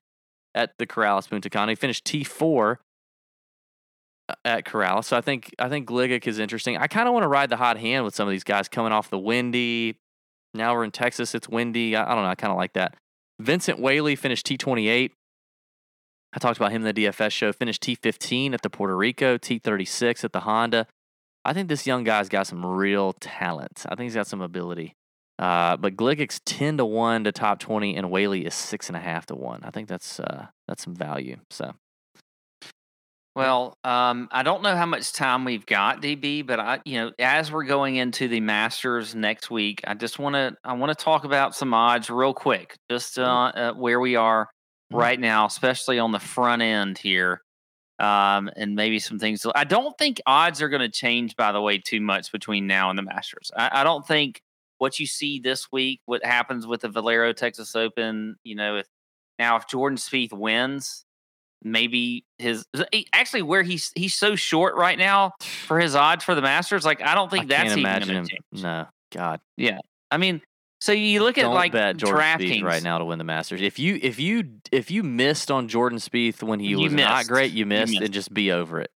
at 0.55 0.77
the 0.77 0.87
Corrales 0.87 1.29
Punta 1.29 1.49
Cana. 1.49 1.71
He 1.71 1.75
finished 1.75 2.05
T4 2.05 2.77
at 4.45 4.65
Corrales. 4.65 5.05
So 5.05 5.17
I 5.17 5.21
think 5.21 5.53
I 5.59 5.69
think 5.69 5.87
Gligic 5.87 6.27
is 6.27 6.39
interesting. 6.39 6.77
I 6.77 6.87
kind 6.87 7.07
of 7.07 7.13
want 7.13 7.23
to 7.23 7.27
ride 7.27 7.49
the 7.49 7.57
hot 7.57 7.77
hand 7.77 8.05
with 8.05 8.15
some 8.15 8.27
of 8.27 8.31
these 8.31 8.43
guys 8.43 8.67
coming 8.67 8.91
off 8.91 9.09
the 9.09 9.19
windy. 9.19 9.99
Now 10.53 10.75
we're 10.75 10.83
in 10.83 10.91
Texas. 10.91 11.35
It's 11.35 11.49
windy. 11.49 11.95
I, 11.95 12.03
I 12.11 12.15
don't 12.15 12.23
know. 12.23 12.29
I 12.29 12.35
kind 12.35 12.51
of 12.51 12.57
like 12.57 12.73
that. 12.73 12.95
Vincent 13.43 13.79
Whaley 13.79 14.15
finished 14.15 14.45
T28. 14.47 15.11
I 16.35 16.39
talked 16.39 16.57
about 16.57 16.71
him 16.71 16.85
in 16.85 16.95
the 16.95 17.05
DFS 17.05 17.31
show. 17.31 17.51
Finished 17.51 17.83
T15 17.83 18.53
at 18.53 18.61
the 18.61 18.69
Puerto 18.69 18.95
Rico, 18.95 19.37
T36 19.37 20.23
at 20.23 20.31
the 20.31 20.41
Honda. 20.41 20.87
I 21.45 21.53
think 21.53 21.67
this 21.67 21.85
young 21.85 22.03
guy's 22.03 22.29
got 22.29 22.47
some 22.47 22.65
real 22.65 23.13
talent. 23.13 23.85
I 23.87 23.95
think 23.95 24.05
he's 24.05 24.15
got 24.15 24.27
some 24.27 24.41
ability. 24.41 24.95
Uh, 25.37 25.75
but 25.77 25.95
Gligic's 25.95 26.39
10 26.45 26.77
to 26.77 26.85
1 26.85 27.25
to 27.25 27.31
top 27.31 27.59
20, 27.59 27.95
and 27.95 28.09
Whaley 28.09 28.45
is 28.45 28.53
6.5 28.53 29.25
to 29.25 29.35
1. 29.35 29.61
I 29.63 29.71
think 29.71 29.87
that's 29.87 30.19
uh, 30.19 30.47
that's 30.67 30.83
some 30.83 30.95
value. 30.95 31.37
So 31.49 31.73
well, 33.35 33.77
um, 33.83 34.27
I 34.31 34.43
don't 34.43 34.61
know 34.61 34.75
how 34.75 34.85
much 34.85 35.11
time 35.13 35.45
we've 35.45 35.65
got, 35.65 36.01
DB, 36.01 36.45
but 36.45 36.59
I, 36.59 36.79
you 36.85 36.99
know, 36.99 37.11
as 37.19 37.51
we're 37.51 37.63
going 37.63 37.95
into 37.95 38.27
the 38.27 38.39
Masters 38.39 39.15
next 39.15 39.49
week, 39.49 39.81
I 39.85 39.93
just 39.95 40.19
want 40.19 40.35
to 40.35 40.55
I 40.63 40.73
want 40.73 40.97
to 40.97 41.03
talk 41.03 41.23
about 41.23 41.55
some 41.55 41.73
odds 41.73 42.09
real 42.09 42.33
quick, 42.33 42.75
just 42.89 43.17
uh, 43.17 43.23
uh, 43.55 43.73
where 43.73 43.99
we 43.99 44.15
are 44.15 44.49
Mm. 44.91 44.97
right 44.97 45.19
now, 45.19 45.45
especially 45.45 45.99
on 45.99 46.11
the 46.11 46.19
front 46.19 46.61
end 46.61 46.97
here, 46.97 47.41
um, 47.99 48.49
and 48.55 48.75
maybe 48.75 48.99
some 48.99 49.17
things. 49.19 49.45
I 49.55 49.63
don't 49.63 49.97
think 49.97 50.21
odds 50.25 50.61
are 50.61 50.69
going 50.69 50.81
to 50.81 50.89
change, 50.89 51.35
by 51.35 51.51
the 51.51 51.61
way, 51.61 51.77
too 51.79 52.01
much 52.01 52.31
between 52.31 52.67
now 52.67 52.89
and 52.89 52.97
the 52.97 53.03
Masters. 53.03 53.51
I, 53.55 53.81
I 53.81 53.83
don't 53.83 54.05
think 54.05 54.41
what 54.77 54.99
you 54.99 55.07
see 55.07 55.39
this 55.39 55.71
week, 55.71 56.01
what 56.05 56.25
happens 56.25 56.67
with 56.67 56.81
the 56.81 56.89
Valero 56.89 57.33
Texas 57.33 57.75
Open, 57.75 58.35
you 58.43 58.55
know, 58.55 58.77
if 58.77 58.87
now 59.39 59.55
if 59.55 59.67
Jordan 59.67 59.97
Spieth 59.97 60.33
wins, 60.33 61.05
maybe 61.63 62.25
his 62.37 62.65
actually 63.13 63.41
where 63.41 63.63
he's 63.63 63.91
he's 63.95 64.15
so 64.15 64.35
short 64.35 64.75
right 64.75 64.97
now 64.97 65.33
for 65.67 65.79
his 65.79 65.95
odds 65.95 66.23
for 66.23 66.35
the 66.35 66.41
Masters. 66.41 66.85
Like 66.85 67.01
I 67.01 67.15
don't 67.15 67.29
think 67.29 67.45
I 67.45 67.47
that's 67.47 67.73
imagine 67.73 68.15
him. 68.17 68.25
change. 68.27 68.63
No, 68.63 68.87
God. 69.13 69.39
Yeah. 69.57 69.79
I 70.11 70.17
mean, 70.17 70.41
so 70.81 70.91
you 70.91 71.23
look 71.23 71.37
at 71.37 71.43
don't 71.43 71.53
like 71.53 71.71
bet 71.71 71.97
Jordan 71.97 72.19
DraftKings 72.21 72.63
right 72.63 72.83
now 72.83 72.97
to 72.97 73.05
win 73.05 73.17
the 73.17 73.23
Masters. 73.23 73.61
If 73.61 73.79
you 73.79 73.99
if 74.01 74.19
you 74.19 74.43
if 74.71 74.91
you 74.91 75.01
missed 75.03 75.49
on 75.49 75.67
Jordan 75.67 75.99
Spieth 75.99 76.43
when 76.43 76.59
he 76.59 76.67
You 76.67 76.79
was 76.79 76.93
not 76.93 77.27
great, 77.27 77.51
you 77.51 77.65
missed, 77.65 77.91
missed. 77.93 78.03
and 78.03 78.13
just 78.13 78.33
be 78.33 78.51
over 78.51 78.79
it. 78.81 78.91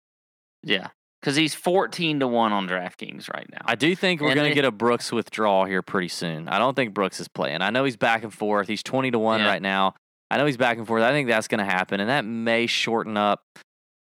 Yeah, 0.63 0.89
because 1.21 1.37
he's 1.37 1.55
fourteen 1.55 2.19
to 2.21 2.27
one 2.27 2.53
on 2.53 2.69
DraftKings 2.69 3.33
right 3.33 3.47
now. 3.53 3.61
I 3.65 3.77
do 3.77 3.95
think 3.95 4.21
we're 4.21 4.35
going 4.35 4.49
to 4.49 4.55
get 4.55 4.65
a 4.65 4.73
Brooks 4.73 5.13
withdrawal 5.13 5.65
here 5.65 5.81
pretty 5.81 6.09
soon. 6.09 6.49
I 6.49 6.59
don't 6.59 6.75
think 6.75 6.93
Brooks 6.93 7.21
is 7.21 7.29
playing. 7.29 7.63
I 7.63 7.71
know 7.71 7.85
he's 7.85 7.97
back 7.97 8.25
and 8.25 8.35
forth. 8.35 8.67
He's 8.67 8.83
twenty 8.83 9.13
to 9.13 9.19
one 9.21 9.41
Yeah. 9.41 9.47
right 9.47 9.63
now. 9.63 9.95
I 10.31 10.39
know 10.39 10.47
he's 10.47 10.57
back 10.57 10.79
and 10.79 10.87
forth. 10.87 11.03
I 11.03 11.13
think 11.13 11.29
that's 11.29 11.49
going 11.49 11.65
to 11.65 11.71
happen, 11.71 12.01
and 12.01 12.11
that 12.11 12.25
may 12.25 12.67
shorten 12.67 13.17
up, 13.17 13.43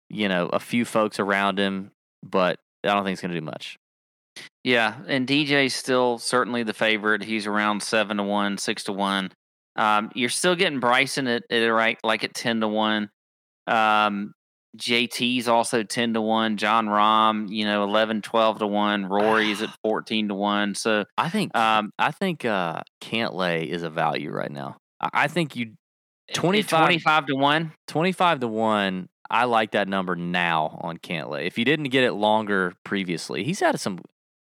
you 0.08 0.28
know, 0.28 0.46
a 0.46 0.60
few 0.60 0.84
folks 0.84 1.20
around 1.20 1.58
him. 1.58 1.90
But 2.22 2.58
I 2.84 2.88
don't 2.94 3.04
think 3.04 3.14
it's 3.14 3.22
going 3.22 3.34
to 3.34 3.40
do 3.40 3.44
much. 3.44 3.76
Yeah, 4.64 4.96
and 5.06 5.26
DJ's 5.26 5.74
still 5.74 6.18
certainly 6.18 6.62
the 6.62 6.74
favorite. 6.74 7.22
He's 7.22 7.46
around 7.46 7.82
seven 7.82 8.16
to 8.16 8.22
one, 8.22 8.58
six 8.58 8.84
to 8.84 8.92
one. 8.92 9.30
Um, 9.76 10.10
you're 10.14 10.30
still 10.30 10.56
getting 10.56 10.80
Bryson 10.80 11.26
at, 11.26 11.44
at 11.50 11.64
right 11.66 11.98
like 12.02 12.24
at 12.24 12.34
ten 12.34 12.60
to 12.60 12.68
one. 12.68 13.10
Um, 13.66 14.32
JT's 14.76 15.48
also 15.48 15.82
ten 15.82 16.14
to 16.14 16.20
one. 16.20 16.56
Jon 16.56 16.86
Rahm, 16.86 17.48
you 17.48 17.64
know, 17.64 17.84
11, 17.84 18.22
12 18.22 18.58
to 18.58 18.66
one. 18.66 19.06
Rory's 19.06 19.62
at 19.62 19.70
fourteen 19.82 20.28
to 20.28 20.34
one. 20.34 20.74
So 20.74 21.04
I 21.16 21.28
think 21.28 21.54
um, 21.56 21.92
I 21.98 22.10
think 22.10 22.44
uh, 22.44 22.80
Cantlay 23.00 23.66
is 23.66 23.82
a 23.82 23.90
value 23.90 24.30
right 24.30 24.50
now. 24.50 24.76
I, 25.00 25.10
I 25.12 25.28
think 25.28 25.54
you 25.56 25.74
at 26.28 26.34
25 26.34 26.78
25 26.78 27.26
to 27.26 27.34
one. 27.34 27.72
25 27.88 28.40
to 28.40 28.48
1 28.48 29.08
i 29.28 29.44
like 29.44 29.72
that 29.72 29.88
number 29.88 30.14
now 30.14 30.78
on 30.82 30.98
cantlay 30.98 31.46
if 31.46 31.58
you 31.58 31.64
didn't 31.64 31.88
get 31.88 32.04
it 32.04 32.12
longer 32.12 32.74
previously 32.84 33.42
he's 33.42 33.60
had 33.60 33.78
some 33.80 33.98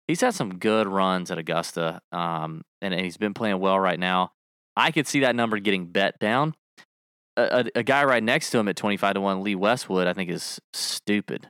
he's 0.08 0.22
had 0.22 0.34
some 0.34 0.58
good 0.58 0.88
runs 0.88 1.32
at 1.32 1.38
Augusta, 1.38 2.02
um, 2.12 2.64
and, 2.82 2.94
and 2.94 3.04
he's 3.04 3.18
been 3.18 3.34
playing 3.34 3.60
well 3.60 3.80
right 3.80 4.00
now. 4.00 4.32
I 4.76 4.92
could 4.92 5.08
see 5.08 5.22
that 5.22 5.36
number 5.36 5.58
getting 5.60 5.88
bet 5.88 6.20
down. 6.20 6.54
A, 7.38 7.66
a, 7.76 7.80
a 7.80 7.84
guy 7.84 8.04
right 8.06 8.24
next 8.24 8.52
to 8.52 8.60
him 8.60 8.68
at 8.68 8.76
twenty 8.76 8.98
five 8.98 9.16
to 9.16 9.22
one, 9.22 9.44
Lee 9.44 9.56
Westwood, 9.56 10.08
I 10.08 10.14
think 10.14 10.30
is 10.30 10.60
stupid. 10.74 11.50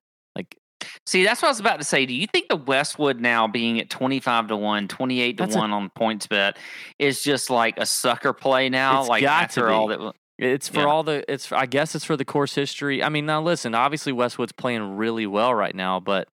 See, 1.05 1.23
that's 1.23 1.41
what 1.41 1.49
I 1.49 1.51
was 1.51 1.59
about 1.59 1.79
to 1.79 1.86
say. 1.86 2.05
Do 2.05 2.13
you 2.13 2.27
think 2.27 2.47
the 2.49 2.55
Westwood 2.55 3.19
now 3.19 3.47
being 3.47 3.79
at 3.79 3.89
25 3.89 4.47
to 4.47 4.57
1, 4.57 4.88
28 4.88 5.38
to 5.38 5.43
That's 5.43 5.55
a- 5.55 5.59
1 5.59 5.71
on 5.71 5.89
PointsBet 5.89 6.55
is 6.99 7.23
just 7.23 7.49
like 7.49 7.77
a 7.77 7.86
sucker 7.86 8.33
play 8.33 8.69
now? 8.69 8.99
It's 9.01 9.09
like 9.09 9.23
after 9.23 9.69
all 9.69 9.88
that 9.88 10.13
It's 10.38 10.67
for 10.67 10.79
Yeah. 10.81 10.86
all 10.88 11.03
the. 11.03 11.23
It's. 11.31 11.51
I 11.51 11.65
guess 11.65 11.95
it's 11.95 12.03
for 12.05 12.17
the 12.17 12.25
course 12.25 12.53
history. 12.55 13.01
I 13.01 13.07
mean, 13.09 13.25
now 13.25 13.41
listen. 13.41 13.73
Obviously, 13.73 14.11
Westwood's 14.11 14.51
playing 14.51 14.97
really 14.97 15.25
well 15.25 15.53
right 15.53 15.73
now, 15.73 15.99
but 16.01 16.27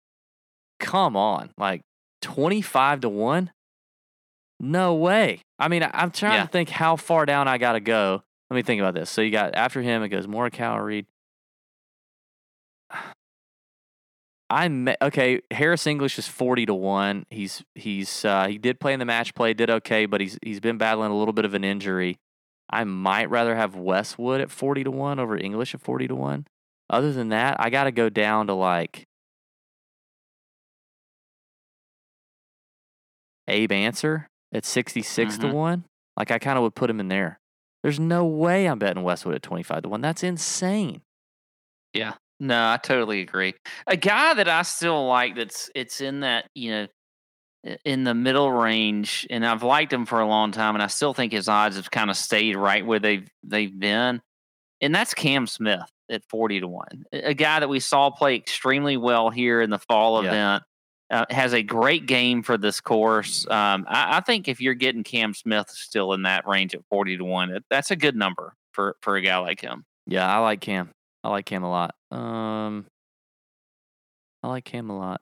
come 0.78 1.16
on, 1.16 1.50
like 1.58 1.80
twenty 2.22 2.62
five 2.62 3.00
to 3.00 3.08
one. 3.08 3.50
No 4.60 4.94
way. 4.94 5.40
I 5.58 5.68
mean, 5.68 5.86
I'm 5.92 6.10
trying 6.10 6.34
Yeah. 6.34 6.42
to 6.44 6.48
think 6.48 6.68
how 6.68 6.96
far 6.96 7.26
down 7.26 7.48
I 7.48 7.58
got 7.58 7.72
to 7.72 7.80
go. 7.80 8.22
Let 8.50 8.54
me 8.54 8.62
think 8.62 8.80
about 8.80 8.94
this. 8.94 9.10
So 9.10 9.20
you 9.20 9.30
got 9.30 9.54
after 9.56 9.82
him, 9.82 10.02
it 10.02 10.08
goes 10.08 10.26
Morikawa, 10.26 10.82
Reed. 10.82 11.06
I 14.50 14.68
me- 14.68 14.96
okay. 15.02 15.40
Harris 15.50 15.86
English 15.86 16.18
is 16.18 16.26
forty 16.26 16.64
to 16.66 16.74
one. 16.74 17.26
He's 17.30 17.62
he's 17.74 18.24
uh, 18.24 18.46
he 18.48 18.56
did 18.58 18.80
play 18.80 18.92
in 18.94 18.98
the 18.98 19.04
match 19.04 19.34
play, 19.34 19.52
did 19.52 19.68
okay, 19.70 20.06
but 20.06 20.20
he's 20.22 20.38
he's 20.42 20.60
been 20.60 20.78
battling 20.78 21.10
a 21.10 21.16
little 21.16 21.34
bit 21.34 21.44
of 21.44 21.52
an 21.54 21.64
injury. 21.64 22.16
I 22.70 22.84
might 22.84 23.28
rather 23.30 23.54
have 23.56 23.76
Westwood 23.76 24.40
at 24.40 24.50
40 24.50 24.84
to 24.84 24.90
1 24.90 25.18
over 25.18 25.36
English 25.38 25.74
at 25.74 25.80
40 25.80 26.08
to 26.08 26.14
1. 26.14 26.46
Other 26.90 27.12
than 27.12 27.30
that, 27.30 27.56
I 27.58 27.70
got 27.70 27.84
to 27.84 27.90
go 27.92 28.08
down 28.10 28.46
to 28.48 28.54
like 28.54 29.06
Abe 33.46 33.72
Ancer 33.72 34.28
at 34.52 34.64
66 34.64 35.38
to 35.38 35.46
Mhm. 35.46 35.52
1. 35.52 35.84
Like 36.16 36.30
I 36.30 36.38
kind 36.38 36.58
of 36.58 36.62
would 36.62 36.74
put 36.74 36.90
him 36.90 37.00
in 37.00 37.08
there. 37.08 37.38
There's 37.82 38.00
no 38.00 38.24
way 38.26 38.66
I'm 38.66 38.78
betting 38.78 39.02
Westwood 39.02 39.34
at 39.36 39.42
25 39.42 39.82
to 39.82 39.88
1. 39.88 40.00
That's 40.00 40.22
insane. 40.22 41.02
No, 42.40 42.56
I 42.70 42.76
totally 42.82 43.20
agree. 43.20 43.54
A 43.86 43.96
guy 43.96 44.34
that 44.34 44.48
I 44.48 44.62
still 44.62 45.06
like 45.06 45.34
that's 45.36 45.70
it's 45.74 46.00
in 46.00 46.20
that, 46.20 46.46
you 46.54 46.70
know, 46.70 46.86
in 47.84 48.04
the 48.04 48.14
middle 48.14 48.52
range 48.52 49.26
and 49.30 49.44
I've 49.44 49.64
liked 49.64 49.92
him 49.92 50.06
for 50.06 50.20
a 50.20 50.26
long 50.26 50.52
time 50.52 50.74
and 50.76 50.82
I 50.82 50.86
still 50.86 51.12
think 51.12 51.32
his 51.32 51.48
odds 51.48 51.76
have 51.76 51.90
kind 51.90 52.08
of 52.10 52.16
stayed 52.16 52.54
right 52.56 52.86
where 52.86 53.00
they've 53.00 53.28
they've 53.42 53.76
been. 53.76 54.20
And 54.80 54.94
that's 54.94 55.12
Cam 55.14 55.48
Smith 55.48 55.90
at 56.08 56.22
40 56.30 56.60
to 56.60 56.68
1. 56.68 56.86
A 57.12 57.34
guy 57.34 57.58
that 57.60 57.68
we 57.68 57.80
saw 57.80 58.10
play 58.10 58.36
extremely 58.36 58.96
well 58.96 59.30
here 59.30 59.60
in 59.60 59.70
the 59.70 59.78
fall 59.80 60.22
Yeah. 60.22 60.28
event. 60.30 60.62
Uh, 61.10 61.24
has 61.30 61.54
a 61.54 61.62
great 61.62 62.04
game 62.04 62.42
for 62.42 62.58
this 62.58 62.82
course. 62.82 63.46
Um, 63.48 63.86
I, 63.88 64.18
I 64.18 64.20
think 64.20 64.46
if 64.46 64.60
you're 64.60 64.74
getting 64.74 65.02
Cam 65.02 65.32
Smith 65.32 65.70
still 65.70 66.12
in 66.12 66.22
that 66.24 66.46
range 66.46 66.74
at 66.74 66.82
40 66.90 67.16
to 67.16 67.24
1, 67.24 67.60
that's 67.70 67.90
a 67.90 67.96
good 67.96 68.14
number 68.14 68.52
for, 68.72 68.94
for 69.00 69.16
a 69.16 69.22
guy 69.22 69.38
like 69.38 69.58
him. 69.58 69.86
Yeah, 70.06 70.30
I 70.30 70.38
like 70.40 70.60
Cam. 70.60 70.90
I 71.24 71.30
like 71.30 71.46
Cam 71.46 71.62
a 71.64 71.70
lot. 71.70 71.94
Um 72.10 72.86
I 74.42 74.48
like 74.48 74.68
him 74.68 74.90
a 74.90 74.96
lot. 74.96 75.20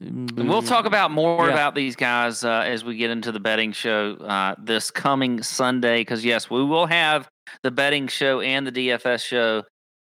And 0.00 0.48
we'll 0.48 0.62
talk 0.62 0.84
about 0.84 1.10
more 1.10 1.46
Yeah. 1.46 1.52
about 1.52 1.74
these 1.74 1.96
guys 1.96 2.44
uh, 2.44 2.62
as 2.66 2.84
we 2.84 2.96
get 2.96 3.10
into 3.10 3.32
the 3.32 3.40
betting 3.40 3.72
show 3.72 4.14
uh, 4.16 4.54
this 4.58 4.90
coming 4.90 5.42
Sunday. 5.42 6.02
Because 6.02 6.24
yes, 6.24 6.50
we 6.50 6.62
will 6.62 6.86
have 6.86 7.28
the 7.62 7.70
betting 7.70 8.06
show 8.06 8.40
and 8.40 8.66
the 8.66 8.72
DFS 8.72 9.24
show. 9.24 9.62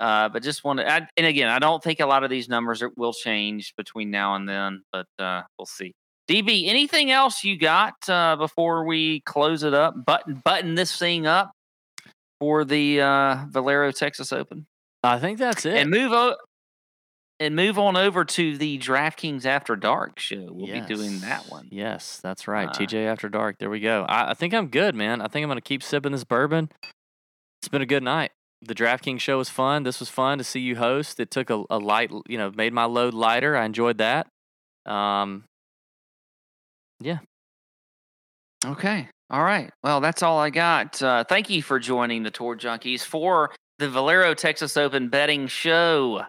Uh, 0.01 0.29
but 0.29 0.43
just 0.43 0.65
want 0.65 0.79
to, 0.79 0.87
add, 0.87 1.09
and 1.17 1.27
again, 1.27 1.49
I 1.49 1.59
don't 1.59 1.83
think 1.83 2.01
a 2.01 2.07
lot 2.07 2.23
of 2.25 2.29
these 2.31 2.49
numbers 2.49 2.83
are, 2.83 2.91
will 2.97 3.15
change 3.15 3.75
between 3.77 4.11
now 4.11 4.35
and 4.35 4.49
then. 4.49 4.83
But 4.93 5.07
uh, 5.19 5.43
we'll 5.59 5.67
see. 5.67 5.93
DB, 6.29 6.69
anything 6.69 7.11
else 7.11 7.45
you 7.45 7.57
got 7.59 7.95
uh, 8.09 8.37
before 8.37 8.85
we 8.85 9.21
close 9.21 9.63
it 9.63 9.75
up? 9.75 10.05
Button 10.05 10.43
button 10.45 10.75
this 10.75 10.99
thing 10.99 11.27
up 11.27 11.53
for 12.41 12.65
the 12.65 13.01
uh, 13.01 13.45
Valero 13.49 13.93
Texas 13.93 14.33
Open 14.33 14.67
I 15.09 15.19
think 15.19 15.39
that's 15.39 15.65
it. 15.67 15.75
and 15.75 15.91
move 15.91 16.13
o- 16.13 16.37
and 17.39 17.55
move 17.55 17.79
on 17.79 17.97
over 17.97 18.25
to 18.25 18.57
the 18.57 18.79
DraftKings 18.79 19.45
After 19.45 19.77
Dark 19.77 20.19
show. 20.19 20.49
We'll 20.51 20.67
be 20.69 20.81
doing 20.87 21.19
that 21.21 21.45
one. 21.51 21.69
Yes, 21.71 22.19
that's 22.23 22.49
right. 22.49 22.69
Uh, 22.69 22.73
TJ 22.73 23.07
After 23.07 23.29
Dark. 23.29 23.59
There 23.59 23.69
we 23.71 23.81
go. 23.81 24.05
I, 24.09 24.31
I 24.31 24.35
think 24.35 24.55
I'm 24.55 24.69
good, 24.69 24.95
man. 24.95 25.21
I 25.21 25.29
think 25.29 25.43
I'm 25.45 25.49
going 25.49 25.59
to 25.59 25.61
keep 25.63 25.83
sipping 25.83 26.13
this 26.13 26.25
bourbon. 26.25 26.71
It's 27.61 27.69
been 27.69 27.83
a 27.83 27.87
good 27.87 28.03
night. 28.03 28.31
The 28.63 28.75
DraftKings 28.75 29.21
show 29.21 29.37
was 29.39 29.51
fun. 29.51 29.83
This 29.83 30.01
was 30.01 30.09
fun 30.09 30.39
to 30.39 30.45
see 30.45 30.61
you 30.61 30.77
host. 30.77 31.21
It 31.21 31.31
took 31.31 31.51
a, 31.51 31.63
a 31.69 31.79
light, 31.79 32.11
you 32.27 32.39
know, 32.39 32.51
made 32.51 32.73
my 32.73 32.85
load 32.87 33.13
lighter. 33.13 33.55
I 33.55 33.67
enjoyed 33.67 33.99
that. 33.99 34.29
Um, 34.87 35.45
yeah. 37.01 37.19
Okay. 38.65 39.09
All 39.31 39.43
right. 39.45 39.71
Well, 39.83 40.01
that's 40.01 40.23
all 40.23 40.39
I 40.39 40.51
got. 40.51 41.03
Uh, 41.03 41.25
thank 41.25 41.51
you 41.51 41.63
for 41.63 41.79
joining 41.79 42.23
the 42.23 42.31
Tour 42.31 42.57
Junkies 42.57 43.03
for 43.03 43.51
the 43.79 43.89
Valero 43.89 44.35
Texas 44.35 44.77
Open 44.77 45.09
betting 45.09 45.47
show. 45.47 46.23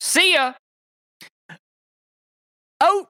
See 0.00 0.34
ya. 0.34 0.54
oh, 2.80 3.06